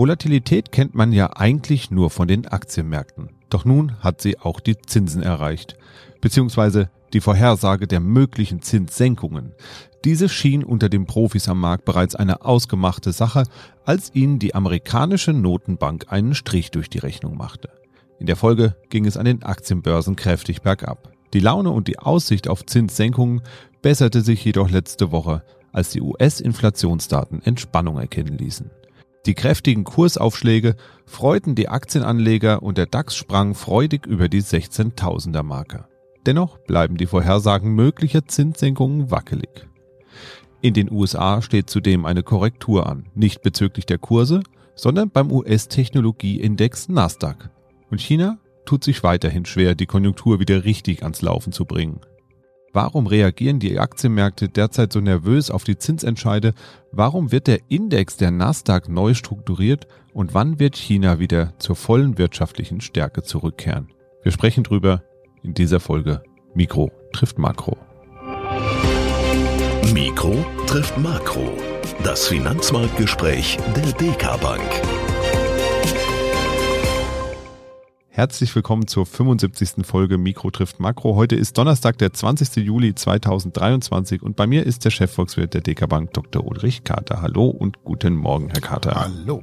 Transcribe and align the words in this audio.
Volatilität 0.00 0.72
kennt 0.72 0.94
man 0.94 1.12
ja 1.12 1.36
eigentlich 1.36 1.90
nur 1.90 2.08
von 2.08 2.26
den 2.26 2.48
Aktienmärkten. 2.48 3.28
Doch 3.50 3.66
nun 3.66 3.98
hat 3.98 4.22
sie 4.22 4.38
auch 4.38 4.58
die 4.58 4.78
Zinsen 4.78 5.22
erreicht, 5.22 5.76
beziehungsweise 6.22 6.88
die 7.12 7.20
Vorhersage 7.20 7.86
der 7.86 8.00
möglichen 8.00 8.62
Zinssenkungen. 8.62 9.52
Diese 10.06 10.30
schien 10.30 10.64
unter 10.64 10.88
den 10.88 11.04
Profis 11.04 11.50
am 11.50 11.60
Markt 11.60 11.84
bereits 11.84 12.14
eine 12.14 12.46
ausgemachte 12.46 13.12
Sache, 13.12 13.42
als 13.84 14.14
ihnen 14.14 14.38
die 14.38 14.54
amerikanische 14.54 15.34
Notenbank 15.34 16.06
einen 16.08 16.34
Strich 16.34 16.70
durch 16.70 16.88
die 16.88 16.96
Rechnung 16.96 17.36
machte. 17.36 17.68
In 18.18 18.24
der 18.24 18.36
Folge 18.36 18.76
ging 18.88 19.04
es 19.04 19.18
an 19.18 19.26
den 19.26 19.42
Aktienbörsen 19.42 20.16
kräftig 20.16 20.62
bergab. 20.62 21.12
Die 21.34 21.40
Laune 21.40 21.72
und 21.72 21.88
die 21.88 21.98
Aussicht 21.98 22.48
auf 22.48 22.64
Zinssenkungen 22.64 23.42
besserte 23.82 24.22
sich 24.22 24.42
jedoch 24.46 24.70
letzte 24.70 25.12
Woche, 25.12 25.42
als 25.72 25.90
die 25.90 26.00
US-Inflationsdaten 26.00 27.42
Entspannung 27.42 27.98
erkennen 27.98 28.38
ließen. 28.38 28.70
Die 29.26 29.34
kräftigen 29.34 29.84
Kursaufschläge 29.84 30.76
freuten 31.04 31.54
die 31.54 31.68
Aktienanleger 31.68 32.62
und 32.62 32.78
der 32.78 32.86
DAX 32.86 33.16
sprang 33.16 33.54
freudig 33.54 34.06
über 34.06 34.28
die 34.28 34.42
16.000er 34.42 35.42
Marke. 35.42 35.84
Dennoch 36.26 36.58
bleiben 36.58 36.96
die 36.96 37.06
Vorhersagen 37.06 37.74
möglicher 37.74 38.26
Zinssenkungen 38.26 39.10
wackelig. 39.10 39.66
In 40.62 40.74
den 40.74 40.90
USA 40.90 41.40
steht 41.42 41.70
zudem 41.70 42.04
eine 42.04 42.22
Korrektur 42.22 42.86
an, 42.86 43.08
nicht 43.14 43.42
bezüglich 43.42 43.86
der 43.86 43.98
Kurse, 43.98 44.42
sondern 44.74 45.10
beim 45.10 45.30
US-Technologieindex 45.32 46.88
Nasdaq. 46.88 47.50
Und 47.90 48.00
China 48.00 48.38
tut 48.64 48.84
sich 48.84 49.02
weiterhin 49.02 49.44
schwer, 49.44 49.74
die 49.74 49.86
Konjunktur 49.86 50.38
wieder 50.38 50.64
richtig 50.64 51.02
ans 51.02 51.22
Laufen 51.22 51.52
zu 51.52 51.64
bringen. 51.64 52.00
Warum 52.72 53.08
reagieren 53.08 53.58
die 53.58 53.80
Aktienmärkte 53.80 54.48
derzeit 54.48 54.92
so 54.92 55.00
nervös 55.00 55.50
auf 55.50 55.64
die 55.64 55.76
Zinsentscheide? 55.76 56.54
Warum 56.92 57.32
wird 57.32 57.48
der 57.48 57.58
Index 57.68 58.16
der 58.16 58.30
Nasdaq 58.30 58.88
neu 58.88 59.14
strukturiert? 59.14 59.88
Und 60.12 60.34
wann 60.34 60.60
wird 60.60 60.76
China 60.76 61.18
wieder 61.18 61.52
zur 61.58 61.74
vollen 61.74 62.16
wirtschaftlichen 62.16 62.80
Stärke 62.80 63.22
zurückkehren? 63.22 63.88
Wir 64.22 64.30
sprechen 64.30 64.62
drüber 64.62 65.02
in 65.42 65.54
dieser 65.54 65.80
Folge. 65.80 66.22
Mikro 66.54 66.92
trifft 67.12 67.38
Makro. 67.38 67.76
Mikro 69.92 70.44
trifft 70.66 70.96
Makro. 70.96 71.52
Das 72.04 72.28
Finanzmarktgespräch 72.28 73.58
der 73.74 73.92
DK 73.92 74.40
Bank. 74.40 75.19
Herzlich 78.20 78.54
willkommen 78.54 78.86
zur 78.86 79.06
75. 79.06 79.86
Folge 79.86 80.18
Mikro 80.18 80.50
trifft 80.50 80.78
Makro. 80.78 81.16
Heute 81.16 81.36
ist 81.36 81.56
Donnerstag, 81.56 81.96
der 81.96 82.12
20. 82.12 82.56
Juli 82.56 82.94
2023 82.94 84.20
und 84.20 84.36
bei 84.36 84.46
mir 84.46 84.66
ist 84.66 84.84
der 84.84 84.90
Chefvolkswirt 84.90 85.54
der 85.54 85.62
DK 85.62 85.88
Bank, 85.88 86.12
Dr. 86.12 86.46
Ulrich 86.46 86.84
Kater. 86.84 87.22
Hallo 87.22 87.46
und 87.46 87.82
guten 87.82 88.14
Morgen, 88.14 88.50
Herr 88.50 88.60
Kater. 88.60 88.94
Hallo. 88.94 89.42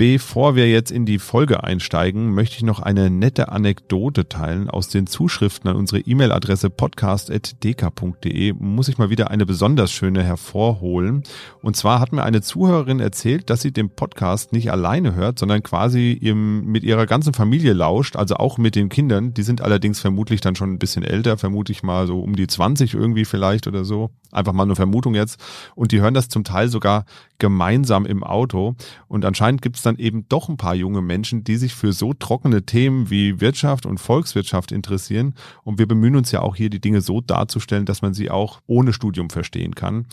Bevor 0.00 0.56
wir 0.56 0.66
jetzt 0.66 0.90
in 0.90 1.04
die 1.04 1.18
Folge 1.18 1.62
einsteigen, 1.62 2.32
möchte 2.32 2.56
ich 2.56 2.62
noch 2.62 2.80
eine 2.80 3.10
nette 3.10 3.52
Anekdote 3.52 4.30
teilen. 4.30 4.70
Aus 4.70 4.88
den 4.88 5.06
Zuschriften 5.06 5.68
an 5.68 5.76
unsere 5.76 6.00
E-Mail-Adresse 6.00 6.70
podcast.dk.de 6.70 8.54
muss 8.54 8.88
ich 8.88 8.96
mal 8.96 9.10
wieder 9.10 9.30
eine 9.30 9.44
besonders 9.44 9.92
schöne 9.92 10.22
hervorholen. 10.22 11.22
Und 11.60 11.76
zwar 11.76 12.00
hat 12.00 12.14
mir 12.14 12.22
eine 12.22 12.40
Zuhörerin 12.40 12.98
erzählt, 12.98 13.50
dass 13.50 13.60
sie 13.60 13.72
den 13.72 13.90
Podcast 13.90 14.54
nicht 14.54 14.72
alleine 14.72 15.14
hört, 15.14 15.38
sondern 15.38 15.62
quasi 15.62 16.12
im, 16.12 16.64
mit 16.64 16.82
ihrer 16.82 17.04
ganzen 17.04 17.34
Familie 17.34 17.74
lauscht, 17.74 18.16
also 18.16 18.36
auch 18.36 18.56
mit 18.56 18.76
den 18.76 18.88
Kindern. 18.88 19.34
Die 19.34 19.42
sind 19.42 19.60
allerdings 19.60 20.00
vermutlich 20.00 20.40
dann 20.40 20.56
schon 20.56 20.72
ein 20.72 20.78
bisschen 20.78 21.02
älter, 21.02 21.36
vermute 21.36 21.72
ich 21.72 21.82
mal 21.82 22.06
so 22.06 22.20
um 22.20 22.36
die 22.36 22.46
20 22.46 22.94
irgendwie 22.94 23.26
vielleicht 23.26 23.66
oder 23.66 23.84
so. 23.84 24.08
Einfach 24.32 24.54
mal 24.54 24.62
eine 24.62 24.76
Vermutung 24.76 25.14
jetzt. 25.14 25.38
Und 25.74 25.92
die 25.92 26.00
hören 26.00 26.14
das 26.14 26.30
zum 26.30 26.44
Teil 26.44 26.68
sogar 26.68 27.04
gemeinsam 27.38 28.06
im 28.06 28.22
Auto. 28.22 28.76
Und 29.08 29.24
anscheinend 29.24 29.60
gibt 29.60 29.76
es 29.76 29.82
dann 29.82 29.89
eben 29.98 30.28
doch 30.28 30.48
ein 30.48 30.56
paar 30.56 30.74
junge 30.74 31.02
Menschen, 31.02 31.44
die 31.44 31.56
sich 31.56 31.74
für 31.74 31.92
so 31.92 32.12
trockene 32.14 32.64
Themen 32.64 33.10
wie 33.10 33.40
Wirtschaft 33.40 33.86
und 33.86 33.98
Volkswirtschaft 33.98 34.72
interessieren. 34.72 35.34
Und 35.64 35.78
wir 35.78 35.86
bemühen 35.86 36.16
uns 36.16 36.32
ja 36.32 36.40
auch 36.40 36.56
hier, 36.56 36.70
die 36.70 36.80
Dinge 36.80 37.00
so 37.00 37.20
darzustellen, 37.20 37.86
dass 37.86 38.02
man 38.02 38.14
sie 38.14 38.30
auch 38.30 38.60
ohne 38.66 38.92
Studium 38.92 39.30
verstehen 39.30 39.74
kann. 39.74 40.06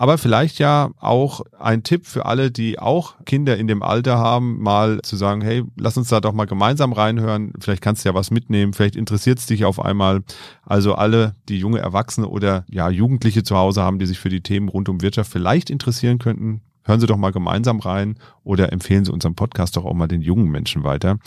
Aber 0.00 0.16
vielleicht 0.16 0.58
ja 0.58 0.92
auch 0.98 1.42
ein 1.58 1.82
Tipp 1.82 2.06
für 2.06 2.24
alle, 2.24 2.50
die 2.50 2.78
auch 2.78 3.16
Kinder 3.26 3.58
in 3.58 3.66
dem 3.66 3.82
Alter 3.82 4.16
haben, 4.16 4.58
mal 4.62 5.02
zu 5.02 5.14
sagen, 5.16 5.42
hey, 5.42 5.62
lass 5.76 5.98
uns 5.98 6.08
da 6.08 6.22
doch 6.22 6.32
mal 6.32 6.46
gemeinsam 6.46 6.94
reinhören. 6.94 7.52
Vielleicht 7.60 7.82
kannst 7.82 8.04
du 8.04 8.08
ja 8.08 8.14
was 8.14 8.30
mitnehmen. 8.30 8.72
Vielleicht 8.72 8.96
interessiert 8.96 9.40
es 9.40 9.46
dich 9.46 9.66
auf 9.66 9.78
einmal. 9.78 10.22
Also 10.62 10.94
alle, 10.94 11.34
die 11.50 11.58
junge 11.58 11.80
Erwachsene 11.80 12.28
oder 12.28 12.64
ja 12.70 12.88
Jugendliche 12.88 13.42
zu 13.42 13.58
Hause 13.58 13.82
haben, 13.82 13.98
die 13.98 14.06
sich 14.06 14.18
für 14.18 14.30
die 14.30 14.40
Themen 14.40 14.70
rund 14.70 14.88
um 14.88 15.02
Wirtschaft 15.02 15.30
vielleicht 15.30 15.68
interessieren 15.68 16.18
könnten, 16.18 16.62
hören 16.84 17.00
Sie 17.00 17.06
doch 17.06 17.16
mal 17.16 17.32
gemeinsam 17.32 17.80
rein 17.80 18.16
oder 18.44 18.72
empfehlen 18.72 19.04
Sie 19.04 19.12
unseren 19.12 19.34
Podcast 19.34 19.76
doch 19.76 19.84
auch 19.84 19.94
mal 19.94 20.08
den 20.08 20.22
jungen 20.22 20.50
Menschen 20.50 20.82
weiter. 20.84 21.18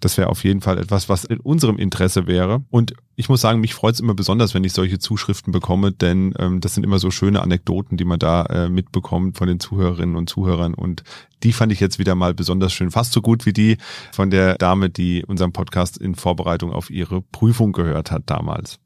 Das 0.00 0.16
wäre 0.16 0.28
auf 0.28 0.44
jeden 0.44 0.60
Fall 0.60 0.78
etwas, 0.78 1.08
was 1.08 1.24
in 1.24 1.40
unserem 1.40 1.76
Interesse 1.76 2.26
wäre. 2.26 2.62
Und 2.70 2.94
ich 3.16 3.28
muss 3.28 3.40
sagen, 3.40 3.60
mich 3.60 3.74
freut 3.74 3.94
es 3.94 4.00
immer 4.00 4.14
besonders, 4.14 4.54
wenn 4.54 4.64
ich 4.64 4.72
solche 4.72 4.98
Zuschriften 4.98 5.52
bekomme, 5.52 5.92
denn 5.92 6.32
ähm, 6.38 6.60
das 6.60 6.74
sind 6.74 6.84
immer 6.84 6.98
so 6.98 7.10
schöne 7.10 7.42
Anekdoten, 7.42 7.96
die 7.96 8.04
man 8.04 8.18
da 8.18 8.44
äh, 8.46 8.68
mitbekommt 8.68 9.36
von 9.36 9.46
den 9.46 9.60
Zuhörerinnen 9.60 10.16
und 10.16 10.30
Zuhörern. 10.30 10.74
Und 10.74 11.02
die 11.42 11.52
fand 11.52 11.72
ich 11.72 11.80
jetzt 11.80 11.98
wieder 11.98 12.14
mal 12.14 12.32
besonders 12.32 12.72
schön. 12.72 12.90
Fast 12.90 13.12
so 13.12 13.20
gut 13.20 13.46
wie 13.46 13.52
die 13.52 13.76
von 14.12 14.30
der 14.30 14.56
Dame, 14.56 14.90
die 14.90 15.24
unseren 15.26 15.52
Podcast 15.52 15.98
in 15.98 16.14
Vorbereitung 16.14 16.72
auf 16.72 16.88
ihre 16.90 17.20
Prüfung 17.20 17.72
gehört 17.72 18.10
hat 18.10 18.22
damals. 18.26 18.78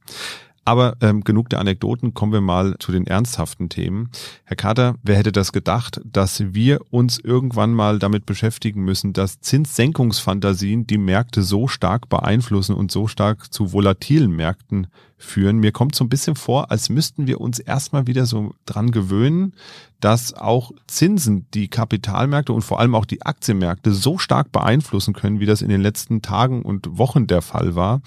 Aber 0.65 0.97
ähm, 1.01 1.23
genug 1.25 1.51
der 1.51 1.61
Anekdoten, 1.61 2.15
kommen 2.15 2.33
wir 2.33 2.41
mal 2.41 2.77
zu 2.79 2.91
den 2.91 3.07
ernsthaften 3.07 3.69
Themen. 3.69 4.09
Herr 4.45 4.57
Kater, 4.57 4.95
wer 5.03 5.17
hätte 5.17 5.33
das 5.33 5.53
gedacht, 5.53 6.01
dass 6.05 6.55
wir 6.55 6.81
uns 6.91 7.19
irgendwann 7.19 7.73
mal 7.73 7.99
damit 7.99 8.25
beschäftigen 8.25 8.83
müssen, 8.83 9.13
dass 9.13 9.41
Zinssenkungsfantasien 9.41 10.87
die 10.87 10.99
Märkte 10.99 11.43
so 11.43 11.69
stark 11.69 12.09
beeinflussen 12.09 12.75
und 12.75 12.91
so 12.91 13.09
stark 13.09 13.53
zu 13.53 13.73
volatilen 13.73 14.35
Märkten 14.35 14.87
führen. 15.25 15.59
Mir 15.59 15.73
kommt 15.73 15.95
so 15.95 16.05
ein 16.05 16.09
bisschen 16.09 16.37
vor, 16.37 16.71
als 16.71 16.89
müssten 16.89 17.27
wir 17.27 17.41
uns 17.41 17.59
erstmal 17.59 18.07
wieder 18.07 18.27
so 18.27 18.55
dran 18.67 18.91
gewöhnen, 18.91 19.55
dass 20.01 20.35
auch 20.35 20.73
Zinsen 20.87 21.47
die 21.55 21.69
Kapitalmärkte 21.69 22.53
und 22.53 22.63
vor 22.63 22.81
allem 22.81 22.95
auch 22.95 23.07
die 23.07 23.23
Aktienmärkte 23.23 23.93
so 23.93 24.19
stark 24.19 24.53
beeinflussen 24.53 25.15
können, 25.15 25.41
wie 25.41 25.47
das 25.47 25.63
in 25.63 25.71
den 25.71 25.81
letzten 25.81 26.21
Tagen 26.21 26.63
und 26.63 26.99
Wochen 26.99 27.27
der 27.27 27.43
Fall 27.43 27.75
war. 27.75 28.03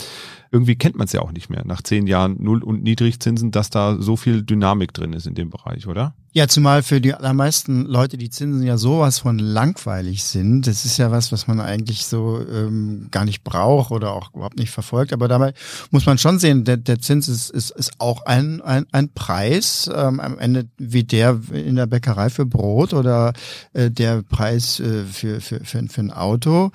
Irgendwie 0.51 0.75
kennt 0.75 0.95
man 0.95 1.05
es 1.05 1.13
ja 1.13 1.21
auch 1.21 1.31
nicht 1.31 1.49
mehr 1.49 1.65
nach 1.65 1.81
zehn 1.81 2.07
Jahren 2.07 2.37
Null- 2.39 2.63
und 2.63 2.83
Niedrigzinsen, 2.83 3.51
dass 3.51 3.69
da 3.69 3.97
so 3.99 4.15
viel 4.15 4.43
Dynamik 4.43 4.93
drin 4.93 5.13
ist 5.13 5.27
in 5.27 5.35
dem 5.35 5.49
Bereich, 5.49 5.87
oder? 5.87 6.13
Ja, 6.37 6.47
zumal 6.47 6.83
für 6.83 7.01
die 7.01 7.15
allermeisten 7.15 7.87
Leute 7.87 8.15
die 8.15 8.29
Zinsen 8.29 8.61
ja 8.61 8.77
sowas 8.77 9.17
von 9.17 9.39
langweilig 9.39 10.23
sind. 10.23 10.67
Das 10.67 10.85
ist 10.85 10.97
ja 10.97 11.09
was, 11.09 11.31
was 11.31 11.47
man 11.47 11.59
eigentlich 11.59 12.05
so 12.05 12.39
ähm, 12.39 13.07
gar 13.09 13.25
nicht 13.25 13.43
braucht 13.43 13.89
oder 13.89 14.11
auch 14.11 14.31
überhaupt 14.35 14.59
nicht 14.59 14.69
verfolgt. 14.69 15.13
Aber 15.13 15.27
dabei 15.27 15.55
muss 15.89 16.05
man 16.05 16.19
schon 16.19 16.37
sehen, 16.37 16.63
der, 16.63 16.77
der 16.77 16.99
Zins 16.99 17.27
ist, 17.27 17.49
ist, 17.49 17.71
ist 17.71 17.93
auch 17.97 18.27
ein, 18.27 18.61
ein, 18.61 18.85
ein 18.91 19.09
Preis 19.09 19.89
ähm, 19.91 20.19
am 20.19 20.37
Ende 20.37 20.67
wie 20.77 21.03
der 21.03 21.39
in 21.51 21.75
der 21.75 21.87
Bäckerei 21.87 22.29
für 22.29 22.45
Brot 22.45 22.93
oder 22.93 23.33
äh, 23.73 23.89
der 23.89 24.21
Preis 24.21 24.79
äh, 24.79 25.05
für, 25.05 25.41
für, 25.41 25.61
für, 25.65 25.87
für 25.87 26.01
ein 26.01 26.11
Auto. 26.11 26.69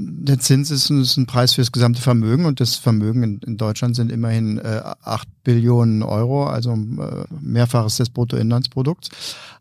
Der 0.00 0.38
Zins 0.38 0.70
ist 0.70 0.90
ein, 0.90 1.02
ist 1.02 1.16
ein 1.16 1.26
Preis 1.26 1.54
für 1.54 1.60
das 1.60 1.72
gesamte 1.72 2.00
Vermögen 2.00 2.44
und 2.44 2.60
das 2.60 2.76
Vermögen 2.76 3.24
in, 3.24 3.38
in 3.40 3.56
Deutschland 3.56 3.96
sind 3.96 4.12
immerhin 4.12 4.58
äh, 4.58 4.80
8 5.02 5.26
Billionen 5.42 6.04
Euro, 6.04 6.46
also 6.46 6.72
äh, 6.72 7.24
mehrfaches 7.40 7.96
des 7.96 8.10
Bruttoinlandsprodukts. 8.10 9.10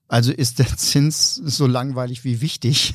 Also 0.08 0.32
ist 0.32 0.60
der 0.60 0.68
Zins 0.78 1.36
so 1.36 1.66
langweilig 1.66 2.24
wie 2.24 2.42
wichtig. 2.42 2.94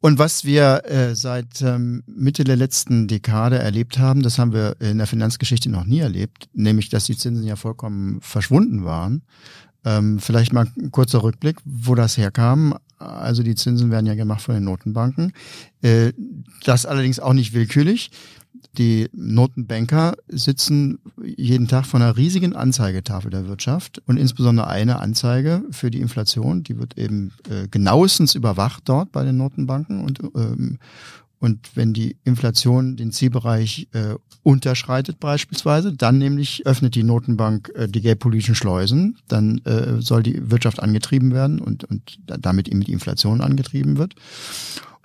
Und 0.00 0.18
was 0.18 0.44
wir 0.44 0.84
äh, 0.84 1.16
seit 1.16 1.60
ähm, 1.62 2.04
Mitte 2.06 2.44
der 2.44 2.56
letzten 2.56 3.08
Dekade 3.08 3.58
erlebt 3.58 3.98
haben, 3.98 4.22
das 4.22 4.38
haben 4.38 4.52
wir 4.52 4.76
in 4.80 4.98
der 4.98 5.08
Finanzgeschichte 5.08 5.70
noch 5.70 5.84
nie 5.84 5.98
erlebt, 5.98 6.48
nämlich 6.52 6.88
dass 6.88 7.06
die 7.06 7.16
Zinsen 7.16 7.44
ja 7.44 7.56
vollkommen 7.56 8.20
verschwunden 8.20 8.84
waren. 8.84 9.22
Ähm, 9.84 10.18
vielleicht 10.20 10.52
mal 10.52 10.68
ein 10.78 10.90
kurzer 10.92 11.22
Rückblick, 11.22 11.56
wo 11.64 11.94
das 11.94 12.16
herkam. 12.16 12.76
Also 12.98 13.42
die 13.42 13.54
Zinsen 13.54 13.90
werden 13.90 14.06
ja 14.06 14.14
gemacht 14.14 14.42
von 14.42 14.54
den 14.54 14.64
Notenbanken. 14.64 15.32
Äh, 15.82 16.12
das 16.64 16.86
allerdings 16.86 17.20
auch 17.20 17.32
nicht 17.32 17.52
willkürlich. 17.52 18.10
Die 18.76 19.08
Notenbanker 19.12 20.14
sitzen 20.28 20.98
jeden 21.24 21.68
Tag 21.68 21.86
vor 21.86 22.00
einer 22.00 22.16
riesigen 22.16 22.54
Anzeigetafel 22.54 23.30
der 23.30 23.48
Wirtschaft 23.48 24.02
und 24.06 24.16
insbesondere 24.16 24.68
eine 24.68 25.00
Anzeige 25.00 25.64
für 25.70 25.90
die 25.90 26.00
Inflation, 26.00 26.62
die 26.62 26.78
wird 26.78 26.96
eben 26.96 27.32
äh, 27.50 27.66
genauestens 27.68 28.34
überwacht 28.34 28.88
dort 28.88 29.10
bei 29.10 29.24
den 29.24 29.36
Notenbanken 29.36 30.04
und 30.04 30.20
ähm, 30.34 30.78
und 31.40 31.76
wenn 31.76 31.92
die 31.92 32.16
Inflation 32.24 32.96
den 32.96 33.12
Zielbereich 33.12 33.88
äh, 33.92 34.14
unterschreitet 34.42 35.20
beispielsweise, 35.20 35.92
dann 35.92 36.18
nämlich 36.18 36.66
öffnet 36.66 36.94
die 36.94 37.04
Notenbank 37.04 37.70
äh, 37.74 37.88
die 37.88 38.00
geldpolitischen 38.00 38.54
Schleusen, 38.54 39.18
dann 39.28 39.58
äh, 39.64 40.00
soll 40.00 40.22
die 40.22 40.50
Wirtschaft 40.50 40.80
angetrieben 40.80 41.32
werden 41.32 41.60
und, 41.60 41.84
und 41.84 42.18
damit 42.26 42.68
eben 42.68 42.80
die 42.80 42.92
Inflation 42.92 43.40
angetrieben 43.40 43.98
wird. 43.98 44.14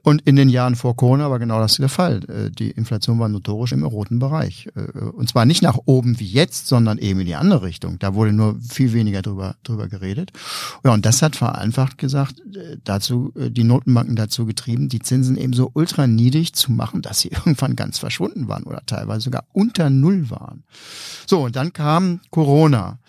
Und 0.06 0.22
in 0.24 0.36
den 0.36 0.50
Jahren 0.50 0.76
vor 0.76 0.98
Corona 0.98 1.32
war 1.32 1.40
genau 1.40 1.60
das 1.60 1.78
der 1.78 1.88
Fall. 1.88 2.20
Äh, 2.30 2.52
die 2.52 2.72
Inflation 2.72 3.20
war 3.20 3.30
notorisch 3.30 3.72
im 3.72 3.86
roten 3.86 4.20
Bereich. 4.20 4.68
Äh, 4.76 5.00
und 5.00 5.30
zwar 5.30 5.46
nicht 5.46 5.62
nach 5.62 5.80
oben 5.86 6.20
wie 6.20 6.28
jetzt, 6.28 6.68
sondern 6.68 6.98
eben 6.98 7.22
in 7.22 7.26
die 7.26 7.36
andere 7.36 7.62
Richtung. 7.64 8.00
Da 8.00 8.14
wurde 8.14 8.34
nur 8.34 8.60
viel 8.60 8.92
weniger 8.92 9.22
drüber, 9.22 9.56
drüber 9.64 9.88
geredet. 9.88 10.32
Ja, 10.84 10.94
und 10.94 11.06
das 11.06 11.22
hat 11.22 11.38
vereinfacht 11.38 11.98
gesagt, 11.98 12.42
äh, 12.54 12.78
dazu, 12.84 13.32
die 13.36 13.64
Notenbanken 13.64 14.18
dazu 14.18 14.46
getrieben, 14.46 14.90
die 14.90 15.00
Zinsen 15.00 15.38
eben 15.38 15.54
so 15.54 15.72
ultra 15.74 16.06
niedrig 16.06 16.54
zu 16.54 16.74
machen, 16.74 17.02
dass 17.02 17.22
sie 17.22 17.30
irgendwann 17.32 17.78
ganz 17.78 17.98
verschwunden 17.98 18.50
waren 18.50 18.64
oder 18.64 18.86
teilweise 18.86 19.22
sogar 19.22 19.46
unter 19.54 19.90
Null 19.90 20.30
waren. 20.30 20.64
So, 21.26 21.46
und 21.46 21.56
dann 21.56 21.72
kam 21.72 22.20
Corona. 22.30 23.00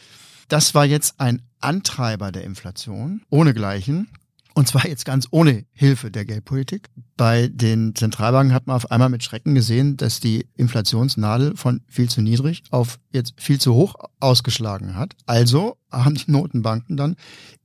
Das 0.47 0.77
war 0.77 0.85
jetzt 0.85 1.19
ein 1.19 1.43
Antreiber 1.61 2.31
der 2.31 2.45
Inflation, 2.45 3.23
ohnegleichen. 3.31 4.07
Und 4.55 4.69
zwar 4.69 4.87
jetzt 4.87 5.05
ganz 5.05 5.27
ohne 5.31 5.65
Hilfe 5.73 6.13
der 6.13 6.25
Geldpolitik. 6.25 6.89
Bei 7.17 7.49
den 7.49 7.95
Zentralbanken 7.95 8.55
hat 8.55 8.67
man 8.67 8.77
auf 8.77 8.91
einmal 8.91 9.09
mit 9.09 9.25
Schrecken 9.25 9.55
gesehen, 9.55 9.97
dass 9.97 10.21
die 10.21 10.47
Inflationsnadel 10.57 11.57
von 11.57 11.83
viel 11.89 12.09
zu 12.09 12.23
niedrig 12.23 12.63
auf 12.71 12.99
jetzt 13.13 13.35
viel 13.37 13.61
zu 13.61 13.75
hoch 13.75 13.97
ausgeschlagen 14.21 14.97
hat. 14.97 15.17
Also 15.27 15.77
haben 15.95 16.15
die 16.15 16.31
Notenbanken 16.31 16.97
dann 16.97 17.17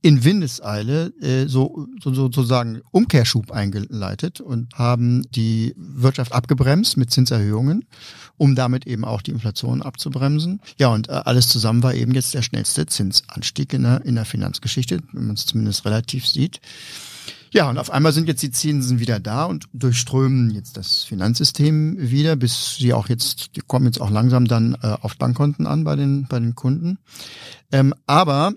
in 0.02 0.24
Windeseile 0.24 1.12
äh, 1.20 1.46
so, 1.46 1.86
so 2.02 2.14
sozusagen 2.14 2.80
Umkehrschub 2.90 3.50
eingeleitet 3.52 4.40
und 4.40 4.74
haben 4.74 5.26
die 5.32 5.74
Wirtschaft 5.76 6.32
abgebremst 6.32 6.96
mit 6.96 7.10
Zinserhöhungen, 7.10 7.84
um 8.36 8.54
damit 8.54 8.86
eben 8.86 9.04
auch 9.04 9.22
die 9.22 9.32
Inflation 9.32 9.82
abzubremsen. 9.82 10.60
Ja, 10.78 10.88
und 10.88 11.08
äh, 11.08 11.12
alles 11.12 11.48
zusammen 11.48 11.82
war 11.82 11.94
eben 11.94 12.12
jetzt 12.14 12.34
der 12.34 12.42
schnellste 12.42 12.86
Zinsanstieg 12.86 13.72
in 13.72 13.82
der, 13.82 14.04
in 14.04 14.14
der 14.14 14.24
Finanzgeschichte, 14.24 15.00
wenn 15.12 15.26
man 15.26 15.34
es 15.36 15.46
zumindest 15.46 15.84
relativ 15.84 16.26
sieht. 16.26 16.60
Ja, 17.52 17.68
und 17.68 17.78
auf 17.78 17.90
einmal 17.90 18.12
sind 18.12 18.28
jetzt 18.28 18.42
die 18.42 18.52
Zinsen 18.52 19.00
wieder 19.00 19.18
da 19.18 19.44
und 19.44 19.68
durchströmen 19.72 20.50
jetzt 20.50 20.76
das 20.76 21.02
Finanzsystem 21.02 21.96
wieder, 21.98 22.36
bis 22.36 22.76
sie 22.76 22.92
auch 22.92 23.08
jetzt, 23.08 23.56
die 23.56 23.60
kommen 23.60 23.86
jetzt 23.86 24.00
auch 24.00 24.10
langsam 24.10 24.46
dann 24.46 24.76
äh, 24.82 24.96
auf 25.00 25.16
Bankkonten 25.16 25.66
an 25.66 25.82
bei 25.82 25.96
den, 25.96 26.26
bei 26.28 26.38
den 26.38 26.54
Kunden. 26.54 26.98
Ähm, 27.72 27.92
aber 28.06 28.52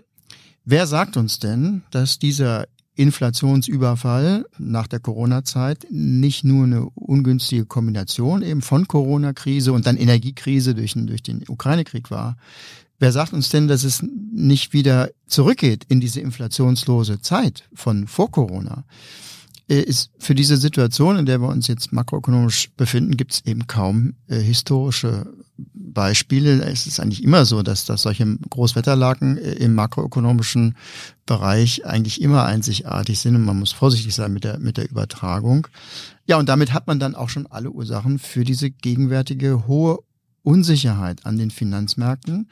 wer 0.63 0.85
sagt 0.85 1.17
uns 1.17 1.39
denn, 1.39 1.81
dass 1.89 2.19
dieser 2.19 2.65
Inflationsüberfall 2.95 4.45
nach 4.59 4.85
der 4.85 4.99
Corona-Zeit 4.99 5.87
nicht 5.89 6.43
nur 6.43 6.65
eine 6.65 6.85
ungünstige 6.89 7.65
Kombination 7.65 8.43
eben 8.43 8.61
von 8.61 8.87
Corona-Krise 8.87 9.73
und 9.73 9.87
dann 9.87 9.97
Energiekrise 9.97 10.75
durch 10.75 10.93
den, 10.93 11.07
durch 11.07 11.23
den 11.23 11.43
Ukraine-Krieg 11.47 12.11
war, 12.11 12.37
Wer 13.03 13.11
sagt 13.11 13.33
uns 13.33 13.49
denn, 13.49 13.67
dass 13.67 13.83
es 13.83 14.01
nicht 14.31 14.71
wieder 14.71 15.09
zurückgeht 15.27 15.83
in 15.89 15.99
diese 15.99 16.21
inflationslose 16.21 17.19
Zeit 17.19 17.67
von 17.73 18.07
vor 18.07 18.31
Corona? 18.31 18.85
Äh, 19.67 19.81
ist 19.81 20.11
für 20.19 20.33
diese 20.33 20.55
Situation, 20.55 21.17
in 21.17 21.25
der 21.25 21.41
wir 21.41 21.49
uns 21.49 21.67
jetzt 21.67 21.91
makroökonomisch 21.91 22.69
befinden, 22.77 23.17
gibt 23.17 23.33
es 23.33 23.45
eben 23.45 23.67
kaum 23.67 24.13
äh, 24.29 24.39
historische 24.39 25.25
Beispiele. 25.57 26.63
Es 26.63 26.87
ist 26.87 27.01
eigentlich 27.01 27.25
immer 27.25 27.43
so, 27.43 27.61
dass, 27.61 27.83
dass 27.83 28.03
solche 28.03 28.37
Großwetterlagen 28.49 29.37
äh, 29.37 29.51
im 29.55 29.75
makroökonomischen 29.75 30.77
Bereich 31.25 31.85
eigentlich 31.85 32.21
immer 32.21 32.45
einzigartig 32.45 33.19
sind 33.19 33.35
und 33.35 33.43
man 33.43 33.59
muss 33.59 33.73
vorsichtig 33.73 34.15
sein 34.15 34.31
mit 34.31 34.45
der, 34.45 34.59
mit 34.59 34.77
der 34.77 34.89
Übertragung. 34.89 35.67
Ja, 36.25 36.37
und 36.37 36.47
damit 36.47 36.71
hat 36.71 36.87
man 36.87 36.99
dann 36.99 37.15
auch 37.15 37.27
schon 37.27 37.47
alle 37.47 37.69
Ursachen 37.69 38.17
für 38.17 38.45
diese 38.45 38.71
gegenwärtige 38.71 39.67
hohe 39.67 39.99
Unsicherheit 40.43 41.25
an 41.25 41.37
den 41.37 41.51
Finanzmärkten. 41.51 42.47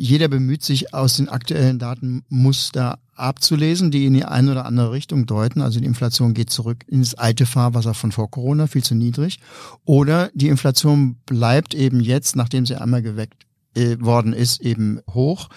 Jeder 0.00 0.28
bemüht 0.28 0.62
sich, 0.62 0.94
aus 0.94 1.16
den 1.16 1.28
aktuellen 1.28 1.80
Daten 1.80 2.22
Muster 2.28 3.00
abzulesen, 3.16 3.90
die 3.90 4.06
in 4.06 4.14
die 4.14 4.24
eine 4.24 4.52
oder 4.52 4.64
andere 4.64 4.92
Richtung 4.92 5.26
deuten. 5.26 5.60
Also 5.60 5.80
die 5.80 5.86
Inflation 5.86 6.34
geht 6.34 6.50
zurück 6.50 6.84
ins 6.86 7.16
alte 7.16 7.46
Fahrwasser 7.46 7.94
von 7.94 8.12
vor 8.12 8.30
Corona, 8.30 8.68
viel 8.68 8.84
zu 8.84 8.94
niedrig. 8.94 9.40
Oder 9.84 10.30
die 10.34 10.50
Inflation 10.50 11.16
bleibt 11.26 11.74
eben 11.74 11.98
jetzt, 11.98 12.36
nachdem 12.36 12.64
sie 12.64 12.80
einmal 12.80 13.02
geweckt 13.02 13.44
äh, 13.74 13.96
worden 13.98 14.34
ist, 14.34 14.60
eben 14.60 15.00
hoch. 15.10 15.48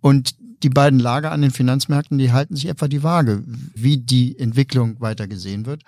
Und 0.00 0.34
die 0.62 0.68
beiden 0.68 1.00
Lager 1.00 1.32
an 1.32 1.42
den 1.42 1.50
Finanzmärkten, 1.50 2.18
die 2.18 2.32
halten 2.32 2.54
sich 2.54 2.66
etwa 2.66 2.88
die 2.88 3.02
Waage, 3.02 3.42
wie 3.74 3.98
die 3.98 4.38
Entwicklung 4.38 5.00
weiter 5.00 5.26
gesehen 5.26 5.66
wird. 5.66 5.82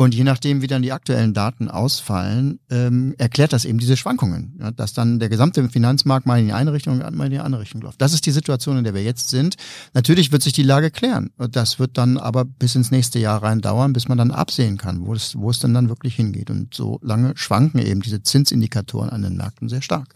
Und 0.00 0.14
je 0.14 0.22
nachdem, 0.22 0.62
wie 0.62 0.68
dann 0.68 0.82
die 0.82 0.92
aktuellen 0.92 1.34
Daten 1.34 1.68
ausfallen, 1.68 2.60
ähm, 2.70 3.16
erklärt 3.18 3.52
das 3.52 3.64
eben 3.64 3.78
diese 3.78 3.96
Schwankungen, 3.96 4.56
ja, 4.60 4.70
dass 4.70 4.92
dann 4.92 5.18
der 5.18 5.28
gesamte 5.28 5.68
Finanzmarkt 5.68 6.24
mal 6.24 6.38
in 6.38 6.46
die 6.46 6.52
eine 6.52 6.72
Richtung, 6.72 6.98
mal 6.98 7.24
in 7.24 7.32
die 7.32 7.40
andere 7.40 7.62
Richtung 7.62 7.80
läuft. 7.80 8.00
Das 8.00 8.12
ist 8.12 8.24
die 8.24 8.30
Situation, 8.30 8.78
in 8.78 8.84
der 8.84 8.94
wir 8.94 9.02
jetzt 9.02 9.28
sind. 9.28 9.56
Natürlich 9.94 10.30
wird 10.30 10.42
sich 10.44 10.52
die 10.52 10.62
Lage 10.62 10.92
klären. 10.92 11.30
Und 11.36 11.56
das 11.56 11.80
wird 11.80 11.98
dann 11.98 12.16
aber 12.16 12.44
bis 12.44 12.76
ins 12.76 12.92
nächste 12.92 13.18
Jahr 13.18 13.42
rein 13.42 13.60
dauern, 13.60 13.92
bis 13.92 14.06
man 14.06 14.18
dann 14.18 14.30
absehen 14.30 14.76
kann, 14.78 15.04
wo 15.04 15.14
es, 15.14 15.36
wo 15.36 15.50
es 15.50 15.58
dann, 15.58 15.74
dann 15.74 15.88
wirklich 15.88 16.14
hingeht. 16.14 16.48
Und 16.48 16.74
so 16.74 17.00
lange 17.02 17.36
schwanken 17.36 17.80
eben 17.80 18.00
diese 18.00 18.22
Zinsindikatoren 18.22 19.10
an 19.10 19.22
den 19.22 19.36
Märkten 19.36 19.68
sehr 19.68 19.82
stark. 19.82 20.14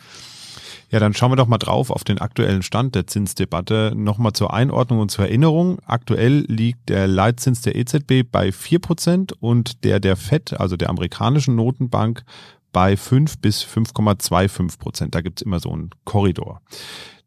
Ja, 0.93 1.01
dann 1.01 1.15
schauen 1.15 1.33
wir 1.33 1.37
doch 1.37 1.49
mal 1.49 1.57
drauf 1.57 1.91
auf 1.91 2.05
den 2.05 2.19
aktuellen 2.19 2.63
Stand 2.63 2.95
der 2.95 3.07
Zinsdebatte. 3.07 3.95
Nochmal 3.97 4.35
zur 4.35 4.53
Einordnung 4.53 5.01
und 5.01 5.11
zur 5.11 5.25
Erinnerung. 5.25 5.79
Aktuell 5.87 6.45
liegt 6.49 6.91
der 6.91 7.07
Leitzins 7.07 7.63
der 7.63 7.77
EZB 7.77 8.31
bei 8.31 8.53
vier 8.53 8.79
Prozent 8.79 9.33
und 9.41 9.85
der 9.85 10.01
der 10.01 10.17
FED, 10.17 10.61
also 10.61 10.77
der 10.77 10.91
amerikanischen 10.91 11.57
Notenbank, 11.57 12.25
bei 12.73 12.99
fünf 12.99 13.39
bis 13.39 13.65
5,25 13.65 14.79
Prozent. 14.79 15.15
Da 15.15 15.23
gibt's 15.23 15.41
immer 15.41 15.61
so 15.61 15.73
einen 15.73 15.91
Korridor. 16.05 16.61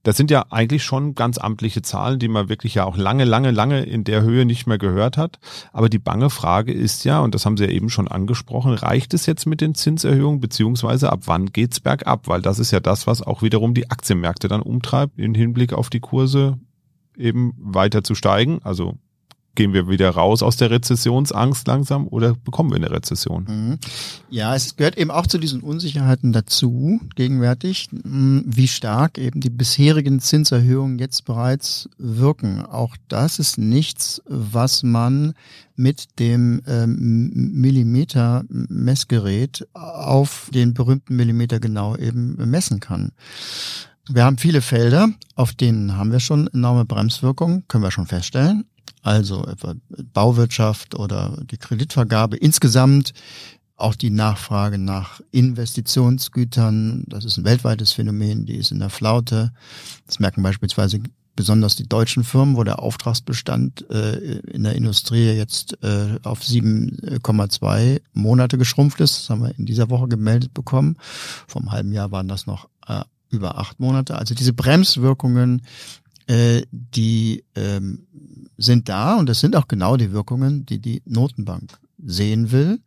Das 0.06 0.18
sind 0.18 0.30
ja 0.30 0.46
eigentlich 0.52 0.84
schon 0.84 1.16
ganz 1.16 1.40
amtliche 1.40 1.82
Zahlen, 1.82 2.20
die 2.20 2.28
man 2.28 2.48
wirklich 2.48 2.76
ja 2.76 2.86
auch 2.86 2.96
lange, 2.96 3.26
lange, 3.26 3.50
lange 3.50 3.82
in 3.82 4.04
der 4.04 4.22
Höhe 4.22 4.46
nicht 4.46 4.68
mehr 4.68 4.78
gehört 4.78 5.18
hat. 5.18 5.40
Aber 5.74 5.90
die 5.90 5.98
bange 5.98 6.30
Frage 6.30 6.72
ist 6.72 7.06
ja, 7.06 7.22
und 7.22 7.34
das 7.34 7.44
haben 7.44 7.58
Sie 7.58 7.64
ja 7.64 7.72
eben 7.72 7.90
schon 7.90 8.08
angesprochen, 8.08 8.76
reicht 8.76 9.16
es 9.16 9.26
jetzt 9.26 9.48
mit 9.48 9.62
den 9.62 9.74
Zinserhöhungen, 9.74 10.40
beziehungsweise 10.40 11.12
ab 11.12 11.22
wann 11.26 11.48
geht's 11.48 11.80
bergab? 11.80 12.28
Weil 12.28 12.44
das 12.44 12.60
ist 12.60 12.70
ja 12.70 12.80
das, 12.80 13.08
was 13.08 13.24
auch 13.24 13.42
wiederum 13.42 13.74
die 13.74 13.90
Aktienmärkte 13.90 14.48
dann 14.48 14.62
umtreibt, 14.62 15.18
im 15.18 15.34
Hinblick 15.34 15.74
auf 15.74 15.90
die 15.90 16.02
Kurse 16.02 16.60
eben 17.18 17.56
weiter 17.58 18.04
zu 18.04 18.14
steigen. 18.14 18.60
Also 18.64 19.00
gehen 19.56 19.74
wir 19.74 19.90
wieder 19.90 20.12
raus 20.12 20.44
aus 20.44 20.58
der 20.58 20.70
Rezessionsangst 20.70 21.66
langsam 21.68 22.08
oder 22.08 22.36
bekommen 22.36 22.70
wir 22.72 22.78
eine 22.78 22.92
Rezession? 22.92 23.46
Mhm. 23.48 23.80
Ja, 24.30 24.54
es 24.56 24.76
gehört 24.76 24.98
eben 24.98 25.12
auch 25.12 25.28
zu 25.28 25.38
diesen 25.38 25.62
Unsicherheiten 25.62 26.34
dazu, 26.34 27.00
gegenwärtig, 27.16 27.88
wie 27.92 28.68
stark 28.68 29.18
eben 29.18 29.40
die 29.42 29.50
bisherigen 29.50 30.20
Zinserhöhungen 30.20 31.00
jetzt 31.00 31.24
bereits 31.26 31.90
wirken. 31.98 32.64
Auch 32.66 32.96
das 33.08 33.40
ist 33.40 33.58
nichts, 33.58 34.22
was 34.26 34.84
man 34.84 35.34
mit 35.76 36.20
dem 36.20 36.62
ähm, 36.68 37.32
Millimeter-Messgerät 37.34 39.68
auf 39.74 40.50
den 40.54 40.74
berühmten 40.74 41.16
Millimeter 41.16 41.60
genau 41.60 41.96
eben 41.96 42.36
messen 42.50 42.80
kann. 42.80 43.12
Wir 44.08 44.24
haben 44.24 44.38
viele 44.38 44.62
Felder, 44.62 45.10
auf 45.36 45.54
denen 45.54 45.98
haben 45.98 46.12
wir 46.12 46.20
schon 46.20 46.48
enorme 46.48 46.86
Bremswirkungen, 46.86 47.64
können 47.68 47.84
wir 47.84 47.92
schon 47.92 48.06
feststellen 48.06 48.66
also 49.02 49.46
etwa 49.46 49.76
Bauwirtschaft 50.14 50.96
oder 50.96 51.38
die 51.50 51.58
Kreditvergabe 51.58 52.38
insgesamt, 52.38 53.14
auch 53.78 53.96
die 53.96 54.10
Nachfrage 54.10 54.78
nach 54.78 55.20
Investitionsgütern, 55.32 57.04
das 57.08 57.26
ist 57.26 57.38
ein 57.38 57.44
weltweites 57.44 57.92
Phänomen, 57.92 58.46
die 58.46 58.56
ist 58.56 58.72
in 58.72 58.80
der 58.80 58.90
Flaute. 58.90 59.52
Das 60.08 60.20
merken 60.20 60.44
beispielsweise 60.44 61.02
besonders 61.36 61.76
die 61.76 61.88
deutschen 61.88 62.24
Firmen, 62.24 62.56
wo 62.56 62.64
der 62.64 62.80
Auftragsbestand 62.80 63.90
äh, 63.90 64.40
in 64.40 64.64
der 64.64 64.76
Industrie 64.76 65.32
jetzt 65.32 65.78
äh, 65.84 66.18
auf 66.24 66.42
7,2 66.42 68.02
Monate 68.14 68.58
geschrumpft 68.58 69.02
ist. 69.02 69.18
Das 69.18 69.30
haben 69.30 69.44
wir 69.44 69.58
in 69.58 69.66
dieser 69.66 69.90
Woche 69.90 70.08
gemeldet 70.08 70.54
bekommen. 70.54 70.98
Vom 71.48 71.72
halben 71.72 71.92
Jahr 71.92 72.12
waren 72.12 72.28
das 72.30 72.48
noch 72.48 72.70
äh, 72.88 73.02
über 73.30 73.58
acht 73.58 73.80
Monate. 73.80 74.18
Also 74.18 74.34
diese 74.34 74.54
Bremswirkungen, 74.54 75.64
äh, 76.28 76.64
die 76.72 77.44
ähm, 77.56 78.08
sind 78.58 78.90
da 78.90 79.16
und 79.16 79.28
das 79.28 79.40
sind 79.40 79.56
auch 79.56 79.68
genau 79.68 79.98
die 79.98 80.12
Wirkungen, 80.12 80.66
die 80.66 80.80
die 80.80 81.02
Notenbank 81.06 81.78
sehen 82.04 82.52
will. 82.52 82.80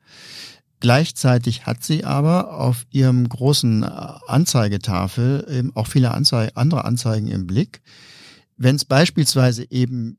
Gleichzeitig 0.81 1.67
hat 1.67 1.83
sie 1.83 2.05
aber 2.05 2.59
auf 2.59 2.87
ihrem 2.91 3.29
großen 3.29 3.83
Anzeigetafel 3.83 5.47
eben 5.51 5.75
auch 5.75 5.89
viele 5.89 6.13
Anzei 6.13 6.55
andere 6.55 6.85
Anzeigen 6.85 7.29
im 7.29 7.47
Blick. 7.47 7.83
Wenn 8.57 8.77
es 8.77 8.85
beispielsweise 8.85 9.67
eben 9.71 10.19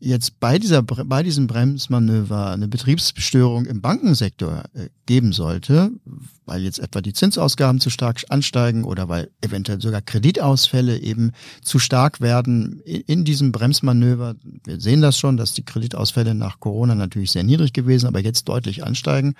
jetzt 0.00 0.38
bei 0.38 0.58
dieser 0.58 0.82
bei 0.82 1.22
diesem 1.22 1.46
Bremsmanöver 1.46 2.50
eine 2.50 2.68
Betriebsstörung 2.68 3.66
im 3.66 3.80
Bankensektor 3.80 4.64
äh, 4.74 4.88
geben 5.06 5.32
sollte, 5.32 5.90
weil 6.44 6.62
jetzt 6.62 6.78
etwa 6.78 7.00
die 7.00 7.12
Zinsausgaben 7.12 7.80
zu 7.80 7.90
stark 7.90 8.24
ansteigen 8.28 8.84
oder 8.84 9.08
weil 9.08 9.30
eventuell 9.40 9.80
sogar 9.80 10.00
Kreditausfälle 10.00 10.98
eben 10.98 11.32
zu 11.62 11.78
stark 11.78 12.20
werden 12.20 12.80
in, 12.84 13.00
in 13.02 13.24
diesem 13.24 13.50
Bremsmanöver. 13.50 14.36
Wir 14.64 14.80
sehen 14.80 15.00
das 15.00 15.18
schon, 15.18 15.36
dass 15.36 15.54
die 15.54 15.64
Kreditausfälle 15.64 16.34
nach 16.34 16.60
Corona 16.60 16.94
natürlich 16.94 17.32
sehr 17.32 17.44
niedrig 17.44 17.72
gewesen, 17.72 18.06
aber 18.06 18.20
jetzt 18.20 18.48
deutlich 18.48 18.84
ansteigen. 18.84 19.34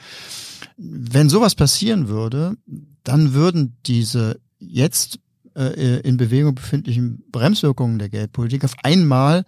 Wenn 0.76 1.28
sowas 1.28 1.54
passieren 1.54 2.08
würde, 2.08 2.56
dann 3.04 3.32
würden 3.32 3.76
diese 3.86 4.40
jetzt 4.58 5.20
äh, 5.54 6.00
in 6.00 6.16
Bewegung 6.16 6.54
befindlichen 6.54 7.24
Bremswirkungen 7.30 7.98
der 7.98 8.08
Geldpolitik 8.08 8.64
auf 8.64 8.74
einmal 8.82 9.44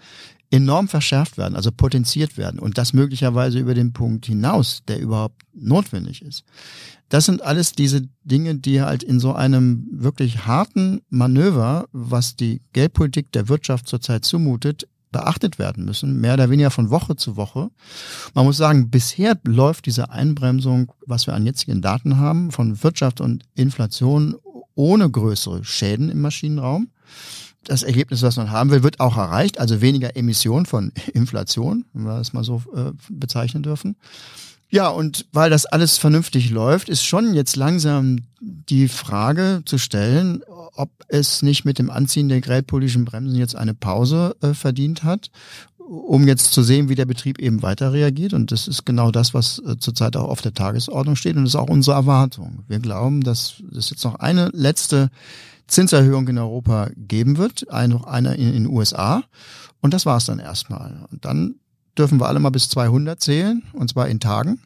enorm 0.51 0.89
verschärft 0.89 1.39
werden, 1.39 1.55
also 1.55 1.71
potenziert 1.71 2.37
werden 2.37 2.59
und 2.59 2.77
das 2.77 2.93
möglicherweise 2.93 3.59
über 3.59 3.75
den 3.75 3.93
Punkt 3.93 4.27
hinaus, 4.27 4.83
der 4.89 5.01
überhaupt 5.01 5.43
notwendig 5.55 6.23
ist. 6.23 6.45
Das 7.09 7.25
sind 7.27 7.43
alles 7.43 7.73
diese 7.73 8.03
Dinge, 8.25 8.57
die 8.57 8.83
halt 8.83 9.03
in 9.03 9.21
so 9.21 9.33
einem 9.33 9.87
wirklich 9.93 10.47
harten 10.47 11.03
Manöver, 11.09 11.89
was 11.93 12.37
die 12.37 12.63
Geldpolitik 12.73 13.33
der 13.33 13.49
Wirtschaft 13.49 13.89
zurzeit 13.89 14.25
zumutet, 14.25 14.87
beachtet 15.13 15.59
werden 15.59 15.85
müssen, 15.85 16.21
mehr 16.21 16.35
oder 16.35 16.51
weniger 16.51 16.71
von 16.71 16.91
Woche 16.91 17.17
zu 17.17 17.37
Woche. 17.37 17.71
Man 18.35 18.45
muss 18.45 18.57
sagen, 18.57 18.91
bisher 18.91 19.39
läuft 19.45 19.87
diese 19.87 20.11
Einbremsung, 20.11 20.93
was 21.07 21.27
wir 21.27 21.35
an 21.35 21.47
jetzigen 21.47 21.83
Daten 21.83 22.17
haben, 22.17 22.53
von 22.53 22.83
Wirtschaft 22.83 23.21
und 23.21 23.45
Inflation 23.55 24.37
ohne 24.75 25.11
größere 25.11 25.65
Schäden 25.65 26.11
im 26.11 26.21
Maschinenraum. 26.21 26.91
Das 27.65 27.83
Ergebnis, 27.83 28.23
was 28.23 28.37
man 28.37 28.51
haben 28.51 28.71
will, 28.71 28.83
wird 28.83 29.01
auch 29.01 29.17
erreicht, 29.17 29.61
also 29.61 29.81
weniger 29.81 30.17
Emission 30.17 30.67
von 30.67 30.93
Inflation, 31.13 31.85
wenn 31.93 32.05
wir 32.05 32.19
das 32.19 32.33
mal 32.33 32.45
so 32.45 32.63
äh, 32.75 32.93
bezeichnen 33.11 33.63
dürfen. 33.63 33.97
Ja, 34.71 34.89
und 34.89 35.27
weil 35.33 35.51
das 35.51 35.67
alles 35.67 35.99
vernünftig 35.99 36.51
läuft, 36.51 36.89
ist 36.89 37.05
schon 37.05 37.35
jetzt 37.35 37.57
langsam 37.57 38.21
die 38.41 38.87
Frage 38.87 39.63
zu 39.65 39.79
stellen, 39.79 40.43
ob 40.75 40.91
es 41.09 41.43
nicht 41.43 41.65
mit 41.65 41.79
dem 41.79 41.91
Anziehen 41.91 42.29
der 42.29 42.41
geldpolitischen 42.41 43.05
Bremsen 43.05 43.37
jetzt 43.37 43.57
eine 43.57 43.75
Pause 43.75 44.37
äh, 44.41 44.55
verdient 44.55 45.03
hat, 45.03 45.31
um 45.77 46.27
jetzt 46.29 46.53
zu 46.53 46.63
sehen, 46.63 46.89
wie 46.89 46.95
der 46.95 47.05
Betrieb 47.05 47.41
eben 47.41 47.63
weiter 47.63 47.93
reagiert. 47.93 48.33
Und 48.33 48.53
das 48.53 48.69
ist 48.69 48.87
genau 48.87 49.11
das, 49.11 49.35
was 49.35 49.61
äh, 49.67 49.77
zurzeit 49.79 50.17
auch 50.17 50.29
auf 50.29 50.41
der 50.41 50.55
Tagesordnung 50.55 51.17
steht. 51.17 51.37
Und 51.37 51.45
das 51.45 51.55
ist 51.55 51.61
auch 51.61 51.69
unsere 51.69 51.97
Erwartung. 51.97 52.63
Wir 52.69 52.79
glauben, 52.79 53.23
dass 53.23 53.63
es 53.77 53.91
jetzt 53.91 54.05
noch 54.05 54.15
eine 54.17 54.51
letzte 54.53 55.11
Zinserhöhung 55.71 56.29
in 56.29 56.39
Europa 56.39 56.91
geben 56.97 57.39
wird, 57.39 57.67
noch 57.89 58.05
eine 58.05 58.35
in 58.35 58.53
den 58.53 58.67
USA. 58.67 59.23
Und 59.81 59.95
das 59.95 60.05
war's 60.05 60.27
dann 60.27 60.39
erstmal. 60.39 61.07
Und 61.11 61.25
dann 61.25 61.55
dürfen 61.97 62.21
wir 62.21 62.27
alle 62.27 62.41
mal 62.41 62.51
bis 62.51 62.69
200 62.69 63.21
zählen, 63.21 63.63
und 63.73 63.89
zwar 63.91 64.09
in 64.09 64.21
Tagen, 64.21 64.61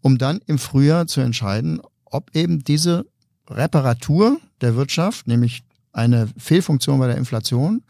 um 0.00 0.18
dann 0.18 0.40
im 0.46 0.58
Frühjahr 0.58 1.06
zu 1.06 1.20
entscheiden, 1.20 1.80
ob 2.04 2.34
eben 2.34 2.62
diese 2.64 3.06
Reparatur 3.48 4.38
der 4.60 4.76
Wirtschaft, 4.76 5.26
nämlich 5.26 5.62
eine 5.92 6.28
Fehlfunktion 6.38 6.98
bei 6.98 7.06
der 7.06 7.16
Inflation, 7.16 7.82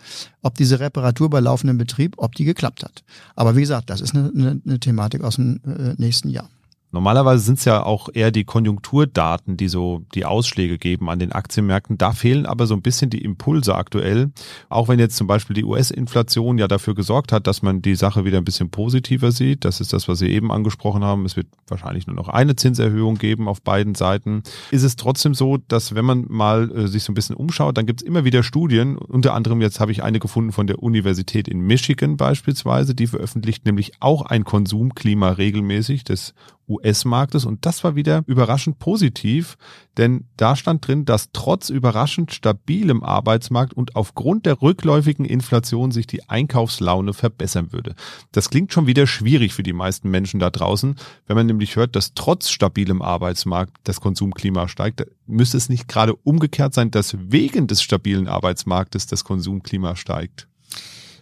ob 0.42 0.56
diese 0.56 0.80
Reparatur 0.80 1.30
bei 1.30 1.40
laufendem 1.40 1.78
Betrieb, 1.78 2.14
ob 2.16 2.34
die 2.34 2.44
geklappt 2.44 2.82
hat. 2.82 3.04
Aber 3.36 3.54
wie 3.56 3.60
gesagt, 3.60 3.90
das 3.90 4.00
ist 4.00 4.14
eine, 4.14 4.30
eine, 4.34 4.60
eine 4.64 4.80
Thematik 4.80 5.22
aus 5.22 5.36
dem 5.36 5.60
äh, 5.64 5.94
nächsten 5.98 6.28
Jahr. 6.28 6.48
Normalerweise 6.92 7.42
sind 7.42 7.58
es 7.58 7.64
ja 7.64 7.82
auch 7.82 8.10
eher 8.12 8.30
die 8.30 8.44
Konjunkturdaten, 8.44 9.56
die 9.56 9.68
so 9.68 10.02
die 10.14 10.26
Ausschläge 10.26 10.76
geben 10.76 11.08
an 11.08 11.18
den 11.18 11.32
Aktienmärkten. 11.32 11.96
Da 11.96 12.12
fehlen 12.12 12.44
aber 12.44 12.66
so 12.66 12.74
ein 12.74 12.82
bisschen 12.82 13.08
die 13.08 13.24
Impulse 13.24 13.74
aktuell. 13.74 14.30
Auch 14.68 14.88
wenn 14.88 14.98
jetzt 14.98 15.16
zum 15.16 15.26
Beispiel 15.26 15.54
die 15.54 15.64
US-Inflation 15.64 16.58
ja 16.58 16.68
dafür 16.68 16.94
gesorgt 16.94 17.32
hat, 17.32 17.46
dass 17.46 17.62
man 17.62 17.80
die 17.80 17.94
Sache 17.94 18.26
wieder 18.26 18.36
ein 18.36 18.44
bisschen 18.44 18.68
positiver 18.70 19.32
sieht. 19.32 19.64
Das 19.64 19.80
ist 19.80 19.94
das, 19.94 20.06
was 20.06 20.18
Sie 20.18 20.28
eben 20.28 20.52
angesprochen 20.52 21.02
haben. 21.02 21.24
Es 21.24 21.34
wird 21.34 21.46
wahrscheinlich 21.66 22.06
nur 22.06 22.14
noch 22.14 22.28
eine 22.28 22.56
Zinserhöhung 22.56 23.16
geben 23.16 23.48
auf 23.48 23.62
beiden 23.62 23.94
Seiten. 23.94 24.42
Ist 24.70 24.82
es 24.82 24.96
trotzdem 24.96 25.32
so, 25.32 25.56
dass 25.56 25.94
wenn 25.94 26.04
man 26.04 26.26
mal 26.28 26.70
äh, 26.70 26.88
sich 26.88 27.04
so 27.04 27.12
ein 27.12 27.14
bisschen 27.14 27.36
umschaut, 27.36 27.78
dann 27.78 27.86
gibt 27.86 28.02
es 28.02 28.06
immer 28.06 28.24
wieder 28.24 28.42
Studien. 28.42 28.98
Unter 28.98 29.32
anderem 29.32 29.62
jetzt 29.62 29.80
habe 29.80 29.92
ich 29.92 30.02
eine 30.02 30.18
gefunden 30.18 30.52
von 30.52 30.66
der 30.66 30.82
Universität 30.82 31.48
in 31.48 31.60
Michigan 31.60 32.18
beispielsweise. 32.18 32.94
Die 32.94 33.06
veröffentlicht 33.06 33.64
nämlich 33.64 33.92
auch 34.00 34.26
ein 34.26 34.44
Konsumklima 34.44 35.30
regelmäßig 35.30 36.04
des 36.04 36.34
US-Marktes 36.82 37.44
und 37.44 37.64
das 37.66 37.84
war 37.84 37.96
wieder 37.96 38.22
überraschend 38.26 38.78
positiv, 38.78 39.56
denn 39.96 40.26
da 40.36 40.56
stand 40.56 40.86
drin, 40.86 41.04
dass 41.04 41.30
trotz 41.32 41.68
überraschend 41.68 42.32
stabilem 42.32 43.02
Arbeitsmarkt 43.02 43.74
und 43.74 43.96
aufgrund 43.96 44.46
der 44.46 44.60
rückläufigen 44.62 45.24
Inflation 45.24 45.90
sich 45.90 46.06
die 46.06 46.28
Einkaufslaune 46.28 47.12
verbessern 47.12 47.72
würde. 47.72 47.94
Das 48.32 48.50
klingt 48.50 48.72
schon 48.72 48.86
wieder 48.86 49.06
schwierig 49.06 49.54
für 49.54 49.62
die 49.62 49.72
meisten 49.72 50.10
Menschen 50.10 50.40
da 50.40 50.50
draußen, 50.50 50.96
wenn 51.26 51.36
man 51.36 51.46
nämlich 51.46 51.76
hört, 51.76 51.96
dass 51.96 52.14
trotz 52.14 52.50
stabilem 52.50 53.02
Arbeitsmarkt 53.02 53.76
das 53.84 54.00
Konsumklima 54.00 54.68
steigt. 54.68 55.04
Müsste 55.26 55.56
es 55.56 55.68
nicht 55.68 55.88
gerade 55.88 56.14
umgekehrt 56.14 56.74
sein, 56.74 56.90
dass 56.90 57.16
wegen 57.18 57.66
des 57.66 57.82
stabilen 57.82 58.28
Arbeitsmarktes 58.28 59.06
das 59.06 59.24
Konsumklima 59.24 59.96
steigt? 59.96 60.48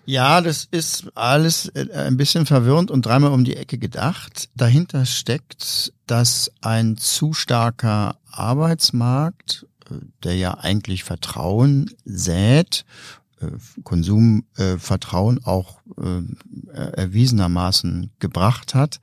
Ja, 0.06 0.40
das 0.40 0.66
ist 0.70 1.06
alles 1.14 1.68
äh, 1.68 1.88
ein 1.92 2.16
bisschen 2.16 2.46
verwirrend 2.46 2.90
und 2.90 3.06
dreimal 3.06 3.32
um 3.32 3.44
die 3.44 3.56
Ecke 3.56 3.78
gedacht. 3.78 4.48
Dahinter 4.56 5.06
steckt, 5.06 5.92
dass 6.06 6.50
ein 6.60 6.96
zu 6.96 7.32
starker 7.32 8.16
Arbeitsmarkt, 8.30 9.66
äh, 9.88 9.94
der 10.24 10.36
ja 10.36 10.58
eigentlich 10.58 11.04
Vertrauen 11.04 11.90
sät, 12.04 12.84
äh, 13.40 13.46
Konsumvertrauen 13.84 15.44
auch 15.44 15.80
erwiesenermaßen 16.72 18.10
gebracht 18.20 18.74
hat, 18.74 19.00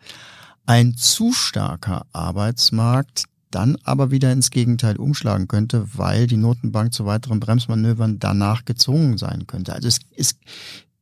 ein 0.65 0.95
zu 0.95 1.31
starker 1.31 2.07
Arbeitsmarkt 2.11 3.25
dann 3.51 3.77
aber 3.83 4.11
wieder 4.11 4.31
ins 4.31 4.51
Gegenteil 4.51 4.97
umschlagen 4.97 5.47
könnte, 5.47 5.87
weil 5.93 6.27
die 6.27 6.37
Notenbank 6.37 6.93
zu 6.93 7.05
weiteren 7.05 7.39
Bremsmanövern 7.39 8.19
danach 8.19 8.65
gezwungen 8.65 9.17
sein 9.17 9.47
könnte. 9.47 9.73
Also 9.73 9.87
es, 9.87 9.99
es 10.15 10.35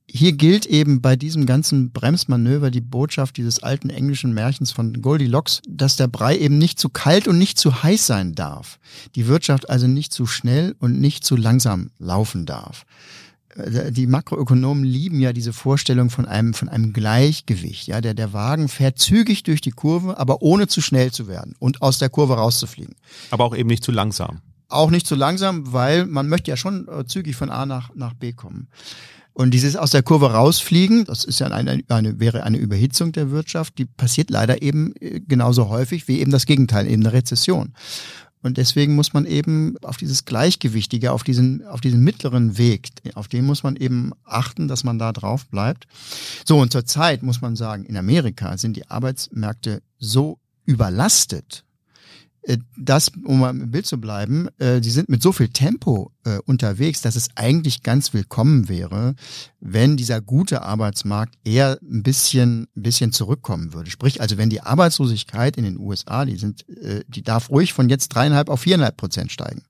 hier 0.10 0.34
gilt 0.34 0.66
eben 0.66 1.02
bei 1.02 1.16
diesem 1.16 1.46
ganzen 1.46 1.92
Bremsmanöver 1.92 2.70
die 2.70 2.82
Botschaft 2.82 3.38
dieses 3.38 3.64
alten 3.64 3.90
englischen 3.90 4.34
Märchens 4.34 4.72
von 4.72 5.02
Goldilocks, 5.02 5.62
dass 5.68 5.96
der 5.96 6.08
Brei 6.08 6.38
eben 6.38 6.58
nicht 6.58 6.80
zu 6.80 6.90
kalt 6.90 7.28
und 7.28 7.38
nicht 7.38 7.58
zu 7.58 7.84
heiß 7.84 8.06
sein 8.06 8.36
darf. 8.36 8.80
Die 9.16 9.28
Wirtschaft 9.28 9.70
also 9.70 9.88
nicht 9.88 10.14
zu 10.14 10.28
schnell 10.28 10.76
und 10.80 11.00
nicht 11.02 11.24
zu 11.24 11.36
langsam 11.36 11.90
laufen 11.98 12.46
darf. 12.46 12.86
Äh, 13.56 13.92
die 13.92 14.08
Makroökonomen 14.08 14.84
lieben 14.84 15.20
ja 15.20 15.34
diese 15.34 15.54
Vorstellung 15.54 16.10
von 16.10 16.26
einem, 16.26 16.54
von 16.54 16.70
einem 16.70 16.94
Gleichgewicht. 16.94 17.88
Ja, 17.88 18.00
der, 18.00 18.14
der 18.14 18.32
Wagen 18.32 18.68
fährt 18.68 19.00
zügig 19.00 19.44
durch 19.44 19.62
die 19.62 19.72
Kurve, 19.72 20.20
aber 20.20 20.42
ohne 20.42 20.68
zu 20.68 20.82
schnell 20.82 21.12
zu 21.12 21.28
werden 21.28 21.56
und 21.60 21.82
aus 21.82 21.98
der 21.98 22.10
Kurve 22.10 22.36
rauszufliegen. 22.36 22.96
Aber 23.32 23.46
auch 23.46 23.56
eben 23.56 23.70
nicht 23.70 23.84
zu 23.84 23.92
langsam. 23.92 24.42
Auch 24.68 24.90
nicht 24.90 25.08
zu 25.08 25.16
langsam, 25.16 25.74
weil 25.74 26.06
man 26.06 26.28
möchte 26.28 26.52
ja 26.52 26.58
schon 26.58 26.88
äh, 26.88 27.06
zügig 27.06 27.36
von 27.36 27.50
A 27.50 27.66
nach, 27.66 27.94
nach 27.96 28.14
B 28.14 28.34
kommen. 28.34 28.68
Und 29.36 29.52
dieses 29.54 29.76
aus 29.76 29.92
der 29.92 30.02
Kurve 30.02 30.32
rausfliegen, 30.32 31.04
das 31.04 31.26
ist 31.26 31.40
ja 31.40 31.48
eine, 31.48 31.84
eine, 31.90 32.20
wäre 32.22 32.44
eine 32.44 32.58
Überhitzung 32.58 33.12
der 33.12 33.32
Wirtschaft, 33.32 33.78
die 33.78 33.84
passiert 33.84 34.30
leider 34.30 34.62
eben 34.62 34.94
äh, 35.02 35.20
genauso 35.20 35.68
häufig 35.68 36.08
wie 36.08 36.22
eben 36.22 36.32
das 36.32 36.46
Gegenteil, 36.46 36.88
eben 36.88 37.04
eine 37.04 37.12
Rezession. 37.12 37.74
Und 38.42 38.56
deswegen 38.56 38.96
muss 38.96 39.12
man 39.12 39.26
eben 39.26 39.76
auf 39.82 39.98
dieses 39.98 40.24
Gleichgewichtige, 40.24 41.12
auf 41.12 41.24
diesen, 41.24 41.68
auf 41.68 41.82
diesen 41.82 42.02
mittleren 42.02 42.58
Weg, 42.58 42.92
auf 43.16 43.28
den 43.28 43.44
muss 43.44 43.64
man 43.64 43.76
eben 43.76 44.14
achten, 44.24 44.70
dass 44.70 44.86
man 44.86 45.00
da 45.00 45.12
drauf 45.12 45.48
bleibt. 45.48 45.86
So, 46.46 46.60
und 46.60 46.72
zurzeit 46.72 47.22
muss 47.22 47.42
man 47.42 47.58
sagen, 47.58 47.84
in 47.84 47.98
Amerika 47.98 48.58
sind 48.58 48.78
die 48.78 48.90
Arbeitsmärkte 48.90 49.82
so 50.00 50.40
überlastet, 50.64 51.65
das, 52.78 53.12
um 53.24 53.40
mal 53.40 53.50
im 53.50 53.72
Bild 53.72 53.86
zu 53.86 54.00
bleiben, 54.00 54.48
äh, 54.60 54.80
die 54.80 54.92
sind 54.92 55.10
mit 55.10 55.22
so 55.22 55.32
viel 55.32 55.50
Tempo 55.50 56.12
äh, 56.26 56.38
unterwegs, 56.46 57.02
dass 57.02 57.16
es 57.16 57.30
eigentlich 57.36 57.82
ganz 57.82 58.14
willkommen 58.14 58.70
wäre, 58.70 59.16
wenn 59.60 59.98
dieser 59.98 60.22
gute 60.22 60.62
Arbeitsmarkt 60.62 61.36
eher 61.44 61.80
ein 61.82 62.04
bisschen, 62.04 62.68
ein 62.76 62.84
bisschen 62.84 63.12
zurückkommen 63.12 63.74
würde. 63.74 63.90
Sprich, 63.90 64.22
also 64.22 64.38
wenn 64.38 64.50
die 64.50 64.62
Arbeitslosigkeit 64.62 65.58
in 65.58 65.64
den 65.64 65.80
USA, 65.80 66.26
die 66.26 66.38
sind, 66.38 66.70
äh, 66.70 67.04
die 67.08 67.24
darf 67.24 67.50
ruhig 67.50 67.74
von 67.74 67.90
jetzt 67.90 68.10
dreieinhalb 68.10 68.50
auf 68.50 68.62
viereinhalb 68.62 68.98
Prozent 68.98 69.32
steigen. 69.32 69.64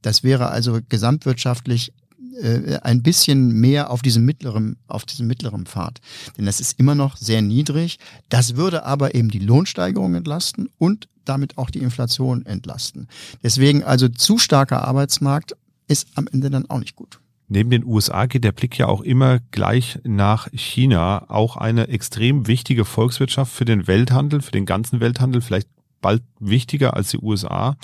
Das 0.00 0.22
wäre 0.22 0.48
also 0.48 0.78
gesamtwirtschaftlich 0.88 1.92
äh, 2.40 2.78
ein 2.82 3.02
bisschen 3.02 3.52
mehr 3.52 3.90
auf 3.90 4.02
diesem 4.02 4.24
mittleren, 4.24 4.76
auf 4.86 5.04
diesem 5.04 5.26
mittleren 5.26 5.66
Pfad. 5.66 6.00
Denn 6.36 6.46
das 6.46 6.60
ist 6.60 6.78
immer 6.78 6.94
noch 6.94 7.16
sehr 7.16 7.42
niedrig. 7.42 7.98
Das 8.28 8.56
würde 8.56 8.84
aber 8.84 9.14
eben 9.14 9.30
die 9.30 9.38
Lohnsteigerung 9.38 10.14
entlasten 10.14 10.68
und 10.78 11.08
damit 11.24 11.58
auch 11.58 11.70
die 11.70 11.80
Inflation 11.80 12.44
entlasten. 12.46 13.08
Deswegen 13.42 13.84
also 13.84 14.08
zu 14.08 14.38
starker 14.38 14.82
Arbeitsmarkt 14.86 15.56
ist 15.88 16.08
am 16.14 16.26
Ende 16.32 16.50
dann 16.50 16.68
auch 16.68 16.78
nicht 16.78 16.96
gut. 16.96 17.20
Neben 17.48 17.68
den 17.68 17.84
USA 17.84 18.26
geht 18.26 18.44
der 18.44 18.52
Blick 18.52 18.78
ja 18.78 18.86
auch 18.86 19.02
immer 19.02 19.40
gleich 19.50 19.98
nach 20.04 20.48
China, 20.52 21.26
auch 21.28 21.56
eine 21.58 21.88
extrem 21.88 22.46
wichtige 22.46 22.86
Volkswirtschaft 22.86 23.52
für 23.52 23.66
den 23.66 23.86
Welthandel, 23.86 24.40
für 24.40 24.52
den 24.52 24.64
ganzen 24.64 25.00
Welthandel, 25.00 25.42
vielleicht 25.42 25.68
bald 26.02 26.22
wichtiger 26.38 26.94
als 26.94 27.10
die 27.10 27.18
USA. 27.18 27.76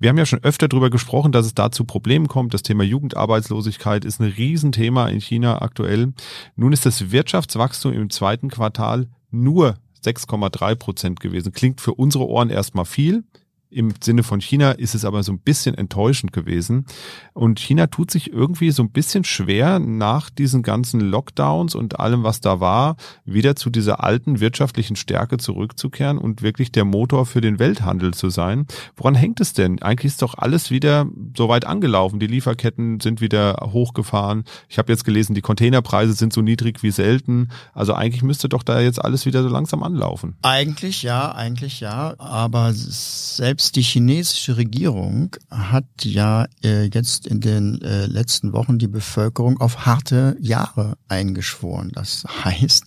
Wir 0.00 0.08
haben 0.08 0.18
ja 0.18 0.26
schon 0.26 0.42
öfter 0.42 0.66
darüber 0.66 0.90
gesprochen, 0.90 1.30
dass 1.30 1.46
es 1.46 1.54
da 1.54 1.70
zu 1.70 1.84
Problemen 1.84 2.26
kommt. 2.26 2.52
Das 2.52 2.64
Thema 2.64 2.82
Jugendarbeitslosigkeit 2.82 4.04
ist 4.04 4.20
ein 4.20 4.32
Riesenthema 4.32 5.08
in 5.08 5.20
China 5.20 5.62
aktuell. 5.62 6.12
Nun 6.56 6.72
ist 6.72 6.84
das 6.84 7.12
Wirtschaftswachstum 7.12 7.92
im 7.92 8.10
zweiten 8.10 8.48
Quartal 8.48 9.06
nur 9.30 9.76
6,3 10.04 10.74
Prozent 10.74 11.20
gewesen. 11.20 11.52
Klingt 11.52 11.80
für 11.80 11.94
unsere 11.94 12.26
Ohren 12.26 12.50
erstmal 12.50 12.84
viel, 12.84 13.24
Im 13.70 13.92
Sinne 14.02 14.22
von 14.22 14.40
China 14.40 14.70
ist 14.70 14.94
es 14.94 15.04
aber 15.04 15.22
so 15.22 15.30
ein 15.30 15.40
bisschen 15.40 15.74
enttäuschend 15.74 16.32
gewesen. 16.32 16.86
Und 17.34 17.60
China 17.60 17.86
tut 17.88 18.10
sich 18.10 18.32
irgendwie 18.32 18.70
so 18.70 18.82
ein 18.82 18.90
bisschen 18.90 19.24
schwer, 19.24 19.78
nach 19.78 20.30
diesen 20.30 20.62
ganzen 20.62 21.00
Lockdowns 21.00 21.74
und 21.74 22.00
allem, 22.00 22.22
was 22.22 22.40
da 22.40 22.60
war, 22.60 22.96
wieder 23.26 23.56
zu 23.56 23.68
dieser 23.68 24.02
alten 24.02 24.40
wirtschaftlichen 24.40 24.96
Stärke 24.96 25.36
zurückzukehren 25.36 26.16
und 26.16 26.40
wirklich 26.40 26.72
der 26.72 26.86
Motor 26.86 27.26
für 27.26 27.42
den 27.42 27.58
Welthandel 27.58 28.14
zu 28.14 28.30
sein. 28.30 28.66
Woran 28.96 29.14
hängt 29.14 29.38
es 29.40 29.52
denn? 29.52 29.82
Eigentlich 29.82 30.12
ist 30.12 30.22
doch 30.22 30.38
alles 30.38 30.70
wieder 30.70 31.06
so 31.36 31.50
weit 31.50 31.66
angelaufen. 31.66 32.20
Die 32.20 32.26
Lieferketten 32.26 33.00
sind 33.00 33.20
wieder 33.20 33.68
hochgefahren. 33.72 34.44
Ich 34.70 34.78
habe 34.78 34.90
jetzt 34.90 35.04
gelesen, 35.04 35.34
die 35.34 35.42
Containerpreise 35.42 36.14
sind 36.14 36.32
so 36.32 36.40
niedrig 36.40 36.82
wie 36.82 36.90
selten. 36.90 37.50
Also 37.74 37.92
eigentlich 37.92 38.22
müsste 38.22 38.48
doch 38.48 38.62
da 38.62 38.80
jetzt 38.80 39.04
alles 39.04 39.26
wieder 39.26 39.42
so 39.42 39.50
langsam 39.50 39.82
anlaufen. 39.82 40.36
Eigentlich 40.40 41.02
ja, 41.02 41.32
eigentlich 41.32 41.80
ja. 41.80 42.14
Aber 42.18 42.72
selbst 42.72 43.57
selbst 43.58 43.74
die 43.74 43.82
chinesische 43.82 44.56
Regierung 44.56 45.34
hat 45.50 45.84
ja 46.04 46.46
äh, 46.62 46.84
jetzt 46.84 47.26
in 47.26 47.40
den 47.40 47.82
äh, 47.82 48.06
letzten 48.06 48.52
Wochen 48.52 48.78
die 48.78 48.86
Bevölkerung 48.86 49.60
auf 49.60 49.84
harte 49.84 50.36
Jahre 50.38 50.96
eingeschworen. 51.08 51.90
Das 51.92 52.24
heißt, 52.44 52.84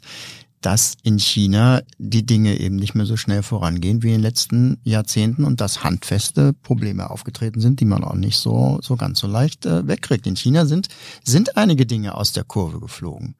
dass 0.62 0.96
in 1.04 1.20
China 1.20 1.82
die 1.98 2.26
Dinge 2.26 2.58
eben 2.58 2.78
nicht 2.78 2.96
mehr 2.96 3.06
so 3.06 3.18
schnell 3.18 3.44
vorangehen 3.44 4.02
wie 4.02 4.08
in 4.08 4.14
den 4.14 4.22
letzten 4.22 4.80
Jahrzehnten 4.86 5.44
und 5.44 5.60
dass 5.60 5.84
handfeste 5.84 6.54
Probleme 6.54 7.10
aufgetreten 7.10 7.60
sind, 7.60 7.82
die 7.82 7.86
man 7.86 8.06
auch 8.06 8.16
nicht 8.16 8.38
so, 8.38 8.80
so 8.82 8.96
ganz 8.96 9.20
so 9.20 9.28
leicht 9.28 9.66
äh, 9.66 9.86
wegkriegt. 9.86 10.26
In 10.26 10.38
China 10.38 10.66
sind, 10.66 10.88
sind 11.26 11.58
einige 11.58 11.86
Dinge 11.86 12.16
aus 12.16 12.32
der 12.32 12.46
Kurve 12.46 12.80
geflogen. 12.80 13.36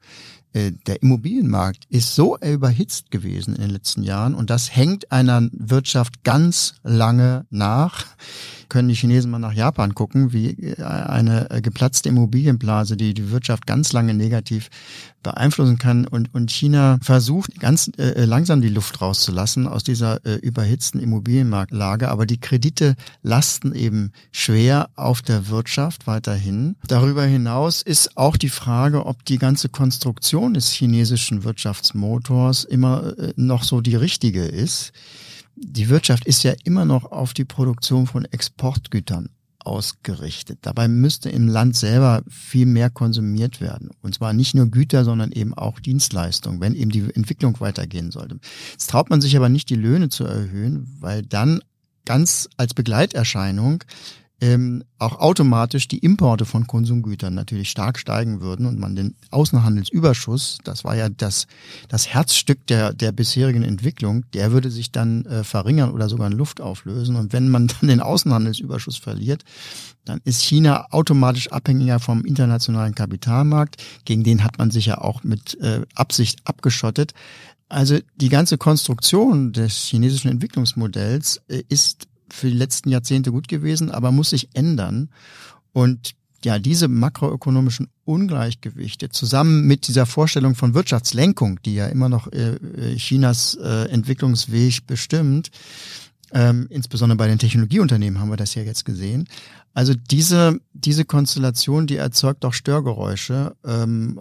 Äh, 0.52 0.72
der 0.86 1.02
Immobilienmarkt 1.02 1.86
ist 1.88 2.14
so 2.14 2.36
überhitzt 2.38 3.10
gewesen 3.10 3.54
in 3.54 3.62
den 3.62 3.70
letzten 3.70 4.02
Jahren 4.02 4.34
und 4.34 4.50
das 4.50 4.74
hängt 4.74 5.10
einer 5.10 5.48
Wirtschaft 5.52 6.24
ganz 6.24 6.74
lange 6.82 7.46
nach. 7.50 8.06
Können 8.72 8.88
die 8.88 8.94
Chinesen 8.94 9.30
mal 9.30 9.38
nach 9.38 9.52
Japan 9.52 9.94
gucken, 9.94 10.32
wie 10.32 10.48
äh, 10.48 10.82
eine 10.82 11.50
äh, 11.50 11.60
geplatzte 11.60 12.08
Immobilienblase, 12.08 12.96
die 12.96 13.12
die 13.12 13.30
Wirtschaft 13.30 13.66
ganz 13.66 13.92
lange 13.92 14.14
negativ 14.14 14.70
beeinflussen 15.22 15.76
kann 15.76 16.06
und, 16.06 16.32
und 16.32 16.50
China 16.50 16.96
versucht 17.02 17.60
ganz 17.60 17.90
äh, 17.98 18.24
langsam 18.24 18.62
die 18.62 18.70
Luft 18.70 19.02
rauszulassen 19.02 19.68
aus 19.68 19.84
dieser 19.84 20.24
äh, 20.24 20.36
überhitzten 20.36 21.00
Immobilienmarktlage, 21.00 22.08
aber 22.08 22.24
die 22.24 22.40
Kredite 22.40 22.96
lasten 23.22 23.74
eben 23.74 24.12
schwer 24.32 24.88
auf 24.96 25.20
der 25.20 25.48
Wirtschaft 25.48 26.06
weiterhin. 26.06 26.76
Darüber 26.88 27.24
hinaus 27.24 27.82
ist 27.82 28.16
auch 28.16 28.38
die 28.38 28.48
Frage, 28.48 29.04
ob 29.04 29.22
die 29.26 29.36
ganze 29.36 29.68
Konstruktion 29.68 30.54
des 30.54 30.70
chinesischen 30.70 31.44
Wirtschaftsmotors 31.44 32.64
immer 32.64 33.18
äh, 33.18 33.34
noch 33.36 33.64
so 33.64 33.82
die 33.82 33.96
richtige 33.96 34.44
ist. 34.44 34.92
Die 35.64 35.88
Wirtschaft 35.88 36.26
ist 36.26 36.42
ja 36.42 36.54
immer 36.64 36.84
noch 36.84 37.10
auf 37.12 37.34
die 37.34 37.44
Produktion 37.44 38.06
von 38.06 38.24
Exportgütern 38.24 39.28
ausgerichtet. 39.60 40.58
Dabei 40.62 40.88
müsste 40.88 41.30
im 41.30 41.46
Land 41.46 41.76
selber 41.76 42.22
viel 42.28 42.66
mehr 42.66 42.90
konsumiert 42.90 43.60
werden. 43.60 43.90
Und 44.02 44.16
zwar 44.16 44.32
nicht 44.32 44.54
nur 44.54 44.66
Güter, 44.66 45.04
sondern 45.04 45.30
eben 45.30 45.54
auch 45.54 45.78
Dienstleistungen, 45.78 46.60
wenn 46.60 46.74
eben 46.74 46.90
die 46.90 47.14
Entwicklung 47.14 47.60
weitergehen 47.60 48.10
sollte. 48.10 48.40
Jetzt 48.72 48.90
traut 48.90 49.08
man 49.08 49.20
sich 49.20 49.36
aber 49.36 49.48
nicht, 49.48 49.70
die 49.70 49.76
Löhne 49.76 50.08
zu 50.08 50.24
erhöhen, 50.24 50.96
weil 50.98 51.22
dann 51.22 51.60
ganz 52.04 52.48
als 52.56 52.74
Begleiterscheinung 52.74 53.84
ähm, 54.42 54.82
auch 54.98 55.20
automatisch 55.20 55.86
die 55.86 55.98
Importe 55.98 56.44
von 56.44 56.66
Konsumgütern 56.66 57.32
natürlich 57.32 57.70
stark 57.70 57.96
steigen 57.96 58.40
würden 58.40 58.66
und 58.66 58.76
man 58.76 58.96
den 58.96 59.14
Außenhandelsüberschuss, 59.30 60.58
das 60.64 60.82
war 60.82 60.96
ja 60.96 61.08
das, 61.08 61.46
das 61.88 62.08
Herzstück 62.08 62.66
der, 62.66 62.92
der 62.92 63.12
bisherigen 63.12 63.62
Entwicklung, 63.62 64.24
der 64.34 64.50
würde 64.50 64.72
sich 64.72 64.90
dann 64.90 65.24
äh, 65.26 65.44
verringern 65.44 65.92
oder 65.92 66.08
sogar 66.08 66.26
in 66.26 66.36
Luft 66.36 66.60
auflösen. 66.60 67.14
Und 67.14 67.32
wenn 67.32 67.50
man 67.50 67.68
dann 67.80 67.88
den 67.88 68.00
Außenhandelsüberschuss 68.00 68.96
verliert, 68.96 69.44
dann 70.04 70.20
ist 70.24 70.42
China 70.42 70.88
automatisch 70.90 71.52
abhängiger 71.52 72.00
vom 72.00 72.24
internationalen 72.24 72.96
Kapitalmarkt. 72.96 73.76
Gegen 74.04 74.24
den 74.24 74.42
hat 74.42 74.58
man 74.58 74.72
sich 74.72 74.86
ja 74.86 74.98
auch 74.98 75.22
mit 75.22 75.56
äh, 75.60 75.82
Absicht 75.94 76.40
abgeschottet. 76.44 77.12
Also 77.68 78.00
die 78.16 78.28
ganze 78.28 78.58
Konstruktion 78.58 79.52
des 79.52 79.84
chinesischen 79.84 80.32
Entwicklungsmodells 80.32 81.42
äh, 81.46 81.62
ist 81.68 82.08
für 82.32 82.48
die 82.48 82.56
letzten 82.56 82.90
Jahrzehnte 82.90 83.30
gut 83.30 83.48
gewesen, 83.48 83.90
aber 83.90 84.10
muss 84.12 84.30
sich 84.30 84.48
ändern. 84.54 85.10
Und 85.72 86.14
ja, 86.44 86.58
diese 86.58 86.88
makroökonomischen 86.88 87.88
Ungleichgewichte 88.04 89.10
zusammen 89.10 89.66
mit 89.66 89.86
dieser 89.86 90.06
Vorstellung 90.06 90.54
von 90.54 90.74
Wirtschaftslenkung, 90.74 91.60
die 91.64 91.74
ja 91.74 91.86
immer 91.86 92.08
noch 92.08 92.30
äh, 92.32 92.56
Chinas 92.96 93.54
äh, 93.54 93.88
Entwicklungsweg 93.90 94.86
bestimmt, 94.86 95.50
ähm, 96.32 96.66
insbesondere 96.70 97.16
bei 97.16 97.28
den 97.28 97.38
Technologieunternehmen 97.38 98.20
haben 98.20 98.30
wir 98.30 98.36
das 98.36 98.54
ja 98.54 98.62
jetzt 98.62 98.84
gesehen, 98.84 99.28
also 99.74 99.94
diese, 99.94 100.60
diese 100.74 101.06
Konstellation, 101.06 101.86
die 101.86 101.96
erzeugt 101.96 102.44
doch 102.44 102.52
Störgeräusche 102.52 103.56
ähm, 103.64 104.20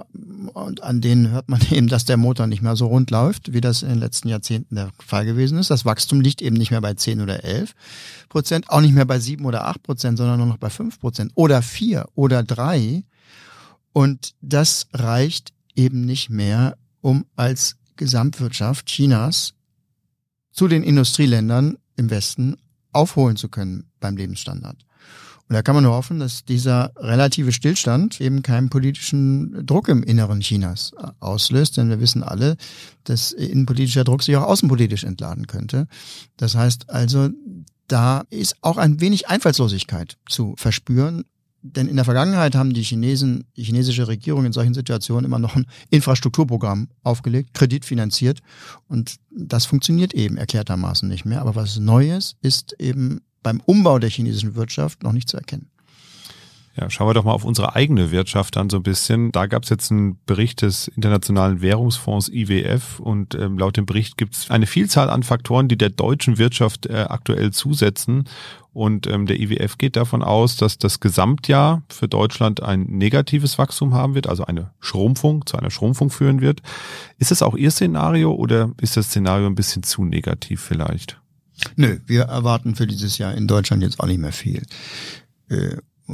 und 0.53 0.81
an 0.81 1.01
denen 1.01 1.31
hört 1.31 1.49
man 1.49 1.61
eben, 1.71 1.87
dass 1.87 2.05
der 2.05 2.17
Motor 2.17 2.47
nicht 2.47 2.61
mehr 2.61 2.75
so 2.75 2.87
rund 2.87 3.11
läuft, 3.11 3.51
wie 3.53 3.61
das 3.61 3.81
in 3.81 3.89
den 3.89 3.99
letzten 3.99 4.29
Jahrzehnten 4.29 4.75
der 4.75 4.91
Fall 5.05 5.25
gewesen 5.25 5.57
ist. 5.57 5.69
Das 5.69 5.83
Wachstum 5.83 6.21
liegt 6.21 6.41
eben 6.41 6.55
nicht 6.55 6.71
mehr 6.71 6.81
bei 6.81 6.93
10 6.93 7.21
oder 7.21 7.43
11 7.43 7.73
Prozent, 8.29 8.69
auch 8.69 8.81
nicht 8.81 8.93
mehr 8.93 9.05
bei 9.05 9.19
7 9.19 9.45
oder 9.45 9.67
8 9.67 9.83
Prozent, 9.83 10.17
sondern 10.17 10.37
nur 10.37 10.47
noch 10.47 10.57
bei 10.57 10.69
5 10.69 10.99
Prozent 10.99 11.31
oder 11.35 11.61
4 11.61 12.07
oder 12.15 12.43
3. 12.43 13.03
Und 13.93 14.35
das 14.41 14.87
reicht 14.93 15.51
eben 15.75 16.05
nicht 16.05 16.29
mehr, 16.29 16.77
um 17.01 17.25
als 17.35 17.75
Gesamtwirtschaft 17.97 18.85
Chinas 18.85 19.53
zu 20.51 20.67
den 20.67 20.83
Industrieländern 20.83 21.77
im 22.01 22.09
Westen 22.09 22.57
aufholen 22.91 23.37
zu 23.37 23.47
können 23.47 23.85
beim 23.99 24.17
Lebensstandard. 24.17 24.85
Und 25.47 25.55
da 25.55 25.61
kann 25.61 25.75
man 25.75 25.83
nur 25.83 25.93
hoffen, 25.93 26.19
dass 26.19 26.45
dieser 26.45 26.93
relative 26.95 27.51
Stillstand 27.51 28.21
eben 28.21 28.41
keinen 28.41 28.69
politischen 28.69 29.65
Druck 29.65 29.89
im 29.89 30.01
Inneren 30.01 30.39
Chinas 30.39 30.93
äh, 30.97 31.07
auslöst, 31.19 31.75
denn 31.75 31.89
wir 31.89 31.99
wissen 31.99 32.23
alle, 32.23 32.55
dass 33.03 33.33
innenpolitischer 33.33 34.05
Druck 34.05 34.23
sich 34.23 34.35
auch 34.37 34.47
außenpolitisch 34.47 35.03
entladen 35.03 35.47
könnte. 35.47 35.87
Das 36.37 36.55
heißt 36.55 36.89
also, 36.89 37.29
da 37.87 38.23
ist 38.29 38.55
auch 38.61 38.77
ein 38.77 39.01
wenig 39.01 39.27
Einfallslosigkeit 39.27 40.17
zu 40.29 40.55
verspüren, 40.57 41.25
denn 41.61 41.87
in 41.87 41.95
der 41.95 42.05
Vergangenheit 42.05 42.55
haben 42.55 42.73
die 42.73 42.81
Chinesen, 42.81 43.45
die 43.55 43.63
chinesische 43.63 44.07
Regierung 44.07 44.45
in 44.45 44.53
solchen 44.53 44.73
Situationen 44.73 45.25
immer 45.25 45.39
noch 45.39 45.55
ein 45.55 45.65
Infrastrukturprogramm 45.89 46.89
aufgelegt, 47.03 47.53
kreditfinanziert. 47.53 48.41
Und 48.87 49.17
das 49.29 49.65
funktioniert 49.65 50.13
eben 50.13 50.37
erklärtermaßen 50.37 51.07
nicht 51.07 51.25
mehr. 51.25 51.41
Aber 51.41 51.55
was 51.55 51.77
Neues 51.77 52.35
ist 52.41 52.75
eben 52.79 53.21
beim 53.43 53.61
Umbau 53.65 53.99
der 53.99 54.09
chinesischen 54.09 54.55
Wirtschaft 54.55 55.03
noch 55.03 55.11
nicht 55.11 55.29
zu 55.29 55.37
erkennen. 55.37 55.69
Ja, 56.77 56.89
schauen 56.89 57.09
wir 57.09 57.13
doch 57.13 57.25
mal 57.25 57.33
auf 57.33 57.43
unsere 57.43 57.75
eigene 57.75 58.11
Wirtschaft 58.11 58.55
an 58.55 58.69
so 58.69 58.77
ein 58.77 58.83
bisschen. 58.83 59.33
Da 59.33 59.45
gab 59.45 59.63
es 59.63 59.69
jetzt 59.69 59.91
einen 59.91 60.17
Bericht 60.25 60.61
des 60.61 60.87
Internationalen 60.87 61.61
Währungsfonds 61.61 62.29
IWF 62.29 62.99
und 62.99 63.35
ähm, 63.35 63.57
laut 63.57 63.75
dem 63.75 63.85
Bericht 63.85 64.17
gibt 64.17 64.35
es 64.35 64.49
eine 64.49 64.65
Vielzahl 64.65 65.09
an 65.09 65.23
Faktoren, 65.23 65.67
die 65.67 65.77
der 65.77 65.89
deutschen 65.89 66.37
Wirtschaft 66.37 66.85
äh, 66.85 67.05
aktuell 67.09 67.51
zusetzen. 67.51 68.23
Und 68.73 69.05
ähm, 69.07 69.25
der 69.25 69.37
IWF 69.41 69.77
geht 69.77 69.97
davon 69.97 70.23
aus, 70.23 70.55
dass 70.55 70.77
das 70.77 71.01
Gesamtjahr 71.01 71.83
für 71.89 72.07
Deutschland 72.07 72.63
ein 72.63 72.83
negatives 72.83 73.57
Wachstum 73.57 73.93
haben 73.93 74.15
wird, 74.15 74.27
also 74.27 74.45
eine 74.45 74.71
Schrumpfung, 74.79 75.45
zu 75.45 75.57
einer 75.57 75.71
Schrumpfung 75.71 76.09
führen 76.09 76.39
wird. 76.39 76.61
Ist 77.17 77.33
es 77.33 77.41
auch 77.41 77.57
Ihr 77.57 77.71
Szenario 77.71 78.31
oder 78.31 78.71
ist 78.79 78.95
das 78.95 79.07
Szenario 79.07 79.47
ein 79.47 79.55
bisschen 79.55 79.83
zu 79.83 80.05
negativ 80.05 80.61
vielleicht? 80.61 81.19
Nö, 81.75 81.99
wir 82.05 82.23
erwarten 82.23 82.75
für 82.75 82.87
dieses 82.87 83.17
Jahr 83.17 83.35
in 83.35 83.47
Deutschland 83.47 83.83
jetzt 83.83 83.99
auch 83.99 84.07
nicht 84.07 84.19
mehr 84.19 84.31
viel. 84.31 84.63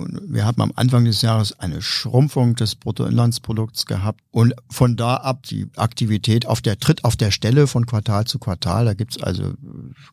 Äh, 0.06 0.20
wir 0.28 0.46
haben 0.46 0.62
am 0.62 0.72
Anfang 0.76 1.06
des 1.06 1.22
Jahres 1.22 1.58
eine 1.60 1.82
Schrumpfung 1.82 2.56
des 2.56 2.76
Bruttoinlandsprodukts 2.76 3.86
gehabt 3.86 4.22
und 4.32 4.54
von 4.70 4.96
da 4.96 5.16
ab 5.16 5.44
die 5.44 5.68
Aktivität 5.76 6.46
auf 6.46 6.62
der 6.62 6.80
tritt 6.80 7.04
auf 7.04 7.16
der 7.16 7.32
Stelle 7.32 7.68
von 7.68 7.86
Quartal 7.86 8.26
zu 8.26 8.40
Quartal. 8.40 8.86
Da 8.86 8.94
gibt's 8.94 9.22
also 9.22 9.54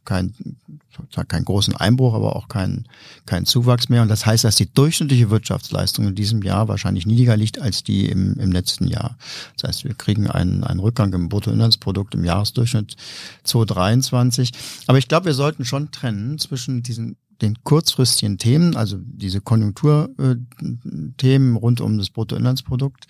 keinen 0.05 0.59
keinen 1.29 1.45
großen 1.45 1.75
Einbruch, 1.77 2.15
aber 2.15 2.37
auch 2.37 2.49
keinen 2.49 2.87
keinen 3.27 3.47
Zuwachs 3.47 3.89
mehr. 3.89 4.03
Und 4.03 4.09
das 4.09 4.27
heißt, 4.27 4.45
dass 4.45 4.57
die 4.57 4.73
durchschnittliche 4.73 5.31
Wirtschaftsleistung 5.31 6.07
in 6.09 6.15
diesem 6.15 6.43
Jahr 6.43 6.69
wahrscheinlich 6.69 7.07
niedriger 7.07 7.37
liegt 7.37 7.61
als 7.61 7.83
die 7.83 8.09
im, 8.09 8.35
im 8.39 8.53
letzten 8.53 8.87
Jahr. 8.87 9.17
Das 9.57 9.69
heißt, 9.69 9.85
wir 9.85 9.95
kriegen 9.95 10.31
einen, 10.31 10.65
einen 10.65 10.81
Rückgang 10.81 11.13
im 11.13 11.29
Bruttoinlandsprodukt 11.29 12.15
im 12.15 12.25
Jahresdurchschnitt 12.25 12.97
2023. 13.45 14.53
Aber 14.87 14.99
ich 14.99 15.09
glaube, 15.09 15.27
wir 15.27 15.35
sollten 15.35 15.65
schon 15.65 15.91
trennen 15.91 16.39
zwischen 16.39 16.83
diesen 16.83 17.17
den 17.43 17.63
kurzfristigen 17.63 18.39
Themen, 18.39 18.77
also 18.77 18.99
diese 19.01 19.41
Konjunkturthemen 19.41 21.57
rund 21.57 21.81
um 21.81 21.99
das 21.99 22.11
Bruttoinlandsprodukt 22.11 23.07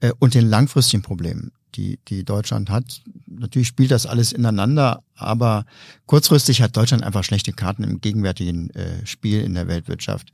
äh, 0.00 0.12
und 0.18 0.34
den 0.34 0.48
langfristigen 0.48 1.02
Problemen, 1.02 1.52
die, 1.74 1.98
die 2.08 2.24
Deutschland 2.24 2.70
hat. 2.70 3.02
Natürlich 3.26 3.68
spielt 3.68 3.90
das 3.90 4.06
alles 4.06 4.32
ineinander, 4.32 5.02
aber 5.14 5.66
kurzfristig 6.06 6.62
hat 6.62 6.76
Deutschland 6.76 7.02
einfach 7.02 7.24
schlechte 7.24 7.52
Karten 7.52 7.84
im 7.84 8.00
gegenwärtigen 8.00 8.70
äh, 8.70 9.06
Spiel 9.06 9.42
in 9.42 9.54
der 9.54 9.68
Weltwirtschaft. 9.68 10.32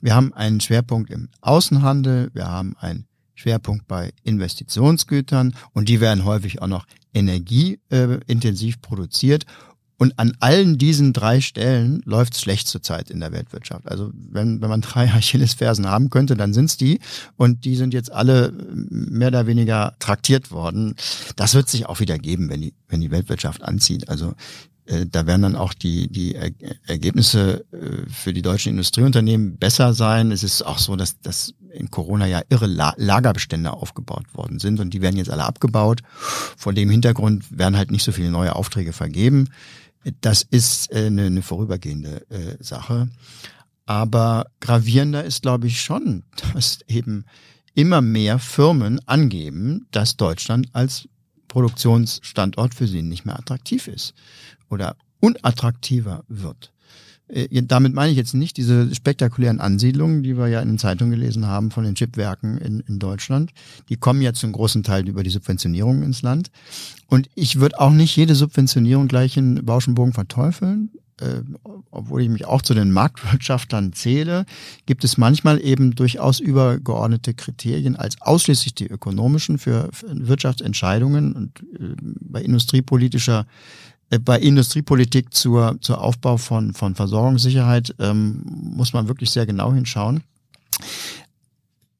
Wir 0.00 0.14
haben 0.14 0.34
einen 0.34 0.60
Schwerpunkt 0.60 1.10
im 1.10 1.28
Außenhandel, 1.40 2.30
wir 2.34 2.48
haben 2.48 2.76
einen 2.78 3.06
Schwerpunkt 3.34 3.88
bei 3.88 4.12
Investitionsgütern 4.22 5.54
und 5.72 5.88
die 5.88 6.00
werden 6.00 6.24
häufig 6.24 6.62
auch 6.62 6.66
noch 6.66 6.86
energieintensiv 7.12 8.80
produziert 8.80 9.44
Und 9.96 10.18
an 10.18 10.32
allen 10.40 10.76
diesen 10.76 11.12
drei 11.12 11.40
Stellen 11.40 12.02
läuft 12.04 12.34
es 12.34 12.40
schlecht 12.40 12.66
zurzeit 12.66 13.10
in 13.10 13.20
der 13.20 13.32
Weltwirtschaft. 13.32 13.88
Also 13.88 14.10
wenn, 14.14 14.60
wenn 14.60 14.68
man 14.68 14.80
drei 14.80 15.04
Achillesfersen 15.12 15.86
haben 15.88 16.10
könnte, 16.10 16.36
dann 16.36 16.52
sind's 16.52 16.76
die. 16.76 17.00
Und 17.36 17.64
die 17.64 17.76
sind 17.76 17.94
jetzt 17.94 18.12
alle 18.12 18.52
mehr 18.90 19.28
oder 19.28 19.46
weniger 19.46 19.94
traktiert 19.98 20.50
worden. 20.50 20.94
Das 21.36 21.54
wird 21.54 21.68
sich 21.68 21.86
auch 21.86 22.00
wieder 22.00 22.18
geben, 22.18 22.48
wenn 22.48 22.60
die, 22.60 22.74
wenn 22.88 23.00
die 23.00 23.10
Weltwirtschaft 23.10 23.62
anzieht. 23.62 24.08
Also 24.08 24.34
äh, 24.86 25.06
da 25.06 25.26
werden 25.26 25.42
dann 25.42 25.56
auch 25.56 25.74
die, 25.74 26.08
die 26.08 26.34
Ergebnisse 26.86 27.64
äh, 27.72 28.10
für 28.10 28.32
die 28.32 28.42
deutschen 28.42 28.70
Industrieunternehmen 28.70 29.56
besser 29.56 29.94
sein. 29.94 30.32
Es 30.32 30.42
ist 30.42 30.62
auch 30.62 30.78
so, 30.78 30.96
dass, 30.96 31.20
dass 31.20 31.54
in 31.72 31.90
Corona 31.90 32.26
ja 32.26 32.42
irre 32.48 32.66
Lagerbestände 32.66 33.72
aufgebaut 33.72 34.26
worden 34.32 34.58
sind 34.58 34.80
und 34.80 34.94
die 34.94 35.02
werden 35.02 35.16
jetzt 35.16 35.30
alle 35.30 35.44
abgebaut. 35.44 36.02
Vor 36.56 36.72
dem 36.72 36.90
Hintergrund 36.90 37.44
werden 37.56 37.76
halt 37.76 37.90
nicht 37.90 38.04
so 38.04 38.12
viele 38.12 38.30
neue 38.30 38.54
Aufträge 38.54 38.92
vergeben. 38.92 39.48
Das 40.20 40.42
ist 40.42 40.92
äh, 40.92 41.06
eine, 41.06 41.26
eine 41.26 41.42
vorübergehende 41.42 42.28
äh, 42.30 42.62
Sache. 42.62 43.08
Aber 43.86 44.46
gravierender 44.60 45.24
ist, 45.24 45.42
glaube 45.42 45.66
ich, 45.66 45.80
schon, 45.80 46.24
dass 46.54 46.80
eben 46.88 47.24
immer 47.74 48.00
mehr 48.00 48.38
Firmen 48.38 49.00
angeben, 49.06 49.86
dass 49.90 50.16
Deutschland 50.16 50.68
als 50.72 51.08
Produktionsstandort 51.48 52.74
für 52.74 52.88
sie 52.88 53.02
nicht 53.02 53.24
mehr 53.24 53.38
attraktiv 53.38 53.88
ist 53.88 54.14
oder 54.70 54.96
unattraktiver 55.20 56.24
wird. 56.28 56.73
Äh, 57.28 57.62
damit 57.62 57.94
meine 57.94 58.10
ich 58.10 58.16
jetzt 58.16 58.34
nicht 58.34 58.56
diese 58.56 58.94
spektakulären 58.94 59.60
Ansiedlungen, 59.60 60.22
die 60.22 60.36
wir 60.36 60.48
ja 60.48 60.60
in 60.60 60.68
den 60.68 60.78
Zeitungen 60.78 61.12
gelesen 61.12 61.46
haben 61.46 61.70
von 61.70 61.84
den 61.84 61.94
Chipwerken 61.94 62.58
in, 62.58 62.80
in 62.80 62.98
Deutschland. 62.98 63.52
Die 63.88 63.96
kommen 63.96 64.22
ja 64.22 64.32
zum 64.32 64.52
großen 64.52 64.82
Teil 64.82 65.08
über 65.08 65.22
die 65.22 65.30
Subventionierung 65.30 66.02
ins 66.02 66.22
Land. 66.22 66.50
Und 67.06 67.28
ich 67.34 67.60
würde 67.60 67.80
auch 67.80 67.92
nicht 67.92 68.16
jede 68.16 68.34
Subventionierung 68.34 69.08
gleich 69.08 69.36
in 69.36 69.64
Bauschenbogen 69.64 70.12
verteufeln. 70.12 70.90
Äh, 71.20 71.42
obwohl 71.92 72.22
ich 72.22 72.28
mich 72.28 72.44
auch 72.44 72.60
zu 72.60 72.74
den 72.74 72.90
Marktwirtschaftlern 72.90 73.92
zähle, 73.92 74.46
gibt 74.84 75.04
es 75.04 75.16
manchmal 75.16 75.64
eben 75.64 75.94
durchaus 75.94 76.40
übergeordnete 76.40 77.34
Kriterien 77.34 77.94
als 77.94 78.20
ausschließlich 78.20 78.74
die 78.74 78.88
ökonomischen 78.88 79.58
für, 79.58 79.90
für 79.92 80.08
Wirtschaftsentscheidungen 80.10 81.32
und 81.34 81.60
äh, 81.60 81.94
bei 82.02 82.42
industriepolitischer 82.42 83.46
bei 84.18 84.38
Industriepolitik 84.38 85.32
zur, 85.34 85.78
zur 85.80 86.00
Aufbau 86.00 86.36
von, 86.36 86.74
von 86.74 86.94
Versorgungssicherheit 86.94 87.94
ähm, 87.98 88.42
muss 88.44 88.92
man 88.92 89.08
wirklich 89.08 89.30
sehr 89.30 89.46
genau 89.46 89.72
hinschauen. 89.72 90.22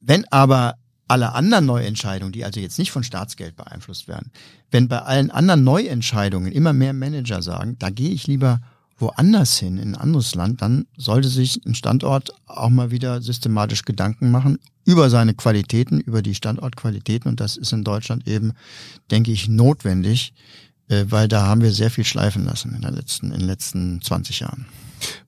Wenn 0.01 0.25
aber 0.31 0.75
alle 1.09 1.33
anderen 1.33 1.67
Neuentscheidungen, 1.67 2.33
die 2.33 2.45
also 2.45 2.61
jetzt 2.61 2.79
nicht 2.79 2.91
von 2.91 3.05
Staatsgeld 3.05 3.57
beeinflusst 3.57 4.09
werden, 4.09 4.31
wenn 4.71 4.89
bei 4.89 5.01
allen 5.01 5.31
anderen 5.31 5.65
Neuentscheidungen 5.65 6.53
immer 6.53 6.73
mehr 6.73 6.93
Manager 6.93 7.43
sagen, 7.43 7.77
da 7.79 7.91
gehe 7.91 8.11
ich 8.11 8.27
lieber 8.27 8.61
woanders 8.97 9.59
hin, 9.59 9.79
in 9.79 9.95
ein 9.95 10.01
anderes 10.01 10.35
Land, 10.35 10.63
dann 10.63 10.87
sollte 10.97 11.29
sich 11.29 11.61
ein 11.67 11.75
Standort 11.75 12.33
auch 12.47 12.71
mal 12.71 12.91
wieder 12.91 13.21
systematisch 13.21 13.83
Gedanken 13.83 14.31
machen 14.31 14.59
über 14.85 15.11
seine 15.11 15.35
Qualitäten, 15.35 16.01
über 16.01 16.23
die 16.23 16.35
Standortqualitäten. 16.35 17.29
Und 17.29 17.41
das 17.41 17.57
ist 17.57 17.73
in 17.73 17.85
Deutschland 17.85 18.29
eben, 18.29 18.53
denke 19.11 19.33
ich, 19.33 19.49
notwendig, 19.49 20.33
äh, 20.33 20.64
weil 20.89 21.29
da 21.29 21.47
haben 21.47 21.63
wir 21.63 21.73
sehr 21.73 21.91
viel 21.91 22.05
schleifen 22.05 22.45
lassen 22.45 22.75
in, 22.75 22.83
der 22.83 22.91
letzten, 22.91 23.33
in 23.33 23.39
den 23.39 23.47
letzten 23.47 24.01
20 24.03 24.41
Jahren. 24.41 24.67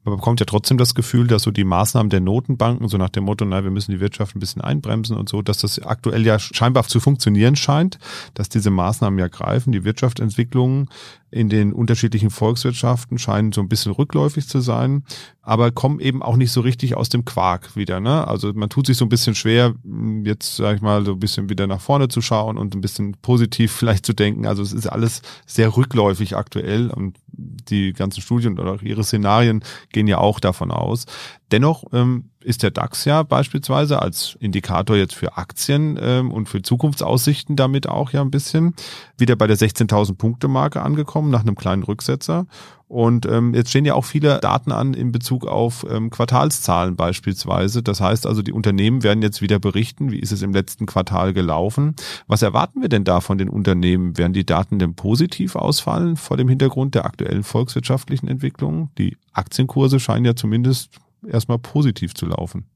Man 0.07 0.16
bekommt 0.16 0.38
ja 0.38 0.47
trotzdem 0.47 0.79
das 0.79 0.95
Gefühl, 0.95 1.27
dass 1.27 1.42
so 1.42 1.51
die 1.51 1.64
Maßnahmen 1.64 2.11
der 2.11 2.21
Notenbanken, 2.21 2.87
so 2.87 2.97
nach 2.97 3.09
dem 3.09 3.25
Motto, 3.25 3.45
na, 3.45 3.64
wir 3.64 3.73
müssen 3.73 3.90
die 3.90 3.99
Wirtschaft 3.99 4.37
ein 4.37 4.38
bisschen 4.38 4.62
einbremsen 4.62 5.16
und 5.16 5.29
so, 5.29 5.42
dass 5.42 5.59
das 5.59 5.81
aktuell 5.81 6.25
ja 6.25 6.38
scheinbar 6.38 6.85
zu 6.85 7.01
funktionieren 7.01 7.57
scheint, 7.57 7.99
dass 8.35 8.49
diese 8.49 8.71
Maßnahmen 8.71 9.19
ja 9.19 9.27
greifen. 9.27 9.73
Die 9.73 9.83
Wirtschaftsentwicklung 9.83 10.88
in 11.31 11.49
den 11.49 11.73
unterschiedlichen 11.73 12.31
Volkswirtschaften 12.31 13.19
scheinen 13.19 13.51
so 13.51 13.61
ein 13.61 13.69
bisschen 13.69 13.90
rückläufig 13.90 14.47
zu 14.49 14.61
sein, 14.61 15.05
aber 15.42 15.73
kommen 15.73 15.99
eben 15.99 16.23
auch 16.23 16.37
nicht 16.37 16.53
so 16.53 16.61
richtig 16.61 16.97
aus 16.97 17.09
dem 17.09 17.25
Quark 17.25 17.75
wieder. 17.77 18.01
Ne? 18.01 18.27
Also 18.27 18.53
man 18.55 18.71
tut 18.71 18.87
sich 18.87 18.97
so 18.97 19.05
ein 19.05 19.09
bisschen 19.09 19.35
schwer, 19.35 19.75
jetzt 20.23 20.57
sage 20.57 20.77
ich 20.77 20.83
mal, 20.83 21.05
so 21.05 21.12
ein 21.12 21.21
bisschen 21.21 21.49
wieder 21.49 21.66
nach 21.66 21.81
vorne 21.81 22.09
zu 22.09 22.23
schauen 22.23 22.57
und 22.57 22.75
ein 22.75 22.81
bisschen 22.81 23.16
positiv 23.23 23.73
vielleicht 23.73 24.07
zu 24.07 24.12
denken. 24.12 24.47
Also 24.47 24.62
es 24.62 24.73
ist 24.73 24.87
alles 24.87 25.23
sehr 25.47 25.77
rückläufig 25.77 26.37
aktuell 26.37 26.90
und 26.90 27.19
die 27.29 27.92
ganzen 27.92 28.23
Studien 28.23 28.59
oder 28.59 28.81
ihre 28.83 29.05
Szenarien 29.05 29.62
gehen 29.97 30.09
ja 30.09 30.19
auch 30.19 30.41
davon 30.41 30.71
aus. 30.71 31.07
Dennoch 31.53 31.85
ähm, 31.93 32.31
ist 32.41 32.63
der 32.63 32.71
DAX 32.71 33.05
ja 33.05 33.23
beispielsweise 33.23 34.03
als 34.03 34.37
Indikator 34.41 34.97
jetzt 34.97 35.15
für 35.15 35.37
Aktien 35.37 35.99
ähm, 36.01 36.33
und 36.33 36.49
für 36.49 36.63
Zukunftsaussichten 36.63 37.57
damit 37.57 37.89
auch 37.89 38.13
ja 38.13 38.21
ein 38.21 38.31
bisschen 38.31 38.75
wieder 39.17 39.37
bei 39.37 39.47
der 39.47 39.57
16.000 39.57 40.17
Punkte 40.17 40.49
Marke 40.49 40.83
angekommen 40.83 41.31
nach 41.31 41.43
einem 41.43 41.55
kleinen 41.55 41.83
Rücksetzer. 41.83 42.47
Und 42.89 43.27
ähm, 43.27 43.53
jetzt 43.53 43.71
stehen 43.71 43.85
ja 43.85 43.95
auch 43.95 44.05
viele 44.05 44.39
Daten 44.39 44.71
an 44.71 44.95
in 44.95 45.11
Bezug 45.11 45.45
auf 45.45 45.85
ähm, 45.91 46.11
Quartalszahlen 46.11 46.95
beispielsweise. 46.95 47.83
Das 47.83 48.01
heißt 48.01 48.27
also, 48.27 48.43
die 48.43 48.53
Unternehmen 48.53 49.03
werden 49.03 49.23
jetzt 49.23 49.43
wieder 49.43 49.59
berichten, 49.59 50.13
wie 50.13 50.21
ist 50.21 50.31
es 50.31 50.43
im 50.43 50.53
letzten 50.53 50.87
Quartal 50.87 51.33
gelaufen. 51.33 51.97
Was 52.29 52.43
erwarten 52.43 52.83
wir 52.83 52.89
denn 52.89 53.03
da 53.03 53.21
von 53.21 53.39
den 53.39 53.49
Unternehmen? 53.49 54.17
Werden 54.19 54.33
die 54.33 54.47
Daten 54.47 54.79
denn 54.79 54.95
positiv 54.95 55.57
ausfallen 55.57 56.17
vor 56.17 56.37
dem 56.37 56.49
Hintergrund 56.49 56.95
der 56.95 57.07
aktuellen 57.07 57.43
volkswirtschaftlichen 57.43 58.29
Entwicklung? 58.29 58.91
Die 58.99 59.17
Aktienkurse 59.33 59.99
scheinen 59.99 60.25
ja 60.25 60.37
zumindest 60.37 60.91
erstmal 61.29 61.59
positiv 61.59 62.15
zu 62.15 62.27
laufen. 62.27 62.67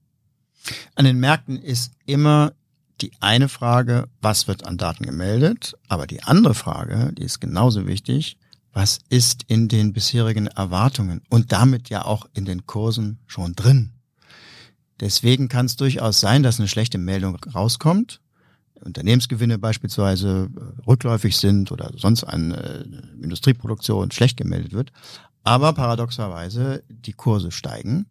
An 0.94 1.04
den 1.04 1.18
Märkten 1.18 1.56
ist 1.56 1.92
immer 2.06 2.52
die 3.00 3.12
eine 3.20 3.48
Frage, 3.48 4.08
was 4.20 4.46
wird 4.46 4.64
an 4.66 4.76
Daten 4.76 5.04
gemeldet? 5.04 5.74
Aber 5.88 6.06
die 6.06 6.22
andere 6.22 6.54
Frage, 6.54 7.12
die 7.16 7.22
ist 7.22 7.40
genauso 7.40 7.86
wichtig, 7.86 8.36
was 8.72 8.98
ist 9.08 9.44
in 9.48 9.68
den 9.68 9.92
bisherigen 9.92 10.46
Erwartungen 10.46 11.22
und 11.28 11.52
damit 11.52 11.88
ja 11.88 12.04
auch 12.04 12.26
in 12.34 12.44
den 12.44 12.66
Kursen 12.66 13.18
schon 13.26 13.54
drin? 13.54 13.90
Deswegen 15.00 15.48
kann 15.48 15.66
es 15.66 15.76
durchaus 15.76 16.20
sein, 16.20 16.42
dass 16.42 16.58
eine 16.58 16.68
schlechte 16.68 16.98
Meldung 16.98 17.36
rauskommt, 17.36 18.20
Unternehmensgewinne 18.74 19.58
beispielsweise 19.58 20.48
äh, 20.54 20.82
rückläufig 20.86 21.36
sind 21.36 21.70
oder 21.72 21.92
sonst 21.96 22.24
eine 22.24 22.56
äh, 22.56 23.22
Industrieproduktion 23.22 24.10
schlecht 24.10 24.36
gemeldet 24.36 24.72
wird, 24.72 24.92
aber 25.42 25.72
paradoxerweise 25.72 26.82
die 26.88 27.12
Kurse 27.12 27.50
steigen 27.50 28.06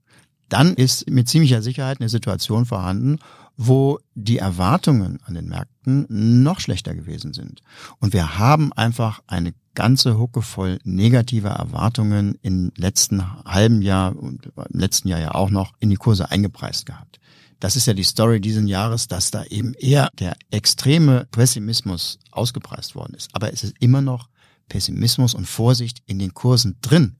dann 0.50 0.74
ist 0.74 1.10
mit 1.10 1.30
ziemlicher 1.30 1.62
Sicherheit 1.62 2.00
eine 2.00 2.10
Situation 2.10 2.66
vorhanden, 2.66 3.20
wo 3.56 4.00
die 4.16 4.38
Erwartungen 4.38 5.20
an 5.26 5.34
den 5.34 5.50
Märkten 5.50 6.06
noch 6.44 6.60
schlechter 6.60 6.96
gewesen 6.96 7.34
sind. 7.34 7.62
Und 8.00 8.14
wir 8.14 8.38
haben 8.40 8.72
einfach 8.74 9.22
eine 9.28 9.54
ganze 9.76 10.18
Hucke 10.18 10.42
voll 10.42 10.80
negativer 10.84 11.52
Erwartungen 11.52 12.38
im 12.42 12.72
letzten 12.76 13.24
halben 13.46 13.82
Jahr 13.82 14.16
und 14.16 14.46
im 14.46 14.80
letzten 14.80 15.10
Jahr 15.10 15.20
ja 15.20 15.36
auch 15.36 15.50
noch 15.50 15.74
in 15.80 15.90
die 15.90 15.98
Kurse 15.98 16.32
eingepreist 16.32 16.86
gehabt. 16.86 17.20
Das 17.60 17.76
ist 17.76 17.88
ja 17.88 17.94
die 17.94 18.04
Story 18.04 18.40
diesen 18.40 18.68
Jahres, 18.68 19.08
dass 19.08 19.32
da 19.32 19.44
eben 19.44 19.74
eher 19.74 20.10
der 20.20 20.38
extreme 20.52 21.28
Pessimismus 21.32 22.20
ausgepreist 22.32 22.96
worden 22.96 23.14
ist. 23.16 23.30
Aber 23.34 23.52
es 23.52 23.64
ist 23.64 23.76
immer 23.80 24.02
noch 24.02 24.30
Pessimismus 24.70 25.34
und 25.34 25.48
Vorsicht 25.48 26.02
in 26.06 26.20
den 26.20 26.34
Kursen 26.34 26.78
drin. 26.82 27.18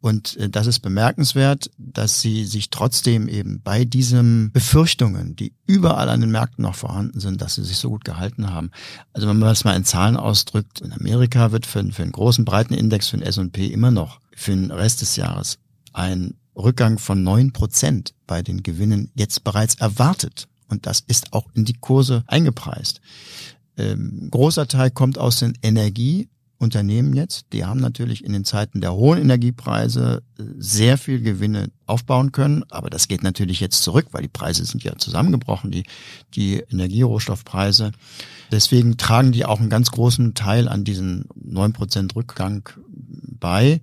Und 0.00 0.36
äh, 0.38 0.48
das 0.48 0.66
ist 0.66 0.80
bemerkenswert, 0.80 1.70
dass 1.76 2.20
sie 2.20 2.44
sich 2.44 2.70
trotzdem 2.70 3.28
eben 3.28 3.60
bei 3.62 3.84
diesen 3.84 4.50
Befürchtungen, 4.52 5.36
die 5.36 5.52
überall 5.66 6.08
an 6.08 6.20
den 6.20 6.30
Märkten 6.30 6.62
noch 6.62 6.74
vorhanden 6.74 7.20
sind, 7.20 7.42
dass 7.42 7.54
sie 7.54 7.64
sich 7.64 7.76
so 7.76 7.90
gut 7.90 8.04
gehalten 8.04 8.50
haben. 8.50 8.70
Also 9.12 9.28
wenn 9.28 9.38
man 9.38 9.48
das 9.48 9.64
mal 9.64 9.76
in 9.76 9.84
Zahlen 9.84 10.16
ausdrückt, 10.16 10.80
in 10.80 10.92
Amerika 10.92 11.52
wird 11.52 11.66
für, 11.66 11.84
für 11.92 12.02
einen 12.02 12.12
großen 12.12 12.44
breiten 12.44 12.74
Index, 12.74 13.08
für 13.08 13.18
den 13.18 13.26
S&P 13.26 13.66
immer 13.66 13.90
noch 13.90 14.20
für 14.34 14.52
den 14.52 14.70
Rest 14.70 15.02
des 15.02 15.16
Jahres 15.16 15.58
ein 15.92 16.34
Rückgang 16.56 16.98
von 16.98 17.22
neun 17.22 17.52
Prozent 17.52 18.14
bei 18.26 18.42
den 18.42 18.62
Gewinnen 18.62 19.10
jetzt 19.14 19.44
bereits 19.44 19.74
erwartet. 19.76 20.48
Und 20.68 20.86
das 20.86 21.00
ist 21.06 21.32
auch 21.32 21.46
in 21.54 21.64
die 21.64 21.74
Kurse 21.74 22.24
eingepreist. 22.26 23.00
Ähm, 23.76 24.28
großer 24.30 24.66
Teil 24.66 24.90
kommt 24.90 25.18
aus 25.18 25.40
den 25.40 25.58
Energie- 25.62 26.28
Unternehmen 26.60 27.14
jetzt, 27.14 27.46
die 27.54 27.64
haben 27.64 27.80
natürlich 27.80 28.22
in 28.22 28.34
den 28.34 28.44
Zeiten 28.44 28.82
der 28.82 28.92
hohen 28.92 29.18
Energiepreise 29.18 30.22
äh, 30.38 30.42
sehr 30.58 30.98
viel 30.98 31.22
Gewinne 31.22 31.70
aufbauen 31.86 32.32
können, 32.32 32.64
aber 32.68 32.90
das 32.90 33.08
geht 33.08 33.22
natürlich 33.22 33.60
jetzt 33.60 33.82
zurück, 33.82 34.08
weil 34.12 34.22
die 34.22 34.28
Preise 34.28 34.64
sind 34.66 34.84
ja 34.84 34.94
zusammengebrochen, 34.96 35.70
die, 35.70 35.84
die 36.34 36.62
Energierohstoffpreise. 36.70 37.92
Deswegen 38.52 38.98
tragen 38.98 39.32
die 39.32 39.46
auch 39.46 39.58
einen 39.58 39.70
ganz 39.70 39.90
großen 39.90 40.34
Teil 40.34 40.68
an 40.68 40.84
diesen 40.84 41.24
neun 41.34 41.72
Prozent 41.72 42.14
Rückgang 42.14 42.68
bei. 42.92 43.80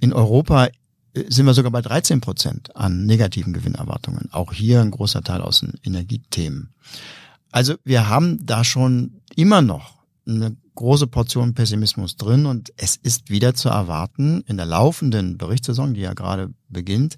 In 0.00 0.14
Europa 0.14 0.68
äh, 1.12 1.24
sind 1.28 1.44
wir 1.44 1.52
sogar 1.52 1.70
bei 1.70 1.82
13 1.82 2.22
Prozent 2.22 2.74
an 2.74 3.04
negativen 3.04 3.52
Gewinnerwartungen. 3.52 4.30
Auch 4.32 4.54
hier 4.54 4.80
ein 4.80 4.90
großer 4.90 5.22
Teil 5.22 5.42
aus 5.42 5.60
den 5.60 5.74
Energiethemen. 5.82 6.70
Also 7.52 7.74
wir 7.84 8.08
haben 8.08 8.44
da 8.46 8.64
schon 8.64 9.20
immer 9.34 9.60
noch 9.60 9.96
eine 10.26 10.56
große 10.76 11.08
Portion 11.08 11.54
Pessimismus 11.54 12.16
drin 12.16 12.46
und 12.46 12.72
es 12.76 12.96
ist 12.96 13.30
wieder 13.30 13.54
zu 13.54 13.68
erwarten 13.68 14.42
in 14.46 14.56
der 14.56 14.66
laufenden 14.66 15.36
Berichtssaison, 15.36 15.94
die 15.94 16.02
ja 16.02 16.14
gerade 16.14 16.50
beginnt, 16.68 17.16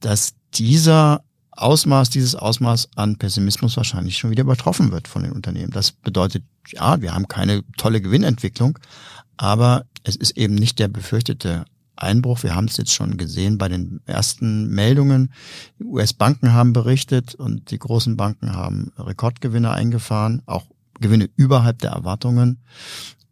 dass 0.00 0.34
dieser 0.54 1.24
Ausmaß, 1.50 2.10
dieses 2.10 2.34
Ausmaß 2.34 2.90
an 2.96 3.16
Pessimismus 3.16 3.76
wahrscheinlich 3.76 4.16
schon 4.16 4.30
wieder 4.30 4.44
übertroffen 4.44 4.90
wird 4.92 5.08
von 5.08 5.22
den 5.22 5.32
Unternehmen. 5.32 5.70
Das 5.70 5.92
bedeutet, 5.92 6.44
ja, 6.68 7.00
wir 7.00 7.14
haben 7.14 7.28
keine 7.28 7.62
tolle 7.76 8.00
Gewinnentwicklung, 8.00 8.78
aber 9.36 9.84
es 10.04 10.16
ist 10.16 10.36
eben 10.36 10.54
nicht 10.54 10.78
der 10.78 10.88
befürchtete 10.88 11.64
Einbruch. 11.96 12.42
Wir 12.42 12.54
haben 12.54 12.66
es 12.66 12.76
jetzt 12.76 12.92
schon 12.92 13.16
gesehen 13.16 13.58
bei 13.58 13.68
den 13.68 14.00
ersten 14.06 14.68
Meldungen. 14.68 15.32
US-Banken 15.80 16.52
haben 16.52 16.72
berichtet 16.72 17.34
und 17.34 17.70
die 17.70 17.78
großen 17.78 18.16
Banken 18.16 18.54
haben 18.54 18.92
Rekordgewinne 18.98 19.70
eingefahren, 19.70 20.42
auch 20.46 20.66
Gewinne 21.02 21.28
überhalb 21.36 21.80
der 21.80 21.90
Erwartungen. 21.90 22.58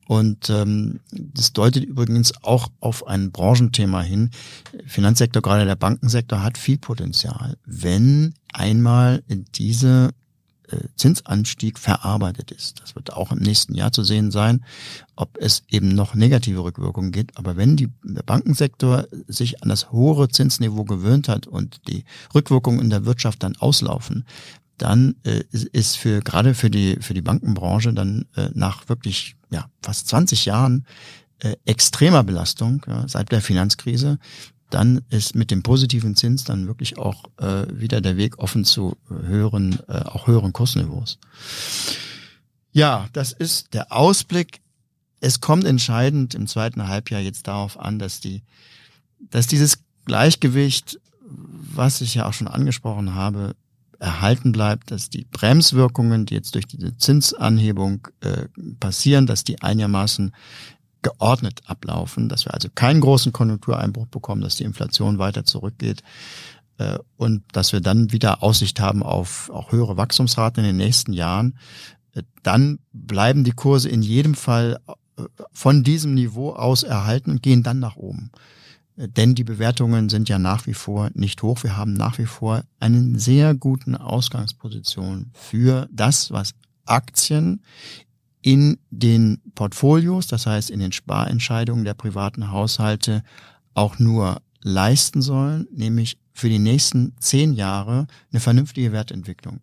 Und 0.07 0.51
ähm, 0.51 0.99
das 1.13 1.53
deutet 1.53 1.85
übrigens 1.85 2.33
auch 2.43 2.69
auf 2.81 3.07
ein 3.07 3.31
Branchenthema 3.31 4.03
hin. 4.03 4.31
Finanzsektor, 4.85 5.41
gerade 5.41 5.65
der 5.65 5.77
Bankensektor, 5.77 6.43
hat 6.43 6.59
viel 6.59 6.79
Potenzial, 6.79 7.57
wenn 7.65 8.35
einmal 8.53 9.23
diese 9.55 10.11
äh, 10.71 10.89
Zinsanstieg 10.97 11.79
verarbeitet 11.79 12.51
ist. 12.51 12.81
Das 12.81 12.95
wird 12.95 13.13
auch 13.13 13.33
im 13.33 13.39
nächsten 13.39 13.75
Jahr 13.75 13.93
zu 13.93 14.03
sehen 14.03 14.31
sein, 14.31 14.65
ob 15.17 15.37
es 15.39 15.63
eben 15.69 15.89
noch 15.89 16.15
negative 16.15 16.65
Rückwirkungen 16.65 17.13
gibt. 17.13 17.39
Aber 17.39 17.57
wenn 17.57 17.77
die, 17.77 17.89
der 18.03 18.23
Bankensektor 18.23 19.07
sich 19.27 19.63
an 19.63 19.69
das 19.69 19.93
hohe 19.93 20.29
Zinsniveau 20.29 20.85
gewöhnt 20.85 21.29
hat 21.29 21.47
und 21.47 21.89
die 21.89 22.05
Rückwirkungen 22.35 22.81
in 22.81 22.91
der 22.91 23.05
Wirtschaft 23.05 23.43
dann 23.43 23.57
auslaufen, 23.57 24.25
dann 24.81 25.17
äh, 25.25 25.43
ist 25.51 25.99
für 25.99 26.21
gerade 26.21 26.55
für 26.55 26.71
die 26.71 26.97
für 27.01 27.13
die 27.13 27.23
Bankenbranche 27.23 27.93
dann 27.93 28.27
äh, 28.35 28.49
nach 28.55 28.89
wirklich 28.89 29.37
ja 29.51 29.67
fast 29.83 30.09
20 30.09 30.47
Jahren 30.47 30.87
äh, 31.41 31.57
extremer 31.67 32.25
Belastung 32.25 32.83
ja, 32.87 33.07
seit 33.07 33.31
der 33.31 33.43
Finanzkrise 33.43 34.19
dann 34.71 35.03
ist 35.11 35.35
mit 35.35 35.51
dem 35.51 35.63
positiven 35.63 36.17
Zins 36.17 36.45
dann 36.45 36.67
wirklich 36.67 36.97
auch 36.97 37.25
äh, 37.39 37.67
wieder 37.73 38.01
der 38.01 38.17
Weg 38.17 38.39
offen 38.39 38.65
zu 38.65 38.97
höheren 39.09 39.81
äh, 39.89 40.03
auch 40.05 40.27
höheren 40.27 40.53
Kursniveaus. 40.53 41.19
Ja, 42.73 43.09
das 43.13 43.33
ist 43.33 43.75
der 43.75 43.93
Ausblick. 43.93 44.61
Es 45.21 45.41
kommt 45.41 45.65
entscheidend 45.65 46.35
im 46.35 46.47
zweiten 46.47 46.89
Halbjahr 46.89 47.21
jetzt 47.21 47.49
darauf 47.49 47.79
an, 47.79 47.99
dass 47.99 48.21
die 48.21 48.43
dass 49.29 49.47
dieses 49.47 49.81
Gleichgewicht, 50.07 50.99
was 51.21 52.01
ich 52.01 52.15
ja 52.15 52.27
auch 52.27 52.33
schon 52.33 52.49
angesprochen 52.49 53.15
habe, 53.15 53.55
erhalten 54.01 54.53
bleibt, 54.53 54.91
dass 54.91 55.11
die 55.11 55.27
Bremswirkungen, 55.31 56.27
die 56.27 56.35
jetzt 56.35 56.55
durch 56.55 56.67
diese 56.67 56.97
Zinsanhebung 56.97 58.09
äh, 58.21 58.47
passieren, 58.81 59.27
dass 59.27 59.45
die 59.45 59.63
einigermaßen 59.63 60.35
geordnet 61.03 61.61
ablaufen, 61.67 62.29
dass 62.29 62.45
wir 62.45 62.55
also 62.55 62.69
keinen 62.75 63.01
großen 63.01 63.33
Konjunktureinbruch 63.33 64.07
bekommen, 64.07 64.43
dass 64.43 64.57
die 64.57 64.65
Inflation 64.65 65.19
weiter 65.19 65.45
zurückgeht 65.45 66.03
äh, 66.79 66.99
und 67.17 67.43
dass 67.53 67.73
wir 67.73 67.81
dann 67.81 68.11
wieder 68.13 68.43
Aussicht 68.43 68.81
haben 68.81 69.03
auf 69.03 69.51
auch 69.51 69.71
höhere 69.71 69.97
Wachstumsraten 69.97 70.65
in 70.65 70.71
den 70.71 70.77
nächsten 70.77 71.13
Jahren, 71.13 71.59
äh, 72.15 72.23
dann 72.43 72.79
bleiben 72.93 73.45
die 73.45 73.53
Kurse 73.53 73.89
in 73.89 74.03
jedem 74.03 74.35
Fall 74.35 74.81
äh, 75.17 75.23
von 75.53 75.85
diesem 75.85 76.15
Niveau 76.15 76.53
aus 76.53 76.83
erhalten 76.83 77.31
und 77.31 77.43
gehen 77.43 77.63
dann 77.63 77.79
nach 77.79 77.97
oben 77.97 78.31
denn 79.07 79.35
die 79.35 79.45
Bewertungen 79.45 80.09
sind 80.09 80.29
ja 80.29 80.39
nach 80.39 80.67
wie 80.67 80.75
vor 80.75 81.11
nicht 81.15 81.43
hoch. 81.43 81.63
Wir 81.63 81.77
haben 81.77 81.95
nach 81.95 82.19
wie 82.19 82.27
vor 82.27 82.63
einen 82.79 83.19
sehr 83.19 83.55
guten 83.55 83.95
Ausgangsposition 83.95 85.31
für 85.33 85.89
das, 85.91 86.31
was 86.31 86.53
Aktien 86.85 87.63
in 88.43 88.79
den 88.91 89.41
Portfolios, 89.55 90.27
das 90.27 90.47
heißt 90.47 90.71
in 90.71 90.81
den 90.81 90.93
Sparentscheidungen 90.93 91.85
der 91.85 91.95
privaten 91.95 92.51
Haushalte 92.51 93.23
auch 93.75 93.99
nur 93.99 94.43
leisten 94.63 95.23
sollen, 95.23 95.67
nämlich 95.73 96.19
für 96.33 96.49
die 96.49 96.59
nächsten 96.59 97.15
zehn 97.19 97.53
Jahre 97.53 98.07
eine 98.31 98.41
vernünftige 98.41 98.93
Wertentwicklung. 98.93 99.61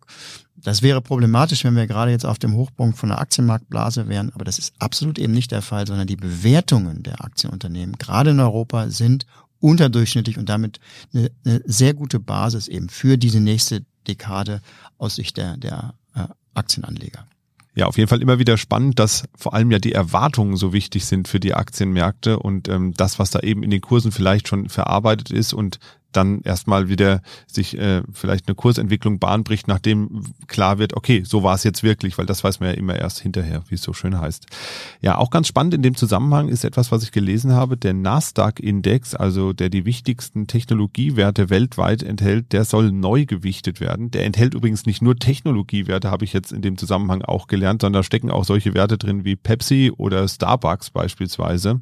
Das 0.56 0.82
wäre 0.82 1.00
problematisch, 1.00 1.64
wenn 1.64 1.76
wir 1.76 1.86
gerade 1.86 2.10
jetzt 2.10 2.26
auf 2.26 2.38
dem 2.38 2.54
Hochpunkt 2.54 2.98
von 2.98 3.10
der 3.10 3.20
Aktienmarktblase 3.20 4.08
wären, 4.08 4.32
aber 4.34 4.44
das 4.44 4.58
ist 4.58 4.74
absolut 4.78 5.18
eben 5.18 5.32
nicht 5.32 5.52
der 5.52 5.62
Fall, 5.62 5.86
sondern 5.86 6.06
die 6.06 6.16
Bewertungen 6.16 7.02
der 7.02 7.24
Aktienunternehmen, 7.24 7.96
gerade 7.96 8.30
in 8.30 8.40
Europa, 8.40 8.90
sind 8.90 9.26
unterdurchschnittlich 9.60 10.38
und 10.38 10.48
damit 10.48 10.80
eine, 11.14 11.30
eine 11.44 11.62
sehr 11.64 11.94
gute 11.94 12.20
Basis 12.20 12.68
eben 12.68 12.88
für 12.88 13.16
diese 13.16 13.40
nächste 13.40 13.84
Dekade 14.06 14.60
aus 14.98 15.16
Sicht 15.16 15.36
der, 15.36 15.56
der 15.56 15.94
äh, 16.14 16.24
Aktienanleger. 16.54 17.26
Ja, 17.78 17.86
auf 17.86 17.96
jeden 17.96 18.08
Fall 18.08 18.20
immer 18.20 18.40
wieder 18.40 18.56
spannend, 18.56 18.98
dass 18.98 19.28
vor 19.36 19.54
allem 19.54 19.70
ja 19.70 19.78
die 19.78 19.92
Erwartungen 19.92 20.56
so 20.56 20.72
wichtig 20.72 21.06
sind 21.06 21.28
für 21.28 21.38
die 21.38 21.54
Aktienmärkte 21.54 22.36
und 22.40 22.66
ähm, 22.66 22.92
das, 22.96 23.20
was 23.20 23.30
da 23.30 23.38
eben 23.38 23.62
in 23.62 23.70
den 23.70 23.80
Kursen 23.80 24.10
vielleicht 24.10 24.48
schon 24.48 24.68
verarbeitet 24.68 25.30
ist 25.30 25.52
und 25.52 25.78
dann 26.12 26.40
erstmal 26.42 26.88
wieder 26.88 27.20
sich 27.46 27.78
äh, 27.78 28.02
vielleicht 28.12 28.48
eine 28.48 28.54
Kursentwicklung 28.54 29.18
Bahn 29.18 29.44
bricht, 29.44 29.68
nachdem 29.68 30.24
klar 30.46 30.78
wird, 30.78 30.96
okay, 30.96 31.22
so 31.24 31.42
war 31.42 31.54
es 31.54 31.64
jetzt 31.64 31.82
wirklich, 31.82 32.16
weil 32.18 32.26
das 32.26 32.42
weiß 32.42 32.60
man 32.60 32.70
ja 32.70 32.74
immer 32.74 32.96
erst 32.96 33.20
hinterher, 33.20 33.62
wie 33.68 33.74
es 33.74 33.82
so 33.82 33.92
schön 33.92 34.18
heißt. 34.18 34.46
Ja, 35.00 35.18
auch 35.18 35.30
ganz 35.30 35.48
spannend 35.48 35.74
in 35.74 35.82
dem 35.82 35.94
Zusammenhang 35.94 36.48
ist 36.48 36.64
etwas, 36.64 36.90
was 36.90 37.02
ich 37.02 37.12
gelesen 37.12 37.52
habe, 37.52 37.76
der 37.76 37.92
Nasdaq-Index, 37.92 39.14
also 39.14 39.52
der 39.52 39.68
die 39.68 39.84
wichtigsten 39.84 40.46
Technologiewerte 40.46 41.50
weltweit 41.50 42.02
enthält, 42.02 42.52
der 42.52 42.64
soll 42.64 42.90
neu 42.90 43.26
gewichtet 43.26 43.80
werden. 43.80 44.10
Der 44.10 44.24
enthält 44.24 44.54
übrigens 44.54 44.86
nicht 44.86 45.02
nur 45.02 45.16
Technologiewerte, 45.16 46.10
habe 46.10 46.24
ich 46.24 46.32
jetzt 46.32 46.52
in 46.52 46.62
dem 46.62 46.78
Zusammenhang 46.78 47.22
auch 47.22 47.46
gelernt, 47.46 47.82
sondern 47.82 48.00
da 48.00 48.04
stecken 48.04 48.30
auch 48.30 48.44
solche 48.44 48.74
Werte 48.74 48.96
drin 48.96 49.24
wie 49.24 49.36
Pepsi 49.36 49.92
oder 49.96 50.26
Starbucks 50.26 50.90
beispielsweise. 50.90 51.80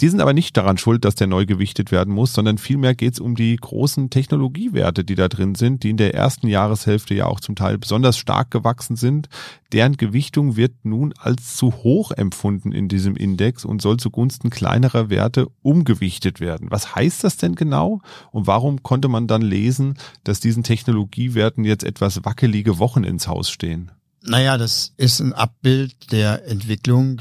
Die 0.00 0.08
sind 0.08 0.20
aber 0.20 0.32
nicht 0.32 0.56
daran 0.56 0.78
schuld, 0.78 1.04
dass 1.04 1.14
der 1.14 1.26
neu 1.26 1.46
gewichtet 1.46 1.92
werden 1.92 2.12
muss, 2.14 2.32
sondern 2.32 2.58
vielmehr 2.58 2.94
geht 2.94 3.14
es 3.14 3.20
um 3.20 3.34
die 3.34 3.54
großen 3.56 4.10
Technologiewerte, 4.10 5.04
die 5.04 5.14
da 5.14 5.28
drin 5.28 5.54
sind, 5.54 5.82
die 5.82 5.90
in 5.90 5.96
der 5.96 6.14
ersten 6.14 6.48
Jahreshälfte 6.48 7.14
ja 7.14 7.26
auch 7.26 7.40
zum 7.40 7.54
Teil 7.54 7.78
besonders 7.78 8.16
stark 8.16 8.50
gewachsen 8.50 8.96
sind. 8.96 9.28
Deren 9.72 9.96
Gewichtung 9.96 10.56
wird 10.56 10.84
nun 10.84 11.14
als 11.18 11.56
zu 11.56 11.72
hoch 11.72 12.10
empfunden 12.10 12.72
in 12.72 12.88
diesem 12.88 13.16
Index 13.16 13.64
und 13.64 13.80
soll 13.80 13.98
zugunsten 13.98 14.50
kleinerer 14.50 15.08
Werte 15.10 15.48
umgewichtet 15.62 16.40
werden. 16.40 16.68
Was 16.70 16.94
heißt 16.94 17.24
das 17.24 17.36
denn 17.36 17.54
genau? 17.54 18.00
Und 18.30 18.46
warum 18.46 18.82
konnte 18.82 19.08
man 19.08 19.26
dann 19.26 19.42
lesen, 19.42 19.98
dass 20.24 20.40
diesen 20.40 20.62
Technologiewerten 20.62 21.64
jetzt 21.64 21.84
etwas 21.84 22.24
wackelige 22.24 22.78
Wochen 22.78 23.04
ins 23.04 23.28
Haus 23.28 23.50
stehen? 23.50 23.90
Naja, 24.24 24.56
das 24.56 24.94
ist 24.96 25.20
ein 25.20 25.32
Abbild 25.32 26.12
der 26.12 26.46
Entwicklung, 26.46 27.20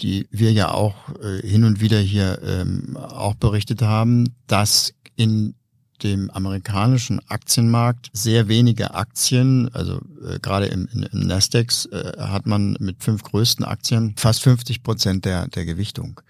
die 0.00 0.26
wir 0.30 0.52
ja 0.52 0.70
auch 0.70 0.94
äh, 1.22 1.46
hin 1.46 1.64
und 1.64 1.80
wieder 1.80 1.98
hier 1.98 2.40
ähm, 2.42 2.96
auch 2.96 3.34
berichtet 3.34 3.82
haben, 3.82 4.34
dass 4.46 4.94
in 5.16 5.54
dem 6.02 6.30
amerikanischen 6.30 7.20
Aktienmarkt 7.28 8.10
sehr 8.12 8.48
wenige 8.48 8.94
Aktien, 8.94 9.70
also 9.72 10.00
äh, 10.26 10.38
gerade 10.40 10.66
im, 10.66 10.88
im 10.92 11.26
Nasdaq 11.26 11.72
äh, 11.90 12.20
hat 12.20 12.46
man 12.46 12.76
mit 12.80 13.02
fünf 13.02 13.22
größten 13.22 13.64
Aktien 13.64 14.14
fast 14.16 14.42
50 14.42 14.82
Prozent 14.82 15.24
der, 15.24 15.48
der 15.48 15.64
Gewichtung. 15.64 16.20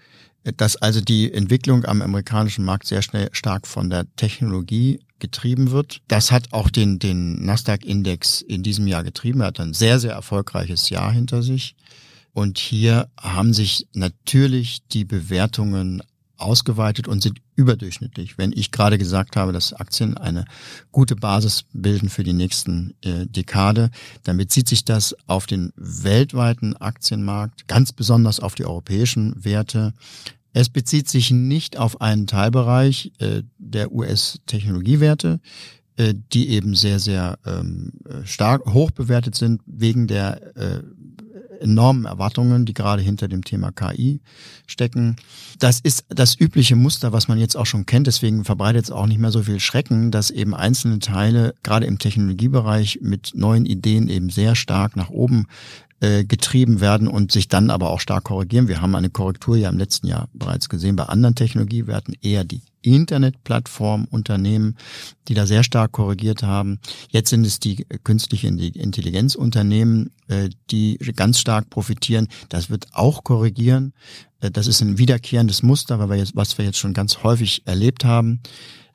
Dass 0.55 0.77
also 0.77 1.01
die 1.01 1.33
Entwicklung 1.33 1.83
am 1.83 2.01
amerikanischen 2.01 2.63
Markt 2.63 2.87
sehr 2.87 3.01
schnell 3.01 3.27
stark 3.33 3.67
von 3.67 3.89
der 3.89 4.05
Technologie 4.15 5.01
getrieben 5.19 5.71
wird. 5.71 6.01
Das 6.07 6.31
hat 6.31 6.53
auch 6.53 6.69
den, 6.69 6.99
den 6.99 7.43
Nasdaq-Index 7.43 8.41
in 8.41 8.63
diesem 8.63 8.87
Jahr 8.87 9.03
getrieben. 9.03 9.41
Er 9.41 9.47
hat 9.47 9.59
ein 9.59 9.73
sehr, 9.73 9.99
sehr 9.99 10.13
erfolgreiches 10.13 10.89
Jahr 10.89 11.11
hinter 11.11 11.41
sich. 11.43 11.75
Und 12.37 12.59
hier 12.59 13.09
haben 13.19 13.51
sich 13.51 13.87
natürlich 13.93 14.85
die 14.89 15.05
Bewertungen 15.05 16.03
ausgeweitet 16.37 17.07
und 17.07 17.23
sind 17.23 17.39
überdurchschnittlich. 17.55 18.37
Wenn 18.37 18.51
ich 18.51 18.69
gerade 18.69 18.99
gesagt 18.99 19.35
habe, 19.35 19.53
dass 19.53 19.73
Aktien 19.73 20.19
eine 20.19 20.45
gute 20.91 21.15
Basis 21.15 21.63
bilden 21.73 22.09
für 22.09 22.23
die 22.23 22.33
nächsten 22.33 22.93
äh, 23.01 23.25
Dekade, 23.25 23.89
dann 24.21 24.37
bezieht 24.37 24.69
sich 24.69 24.85
das 24.85 25.15
auf 25.25 25.47
den 25.47 25.73
weltweiten 25.77 26.75
Aktienmarkt, 26.77 27.67
ganz 27.67 27.91
besonders 27.91 28.39
auf 28.39 28.53
die 28.53 28.65
europäischen 28.65 29.43
Werte. 29.43 29.95
Es 30.53 30.69
bezieht 30.69 31.09
sich 31.09 31.31
nicht 31.31 31.77
auf 31.77 32.01
einen 32.01 32.27
Teilbereich 32.27 33.13
äh, 33.17 33.41
der 33.57 33.91
US-Technologiewerte, 33.91 35.39
äh, 35.95 36.13
die 36.31 36.49
eben 36.49 36.75
sehr, 36.75 36.99
sehr 36.99 37.39
ähm, 37.47 37.93
stark 38.25 38.63
hoch 38.67 38.91
bewertet 38.91 39.33
sind 39.33 39.63
wegen 39.65 40.05
der 40.05 40.55
äh, 40.55 40.83
enormen 41.61 42.05
Erwartungen, 42.05 42.65
die 42.65 42.73
gerade 42.73 43.01
hinter 43.01 43.27
dem 43.27 43.43
Thema 43.43 43.71
KI 43.71 44.19
stecken. 44.65 45.15
Das 45.59 45.79
ist 45.79 46.05
das 46.09 46.39
übliche 46.39 46.75
Muster, 46.75 47.13
was 47.13 47.27
man 47.27 47.37
jetzt 47.37 47.55
auch 47.55 47.65
schon 47.65 47.85
kennt. 47.85 48.07
Deswegen 48.07 48.45
verbreitet 48.45 48.85
es 48.85 48.91
auch 48.91 49.07
nicht 49.07 49.19
mehr 49.19 49.31
so 49.31 49.43
viel 49.43 49.59
Schrecken, 49.59 50.11
dass 50.11 50.29
eben 50.29 50.53
einzelne 50.53 50.99
Teile 50.99 51.55
gerade 51.63 51.85
im 51.85 51.99
Technologiebereich 51.99 52.99
mit 53.01 53.31
neuen 53.35 53.65
Ideen 53.65 54.09
eben 54.09 54.29
sehr 54.29 54.55
stark 54.55 54.95
nach 54.95 55.09
oben 55.09 55.47
äh, 55.99 56.25
getrieben 56.25 56.79
werden 56.79 57.07
und 57.07 57.31
sich 57.31 57.47
dann 57.47 57.71
aber 57.71 57.89
auch 57.89 57.99
stark 57.99 58.25
korrigieren. 58.25 58.67
Wir 58.67 58.81
haben 58.81 58.93
eine 58.93 59.09
Korrektur 59.09 59.57
ja 59.57 59.69
im 59.69 59.79
letzten 59.79 60.07
Jahr 60.07 60.29
bereits 60.33 60.69
gesehen 60.69 60.95
bei 60.95 61.05
anderen 61.05 61.33
Technologiewerten, 61.33 62.15
eher 62.21 62.43
die 62.43 62.61
Internetplattformunternehmen, 62.95 64.77
die 65.27 65.33
da 65.33 65.45
sehr 65.45 65.63
stark 65.63 65.91
korrigiert 65.91 66.43
haben. 66.43 66.79
Jetzt 67.09 67.29
sind 67.29 67.45
es 67.45 67.59
die 67.59 67.85
künstliche 68.03 68.47
Intelligenzunternehmen, 68.47 70.11
äh, 70.27 70.49
die 70.71 70.97
ganz 71.15 71.39
stark 71.39 71.69
profitieren. 71.69 72.27
Das 72.49 72.69
wird 72.69 72.87
auch 72.93 73.23
korrigieren. 73.23 73.93
Äh, 74.39 74.51
das 74.51 74.67
ist 74.67 74.81
ein 74.81 74.97
wiederkehrendes 74.97 75.63
Muster, 75.63 75.99
was 75.99 76.57
wir 76.57 76.65
jetzt 76.65 76.77
schon 76.79 76.93
ganz 76.93 77.23
häufig 77.23 77.63
erlebt 77.65 78.05
haben 78.05 78.41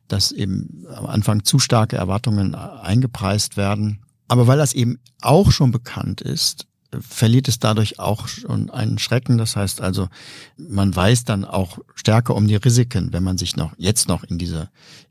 dass 0.09 0.31
eben 0.31 0.85
am 0.95 1.07
Anfang 1.07 1.45
zu 1.45 1.59
starke 1.59 1.97
Erwartungen 1.97 2.55
eingepreist 2.55 3.57
werden. 3.57 4.01
Aber 4.29 4.47
weil 4.47 4.59
das 4.59 4.75
eben 4.75 4.99
auch 5.23 5.51
schon 5.53 5.73
bekannt 5.73 6.21
ist, 6.21 6.67
verliert 7.01 7.49
es 7.49 7.59
dadurch 7.59 7.99
auch 7.99 8.29
schon 8.29 8.71
einen 8.71 8.99
Schrecken. 8.99 9.39
Das 9.39 9.57
heißt 9.57 9.81
also, 9.81 10.09
man 10.57 10.95
weiß 10.95 11.25
dann 11.25 11.45
auch 11.45 11.79
stärker 11.95 12.35
um 12.35 12.47
die 12.47 12.57
Risiken, 12.57 13.13
wenn 13.13 13.23
man 13.23 13.39
sich 13.39 13.57
noch 13.57 13.73
jetzt 13.79 14.09
noch 14.09 14.25
in 14.25 14.39
diese 14.39 14.69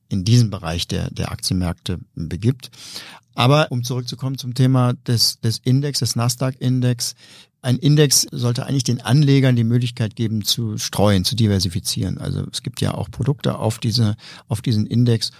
in 0.10 0.26
diesem 0.26 0.50
Bereich 0.50 0.88
der, 0.88 1.10
der 1.10 1.32
Aktienmärkte 1.32 2.00
begibt. 2.16 2.70
Aber 3.34 3.72
um 3.72 3.84
zurückzukommen 3.84 4.38
zum 4.38 4.54
Thema 4.54 4.94
des, 4.94 5.40
des 5.40 5.60
Index, 5.60 6.00
des 6.00 6.18
Nasdaq-Index, 6.18 7.16
ein 7.62 7.78
Index 7.78 8.28
sollte 8.32 8.66
eigentlich 8.66 8.84
den 8.84 9.02
Anlegern 9.02 9.56
die 9.56 9.64
Möglichkeit 9.64 10.16
geben, 10.16 10.44
zu 10.44 10.78
streuen, 10.78 11.24
zu 11.24 11.36
diversifizieren. 11.36 12.18
Also 12.18 12.46
es 12.52 12.64
gibt 12.64 12.82
ja 12.82 12.94
auch 12.94 13.10
Produkte 13.10 13.58
auf 13.58 13.80
diese, 13.80 14.16
auf 14.48 14.62
diesen 14.62 14.88
Index 14.88 15.32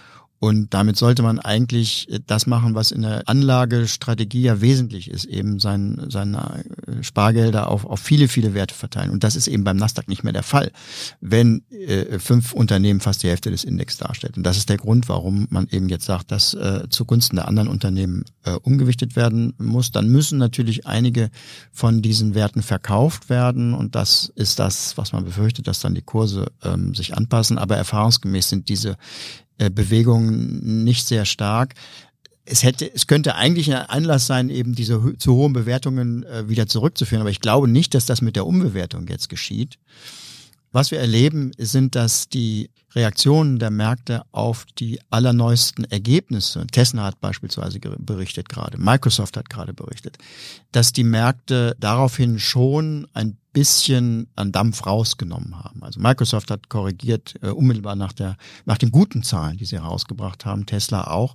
und 0.42 0.74
damit 0.74 0.96
sollte 0.96 1.22
man 1.22 1.38
eigentlich 1.38 2.10
äh, 2.10 2.18
das 2.26 2.48
machen, 2.48 2.74
was 2.74 2.90
in 2.90 3.02
der 3.02 3.28
Anlagestrategie 3.28 4.42
ja 4.42 4.60
wesentlich 4.60 5.08
ist, 5.08 5.24
eben 5.24 5.60
sein, 5.60 6.06
seine 6.08 6.64
äh, 6.88 7.04
Spargelder 7.04 7.68
auf, 7.68 7.84
auf 7.84 8.00
viele, 8.00 8.26
viele 8.26 8.52
Werte 8.52 8.74
verteilen. 8.74 9.10
Und 9.10 9.22
das 9.22 9.36
ist 9.36 9.46
eben 9.46 9.62
beim 9.62 9.76
Nasdaq 9.76 10.08
nicht 10.08 10.24
mehr 10.24 10.32
der 10.32 10.42
Fall, 10.42 10.72
wenn 11.20 11.62
äh, 11.70 12.18
fünf 12.18 12.54
Unternehmen 12.54 12.98
fast 12.98 13.22
die 13.22 13.28
Hälfte 13.28 13.52
des 13.52 13.62
Index 13.62 13.98
darstellt. 13.98 14.36
Und 14.36 14.42
das 14.42 14.56
ist 14.56 14.68
der 14.68 14.78
Grund, 14.78 15.08
warum 15.08 15.46
man 15.50 15.68
eben 15.70 15.88
jetzt 15.88 16.06
sagt, 16.06 16.32
dass 16.32 16.54
äh, 16.54 16.88
zugunsten 16.90 17.36
der 17.36 17.46
anderen 17.46 17.68
Unternehmen 17.68 18.24
äh, 18.42 18.50
umgewichtet 18.50 19.14
werden 19.14 19.54
muss. 19.58 19.92
Dann 19.92 20.08
müssen 20.08 20.38
natürlich 20.38 20.88
einige 20.88 21.30
von 21.70 22.02
diesen 22.02 22.34
Werten 22.34 22.62
verkauft 22.62 23.30
werden. 23.30 23.74
Und 23.74 23.94
das 23.94 24.32
ist 24.34 24.58
das, 24.58 24.98
was 24.98 25.12
man 25.12 25.24
befürchtet, 25.24 25.68
dass 25.68 25.78
dann 25.78 25.94
die 25.94 26.02
Kurse 26.02 26.46
ähm, 26.64 26.96
sich 26.96 27.16
anpassen. 27.16 27.58
Aber 27.58 27.76
erfahrungsgemäß 27.76 28.48
sind 28.48 28.68
diese 28.68 28.96
äh, 29.62 29.70
Bewegung 29.70 30.84
nicht 30.84 31.06
sehr 31.06 31.24
stark. 31.24 31.74
Es 32.44 32.64
hätte, 32.64 32.92
es 32.92 33.06
könnte 33.06 33.36
eigentlich 33.36 33.72
ein 33.72 33.86
Anlass 33.86 34.26
sein, 34.26 34.50
eben 34.50 34.74
diese 34.74 35.16
zu 35.16 35.34
hohen 35.34 35.52
Bewertungen 35.52 36.24
äh, 36.24 36.48
wieder 36.48 36.66
zurückzuführen. 36.66 37.20
Aber 37.20 37.30
ich 37.30 37.40
glaube 37.40 37.68
nicht, 37.68 37.94
dass 37.94 38.06
das 38.06 38.20
mit 38.20 38.34
der 38.34 38.46
Umbewertung 38.46 39.06
jetzt 39.06 39.28
geschieht. 39.28 39.78
Was 40.72 40.90
wir 40.90 40.98
erleben, 40.98 41.52
sind, 41.58 41.94
dass 41.94 42.28
die 42.28 42.70
Reaktionen 42.94 43.58
der 43.58 43.70
Märkte 43.70 44.22
auf 44.32 44.66
die 44.78 44.98
allerneuesten 45.10 45.84
Ergebnisse, 45.84 46.66
Tesla 46.66 47.04
hat 47.04 47.20
beispielsweise 47.20 47.78
berichtet 47.78 48.48
gerade, 48.48 48.78
Microsoft 48.78 49.36
hat 49.36 49.48
gerade 49.48 49.74
berichtet, 49.74 50.18
dass 50.72 50.92
die 50.92 51.04
Märkte 51.04 51.76
daraufhin 51.78 52.38
schon 52.38 53.06
ein 53.14 53.36
bisschen 53.52 54.28
an 54.36 54.52
Dampf 54.52 54.86
rausgenommen 54.86 55.62
haben. 55.62 55.82
Also 55.82 56.00
Microsoft 56.00 56.50
hat 56.50 56.68
korrigiert 56.68 57.34
äh, 57.42 57.48
unmittelbar 57.48 57.96
nach 57.96 58.12
der 58.12 58.36
nach 58.64 58.78
den 58.78 58.90
guten 58.90 59.22
Zahlen, 59.22 59.56
die 59.56 59.64
sie 59.64 59.76
herausgebracht 59.76 60.44
haben, 60.44 60.66
Tesla 60.66 61.08
auch. 61.08 61.34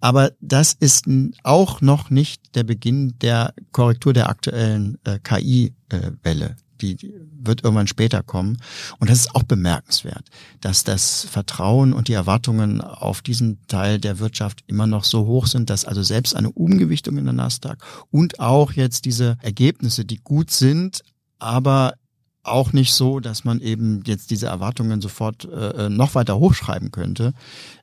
Aber 0.00 0.32
das 0.40 0.72
ist 0.72 1.06
auch 1.42 1.80
noch 1.82 2.08
nicht 2.08 2.54
der 2.56 2.64
Beginn 2.64 3.18
der 3.20 3.52
Korrektur 3.72 4.12
der 4.12 4.30
aktuellen 4.30 4.98
äh, 5.04 5.18
KI-Welle. 5.18 6.46
Äh, 6.46 6.54
die, 6.80 6.96
wird 7.42 7.64
irgendwann 7.64 7.86
später 7.86 8.22
kommen. 8.22 8.58
Und 8.98 9.10
das 9.10 9.20
ist 9.20 9.34
auch 9.34 9.42
bemerkenswert, 9.42 10.28
dass 10.60 10.84
das 10.84 11.26
Vertrauen 11.30 11.92
und 11.92 12.08
die 12.08 12.12
Erwartungen 12.12 12.80
auf 12.80 13.22
diesen 13.22 13.58
Teil 13.66 13.98
der 13.98 14.18
Wirtschaft 14.18 14.64
immer 14.66 14.86
noch 14.86 15.04
so 15.04 15.26
hoch 15.26 15.46
sind, 15.46 15.70
dass 15.70 15.84
also 15.84 16.02
selbst 16.02 16.34
eine 16.36 16.50
Umgewichtung 16.50 17.16
in 17.16 17.24
der 17.24 17.34
Nasdaq 17.34 17.78
und 18.10 18.40
auch 18.40 18.72
jetzt 18.72 19.04
diese 19.04 19.36
Ergebnisse, 19.42 20.04
die 20.04 20.18
gut 20.18 20.50
sind, 20.50 21.02
aber 21.40 21.94
auch 22.42 22.72
nicht 22.72 22.94
so, 22.94 23.20
dass 23.20 23.44
man 23.44 23.60
eben 23.60 24.02
jetzt 24.06 24.30
diese 24.30 24.46
Erwartungen 24.46 25.00
sofort 25.00 25.44
äh, 25.44 25.88
noch 25.88 26.14
weiter 26.14 26.38
hochschreiben 26.38 26.90
könnte, 26.90 27.34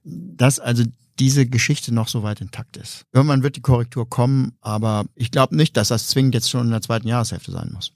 dass 0.03 0.59
also 0.59 0.83
diese 1.19 1.47
Geschichte 1.47 1.93
noch 1.93 2.07
so 2.07 2.23
weit 2.23 2.41
intakt 2.41 2.77
ist. 2.77 3.05
Irgendwann 3.11 3.43
wird 3.43 3.55
die 3.55 3.61
Korrektur 3.61 4.09
kommen, 4.09 4.53
aber 4.61 5.05
ich 5.15 5.31
glaube 5.31 5.55
nicht, 5.55 5.77
dass 5.77 5.87
das 5.87 6.07
zwingend 6.07 6.35
jetzt 6.35 6.49
schon 6.49 6.65
in 6.65 6.71
der 6.71 6.81
zweiten 6.81 7.07
Jahreshälfte 7.07 7.51
sein 7.51 7.71
muss. 7.73 7.91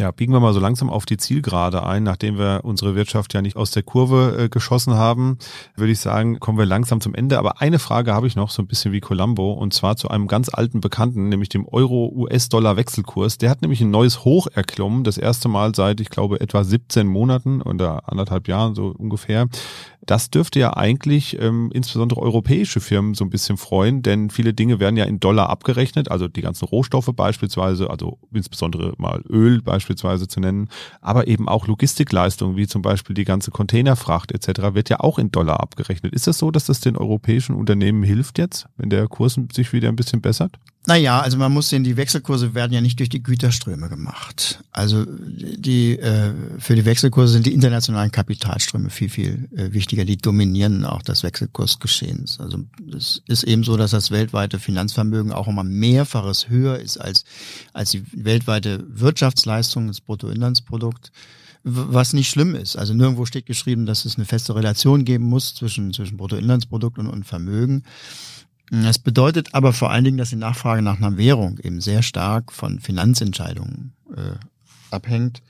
Ja, 0.00 0.12
biegen 0.12 0.32
wir 0.32 0.40
mal 0.40 0.54
so 0.54 0.60
langsam 0.60 0.88
auf 0.88 1.04
die 1.04 1.18
Zielgerade 1.18 1.84
ein. 1.84 2.04
Nachdem 2.04 2.38
wir 2.38 2.60
unsere 2.62 2.94
Wirtschaft 2.94 3.34
ja 3.34 3.42
nicht 3.42 3.56
aus 3.56 3.70
der 3.70 3.82
Kurve 3.82 4.34
äh, 4.44 4.48
geschossen 4.48 4.94
haben, 4.94 5.36
würde 5.76 5.92
ich 5.92 6.00
sagen, 6.00 6.40
kommen 6.40 6.56
wir 6.56 6.64
langsam 6.64 7.02
zum 7.02 7.14
Ende. 7.14 7.38
Aber 7.38 7.60
eine 7.60 7.78
Frage 7.78 8.14
habe 8.14 8.26
ich 8.26 8.34
noch, 8.34 8.48
so 8.48 8.62
ein 8.62 8.66
bisschen 8.66 8.92
wie 8.92 9.00
Columbo, 9.00 9.52
und 9.52 9.74
zwar 9.74 9.96
zu 9.96 10.08
einem 10.08 10.26
ganz 10.26 10.48
alten 10.50 10.80
Bekannten, 10.80 11.28
nämlich 11.28 11.50
dem 11.50 11.68
Euro-US-Dollar-Wechselkurs. 11.68 13.36
Der 13.36 13.50
hat 13.50 13.60
nämlich 13.60 13.82
ein 13.82 13.90
neues 13.90 14.24
Hoch 14.24 14.46
erklommen, 14.46 15.04
das 15.04 15.18
erste 15.18 15.50
Mal 15.50 15.74
seit, 15.74 16.00
ich 16.00 16.08
glaube, 16.08 16.40
etwa 16.40 16.64
17 16.64 17.06
Monaten 17.06 17.60
oder 17.60 18.10
anderthalb 18.10 18.48
Jahren 18.48 18.74
so 18.74 18.94
ungefähr. 18.96 19.48
Das 20.06 20.30
dürfte 20.30 20.58
ja 20.58 20.74
eigentlich 20.78 21.38
ähm, 21.38 21.70
insbesondere 21.74 22.22
europäische 22.22 22.80
Firmen 22.80 23.12
so 23.12 23.22
ein 23.22 23.28
bisschen 23.28 23.58
freuen, 23.58 24.00
denn 24.00 24.30
viele 24.30 24.54
Dinge 24.54 24.80
werden 24.80 24.96
ja 24.96 25.04
in 25.04 25.20
Dollar 25.20 25.50
abgerechnet, 25.50 26.10
also 26.10 26.26
die 26.26 26.40
ganzen 26.40 26.64
Rohstoffe 26.64 27.10
beispielsweise, 27.14 27.90
also 27.90 28.18
insbesondere 28.32 28.94
mal 28.96 29.22
Öl 29.28 29.60
beispielsweise 29.60 29.89
zu 29.96 30.40
nennen, 30.40 30.68
aber 31.00 31.26
eben 31.26 31.48
auch 31.48 31.66
Logistikleistungen 31.66 32.56
wie 32.56 32.66
zum 32.66 32.82
Beispiel 32.82 33.14
die 33.14 33.24
ganze 33.24 33.50
Containerfracht 33.50 34.32
etc. 34.32 34.74
wird 34.74 34.90
ja 34.90 35.00
auch 35.00 35.18
in 35.18 35.30
Dollar 35.30 35.60
abgerechnet. 35.60 36.12
Ist 36.12 36.26
das 36.26 36.38
so, 36.38 36.50
dass 36.50 36.66
das 36.66 36.80
den 36.80 36.96
europäischen 36.96 37.54
Unternehmen 37.54 38.02
hilft 38.02 38.38
jetzt, 38.38 38.66
wenn 38.76 38.90
der 38.90 39.06
Kurs 39.08 39.38
sich 39.52 39.72
wieder 39.72 39.88
ein 39.88 39.96
bisschen 39.96 40.20
bessert? 40.20 40.58
Naja, 40.86 41.20
also 41.20 41.36
man 41.36 41.52
muss 41.52 41.68
sehen, 41.68 41.84
die 41.84 41.98
Wechselkurse 41.98 42.54
werden 42.54 42.72
ja 42.72 42.80
nicht 42.80 42.98
durch 42.98 43.10
die 43.10 43.22
Güterströme 43.22 43.90
gemacht. 43.90 44.64
Also 44.72 45.04
die 45.06 45.98
äh, 45.98 46.32
für 46.58 46.74
die 46.74 46.86
Wechselkurse 46.86 47.34
sind 47.34 47.44
die 47.44 47.52
internationalen 47.52 48.10
Kapitalströme 48.10 48.88
viel, 48.88 49.10
viel 49.10 49.48
äh, 49.54 49.72
wichtiger. 49.74 50.06
Die 50.06 50.16
dominieren 50.16 50.86
auch 50.86 51.02
das 51.02 51.22
Wechselkursgeschehen. 51.22 52.24
Also 52.38 52.64
es 52.96 53.22
ist 53.26 53.42
eben 53.44 53.62
so, 53.62 53.76
dass 53.76 53.90
das 53.90 54.10
weltweite 54.10 54.58
Finanzvermögen 54.58 55.32
auch 55.32 55.48
immer 55.48 55.64
mehrfaches 55.64 56.48
höher 56.48 56.78
ist 56.78 56.96
als, 56.96 57.24
als 57.74 57.90
die 57.90 58.02
weltweite 58.12 58.82
Wirtschaftsleistung, 58.88 59.86
das 59.86 60.00
Bruttoinlandsprodukt 60.00 61.12
was 61.62 62.14
nicht 62.14 62.30
schlimm 62.30 62.54
ist. 62.54 62.76
Also 62.76 62.94
nirgendwo 62.94 63.26
steht 63.26 63.46
geschrieben, 63.46 63.84
dass 63.84 64.04
es 64.04 64.16
eine 64.16 64.24
feste 64.24 64.54
Relation 64.54 65.04
geben 65.04 65.24
muss 65.24 65.54
zwischen, 65.54 65.92
zwischen 65.92 66.16
Bruttoinlandsprodukt 66.16 66.98
und, 66.98 67.06
und 67.06 67.24
Vermögen. 67.24 67.84
Das 68.70 69.00
bedeutet 69.00 69.52
aber 69.52 69.72
vor 69.72 69.90
allen 69.90 70.04
Dingen, 70.04 70.18
dass 70.18 70.30
die 70.30 70.36
Nachfrage 70.36 70.80
nach 70.80 70.98
einer 70.98 71.16
Währung 71.16 71.58
eben 71.58 71.80
sehr 71.80 72.02
stark 72.02 72.52
von 72.52 72.78
Finanzentscheidungen 72.78 73.94
äh, 74.14 74.34
abhängt. 74.90 75.42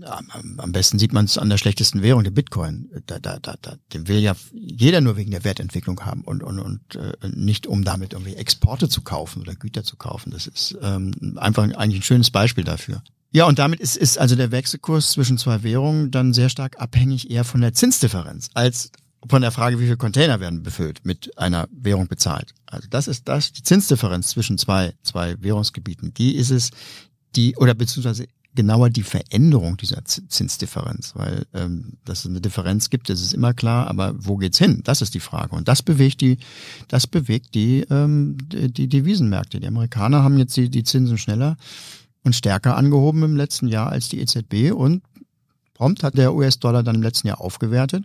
Am 0.00 0.72
besten 0.72 0.98
sieht 0.98 1.12
man 1.12 1.26
es 1.26 1.38
an 1.38 1.50
der 1.50 1.58
schlechtesten 1.58 2.02
Währung, 2.02 2.24
der 2.24 2.32
Bitcoin. 2.32 2.90
Da, 3.06 3.20
da, 3.20 3.38
da, 3.38 3.54
da, 3.60 3.76
den 3.92 4.08
will 4.08 4.18
ja 4.18 4.34
jeder 4.52 5.00
nur 5.00 5.16
wegen 5.16 5.30
der 5.30 5.44
Wertentwicklung 5.44 6.00
haben 6.00 6.22
und, 6.22 6.42
und, 6.42 6.58
und 6.58 6.96
äh, 6.96 7.12
nicht 7.28 7.68
um 7.68 7.84
damit 7.84 8.12
irgendwie 8.12 8.34
Exporte 8.34 8.88
zu 8.88 9.02
kaufen 9.02 9.42
oder 9.42 9.54
Güter 9.54 9.84
zu 9.84 9.96
kaufen. 9.96 10.32
Das 10.32 10.48
ist 10.48 10.76
ähm, 10.82 11.36
einfach 11.36 11.62
eigentlich 11.62 12.00
ein 12.00 12.02
schönes 12.02 12.30
Beispiel 12.30 12.64
dafür. 12.64 13.04
Ja, 13.30 13.46
und 13.46 13.58
damit 13.58 13.80
ist, 13.80 13.96
ist 13.96 14.18
also 14.18 14.34
der 14.34 14.50
Wechselkurs 14.50 15.12
zwischen 15.12 15.38
zwei 15.38 15.62
Währungen 15.62 16.10
dann 16.10 16.32
sehr 16.32 16.48
stark 16.48 16.80
abhängig 16.80 17.30
eher 17.30 17.44
von 17.44 17.60
der 17.60 17.72
Zinsdifferenz 17.72 18.48
als 18.54 18.90
von 19.28 19.42
der 19.42 19.50
Frage, 19.50 19.78
wie 19.78 19.84
viele 19.84 19.96
Container 19.96 20.40
werden 20.40 20.62
befüllt, 20.62 21.04
mit 21.04 21.36
einer 21.38 21.68
Währung 21.70 22.08
bezahlt. 22.08 22.54
Also 22.66 22.88
das 22.90 23.08
ist 23.08 23.28
das, 23.28 23.52
die 23.52 23.62
Zinsdifferenz 23.62 24.28
zwischen 24.28 24.58
zwei, 24.58 24.94
zwei 25.02 25.36
Währungsgebieten. 25.40 26.12
Die 26.14 26.36
ist 26.36 26.50
es, 26.50 26.70
die, 27.34 27.56
oder 27.56 27.74
beziehungsweise 27.74 28.26
genauer 28.54 28.90
die 28.90 29.02
Veränderung 29.02 29.76
dieser 29.76 30.04
Zinsdifferenz, 30.04 31.12
weil 31.16 31.44
ähm, 31.54 31.94
dass 32.04 32.20
es 32.20 32.26
eine 32.26 32.40
Differenz 32.40 32.88
gibt, 32.88 33.08
das 33.08 33.20
ist 33.20 33.34
immer 33.34 33.52
klar, 33.52 33.88
aber 33.88 34.14
wo 34.16 34.36
geht's 34.36 34.58
hin? 34.58 34.80
Das 34.84 35.02
ist 35.02 35.14
die 35.14 35.20
Frage. 35.20 35.56
Und 35.56 35.66
das 35.66 35.82
bewegt 35.82 36.20
die, 36.20 36.38
das 36.88 37.06
bewegt 37.06 37.54
die, 37.54 37.80
ähm, 37.90 38.38
die, 38.52 38.72
die 38.72 38.88
Devisenmärkte. 38.88 39.58
Die 39.58 39.66
Amerikaner 39.66 40.22
haben 40.22 40.38
jetzt 40.38 40.56
die, 40.56 40.68
die 40.68 40.84
Zinsen 40.84 41.18
schneller 41.18 41.56
und 42.22 42.36
stärker 42.36 42.76
angehoben 42.76 43.22
im 43.24 43.36
letzten 43.36 43.66
Jahr 43.66 43.90
als 43.90 44.08
die 44.08 44.20
EZB 44.20 44.72
und 44.72 45.02
prompt 45.74 46.04
hat 46.04 46.16
der 46.16 46.34
US-Dollar 46.34 46.84
dann 46.84 46.96
im 46.96 47.02
letzten 47.02 47.26
Jahr 47.26 47.40
aufgewertet. 47.40 48.04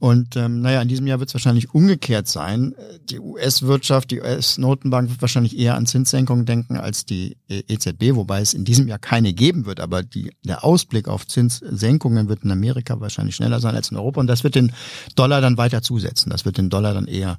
Und 0.00 0.34
ähm, 0.34 0.62
naja, 0.62 0.80
in 0.80 0.88
diesem 0.88 1.06
Jahr 1.06 1.20
wird 1.20 1.28
es 1.28 1.34
wahrscheinlich 1.34 1.74
umgekehrt 1.74 2.26
sein. 2.26 2.74
Die 3.10 3.20
US-Wirtschaft, 3.20 4.10
die 4.10 4.20
US-Notenbank 4.20 5.10
wird 5.10 5.20
wahrscheinlich 5.20 5.58
eher 5.58 5.74
an 5.76 5.84
Zinssenkungen 5.84 6.46
denken 6.46 6.78
als 6.78 7.04
die 7.04 7.36
EZB, 7.48 8.14
wobei 8.14 8.40
es 8.40 8.54
in 8.54 8.64
diesem 8.64 8.88
Jahr 8.88 8.98
keine 8.98 9.34
geben 9.34 9.66
wird. 9.66 9.78
Aber 9.78 10.02
die, 10.02 10.32
der 10.42 10.64
Ausblick 10.64 11.06
auf 11.06 11.26
Zinssenkungen 11.26 12.30
wird 12.30 12.44
in 12.44 12.50
Amerika 12.50 12.98
wahrscheinlich 12.98 13.36
schneller 13.36 13.60
sein 13.60 13.76
als 13.76 13.90
in 13.90 13.98
Europa. 13.98 14.20
Und 14.20 14.26
das 14.26 14.42
wird 14.42 14.54
den 14.54 14.72
Dollar 15.16 15.42
dann 15.42 15.58
weiter 15.58 15.82
zusetzen. 15.82 16.30
Das 16.30 16.46
wird 16.46 16.56
den 16.56 16.70
Dollar 16.70 16.94
dann 16.94 17.06
eher 17.06 17.38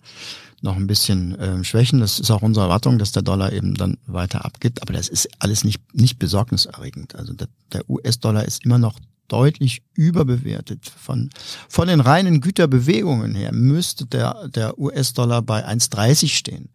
noch 0.61 0.75
ein 0.75 0.85
bisschen 0.85 1.37
äh, 1.39 1.63
schwächen. 1.63 1.99
Das 1.99 2.19
ist 2.19 2.29
auch 2.29 2.43
unsere 2.43 2.65
Erwartung, 2.65 2.99
dass 2.99 3.11
der 3.11 3.23
Dollar 3.23 3.51
eben 3.51 3.73
dann 3.73 3.97
weiter 4.05 4.45
abgibt. 4.45 4.83
Aber 4.83 4.93
das 4.93 5.09
ist 5.09 5.27
alles 5.39 5.63
nicht, 5.63 5.81
nicht 5.95 6.19
besorgniserregend. 6.19 7.15
Also 7.15 7.33
der, 7.33 7.47
der 7.73 7.89
US-Dollar 7.89 8.45
ist 8.45 8.63
immer 8.63 8.77
noch 8.77 8.99
deutlich 9.31 9.83
überbewertet. 9.93 10.91
Von, 10.97 11.29
von 11.69 11.87
den 11.87 12.01
reinen 12.01 12.41
Güterbewegungen 12.41 13.35
her 13.35 13.51
müsste 13.53 14.05
der, 14.05 14.47
der 14.49 14.77
US-Dollar 14.77 15.41
bei 15.41 15.65
1,30 15.65 16.29
stehen. 16.29 16.69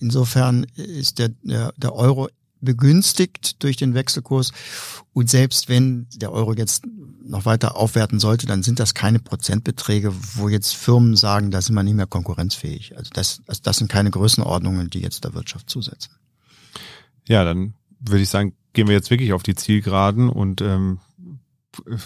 Insofern 0.00 0.64
ist 0.76 1.18
der, 1.18 1.30
der, 1.42 1.72
der 1.76 1.94
Euro 1.94 2.28
begünstigt 2.60 3.62
durch 3.62 3.76
den 3.76 3.94
Wechselkurs. 3.94 4.52
Und 5.12 5.30
selbst 5.30 5.68
wenn 5.68 6.06
der 6.14 6.32
Euro 6.32 6.54
jetzt 6.54 6.84
noch 7.22 7.44
weiter 7.44 7.76
aufwerten 7.76 8.18
sollte, 8.18 8.46
dann 8.46 8.62
sind 8.62 8.80
das 8.80 8.94
keine 8.94 9.18
Prozentbeträge, 9.18 10.12
wo 10.34 10.48
jetzt 10.48 10.74
Firmen 10.74 11.16
sagen, 11.16 11.50
da 11.50 11.60
sind 11.60 11.74
wir 11.74 11.82
nicht 11.82 11.94
mehr 11.94 12.06
konkurrenzfähig. 12.06 12.96
Also 12.96 13.10
das, 13.12 13.42
das 13.62 13.76
sind 13.76 13.90
keine 13.90 14.10
Größenordnungen, 14.10 14.90
die 14.90 15.00
jetzt 15.00 15.24
der 15.24 15.34
Wirtschaft 15.34 15.70
zusetzen. 15.70 16.12
Ja, 17.26 17.44
dann 17.44 17.74
würde 18.00 18.22
ich 18.22 18.28
sagen, 18.28 18.54
gehen 18.72 18.88
wir 18.88 18.94
jetzt 18.94 19.10
wirklich 19.10 19.32
auf 19.32 19.42
die 19.42 19.54
Zielgeraden 19.54 20.28
und 20.28 20.60
ähm, 20.60 20.98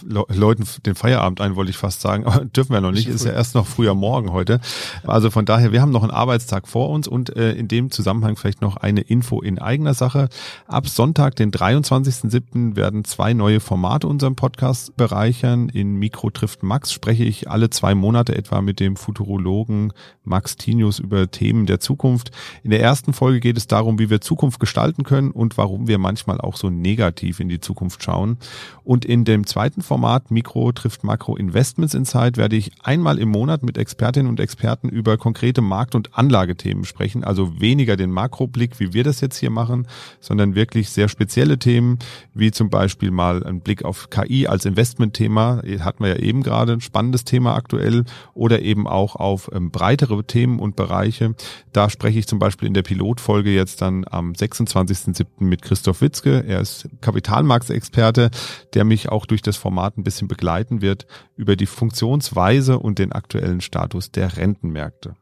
Leuten 0.02 0.64
den 0.86 0.94
Feierabend 0.94 1.40
ein, 1.40 1.56
wollte 1.56 1.70
ich 1.70 1.76
fast 1.76 2.00
sagen, 2.00 2.24
aber 2.26 2.44
dürfen 2.44 2.72
wir 2.72 2.80
noch 2.80 2.92
nicht, 2.92 3.08
ist 3.08 3.24
ja 3.24 3.32
erst 3.32 3.54
noch 3.54 3.66
früher 3.66 3.94
Morgen 3.94 4.32
heute. 4.32 4.60
Also 5.06 5.30
von 5.30 5.44
daher, 5.44 5.72
wir 5.72 5.80
haben 5.80 5.92
noch 5.92 6.02
einen 6.02 6.10
Arbeitstag 6.10 6.68
vor 6.68 6.90
uns 6.90 7.06
und 7.06 7.36
äh, 7.36 7.52
in 7.52 7.68
dem 7.68 7.90
Zusammenhang 7.90 8.36
vielleicht 8.36 8.60
noch 8.62 8.76
eine 8.76 9.00
Info 9.00 9.40
in 9.40 9.58
eigener 9.58 9.94
Sache. 9.94 10.28
Ab 10.66 10.88
Sonntag, 10.88 11.36
den 11.36 11.50
23.07. 11.50 12.76
werden 12.76 13.04
zwei 13.04 13.32
neue 13.32 13.60
Formate 13.60 14.06
unseren 14.06 14.36
Podcast 14.36 14.96
bereichern. 14.96 15.68
In 15.68 15.96
Mikro 15.96 16.30
trifft 16.30 16.62
Max 16.62 16.92
spreche 16.92 17.24
ich 17.24 17.50
alle 17.50 17.70
zwei 17.70 17.94
Monate 17.94 18.36
etwa 18.36 18.60
mit 18.60 18.80
dem 18.80 18.96
Futurologen 18.96 19.92
Max 20.24 20.56
Tinius 20.56 20.98
über 20.98 21.30
Themen 21.30 21.66
der 21.66 21.80
Zukunft. 21.80 22.30
In 22.62 22.70
der 22.70 22.80
ersten 22.80 23.12
Folge 23.12 23.40
geht 23.40 23.56
es 23.56 23.66
darum, 23.66 23.98
wie 23.98 24.10
wir 24.10 24.20
Zukunft 24.20 24.60
gestalten 24.60 25.04
können 25.04 25.30
und 25.30 25.56
warum 25.56 25.88
wir 25.88 25.98
manchmal 25.98 26.40
auch 26.40 26.56
so 26.56 26.70
negativ 26.70 27.40
in 27.40 27.48
die 27.48 27.60
Zukunft 27.60 28.02
schauen. 28.02 28.38
Und 28.84 29.04
in 29.04 29.24
dem 29.24 29.46
zweiten 29.46 29.57
Format 29.80 30.30
Mikro 30.30 30.70
trifft 30.70 31.02
Makro 31.02 31.34
Investments 31.34 31.92
Insight 31.92 32.36
werde 32.36 32.54
ich 32.54 32.70
einmal 32.84 33.18
im 33.18 33.28
Monat 33.28 33.64
mit 33.64 33.76
Expertinnen 33.76 34.30
und 34.30 34.38
Experten 34.38 34.88
über 34.88 35.16
konkrete 35.16 35.62
Markt- 35.62 35.96
und 35.96 36.16
Anlagethemen 36.16 36.84
sprechen. 36.84 37.24
Also 37.24 37.60
weniger 37.60 37.96
den 37.96 38.12
Makroblick, 38.12 38.78
wie 38.78 38.92
wir 38.92 39.02
das 39.02 39.20
jetzt 39.20 39.36
hier 39.36 39.50
machen, 39.50 39.88
sondern 40.20 40.54
wirklich 40.54 40.90
sehr 40.90 41.08
spezielle 41.08 41.58
Themen, 41.58 41.98
wie 42.34 42.52
zum 42.52 42.70
Beispiel 42.70 43.10
mal 43.10 43.42
ein 43.42 43.60
Blick 43.60 43.84
auf 43.84 44.10
KI 44.10 44.46
als 44.46 44.64
Investmentthema. 44.64 45.60
Hatten 45.80 46.04
wir 46.04 46.10
ja 46.10 46.22
eben 46.22 46.44
gerade 46.44 46.74
ein 46.74 46.80
spannendes 46.80 47.24
Thema 47.24 47.56
aktuell 47.56 48.04
oder 48.34 48.62
eben 48.62 48.86
auch 48.86 49.16
auf 49.16 49.50
ähm, 49.52 49.72
breitere 49.72 50.22
Themen 50.22 50.60
und 50.60 50.76
Bereiche. 50.76 51.34
Da 51.72 51.90
spreche 51.90 52.20
ich 52.20 52.28
zum 52.28 52.38
Beispiel 52.38 52.68
in 52.68 52.74
der 52.74 52.82
Pilotfolge 52.82 53.50
jetzt 53.50 53.82
dann 53.82 54.04
am 54.08 54.34
26.07. 54.34 55.26
mit 55.40 55.62
Christoph 55.62 56.00
Witzke. 56.00 56.44
Er 56.46 56.60
ist 56.60 56.88
Kapitalmarktexperte, 57.00 58.30
der 58.74 58.84
mich 58.84 59.08
auch 59.08 59.26
durch 59.26 59.42
das 59.48 59.56
Format 59.56 59.98
ein 59.98 60.04
bisschen 60.04 60.28
begleiten 60.28 60.80
wird 60.80 61.06
über 61.36 61.56
die 61.56 61.66
Funktionsweise 61.66 62.78
und 62.78 62.98
den 62.98 63.12
aktuellen 63.12 63.60
Status 63.60 64.12
der 64.12 64.36
Rentenmärkte. 64.36 65.16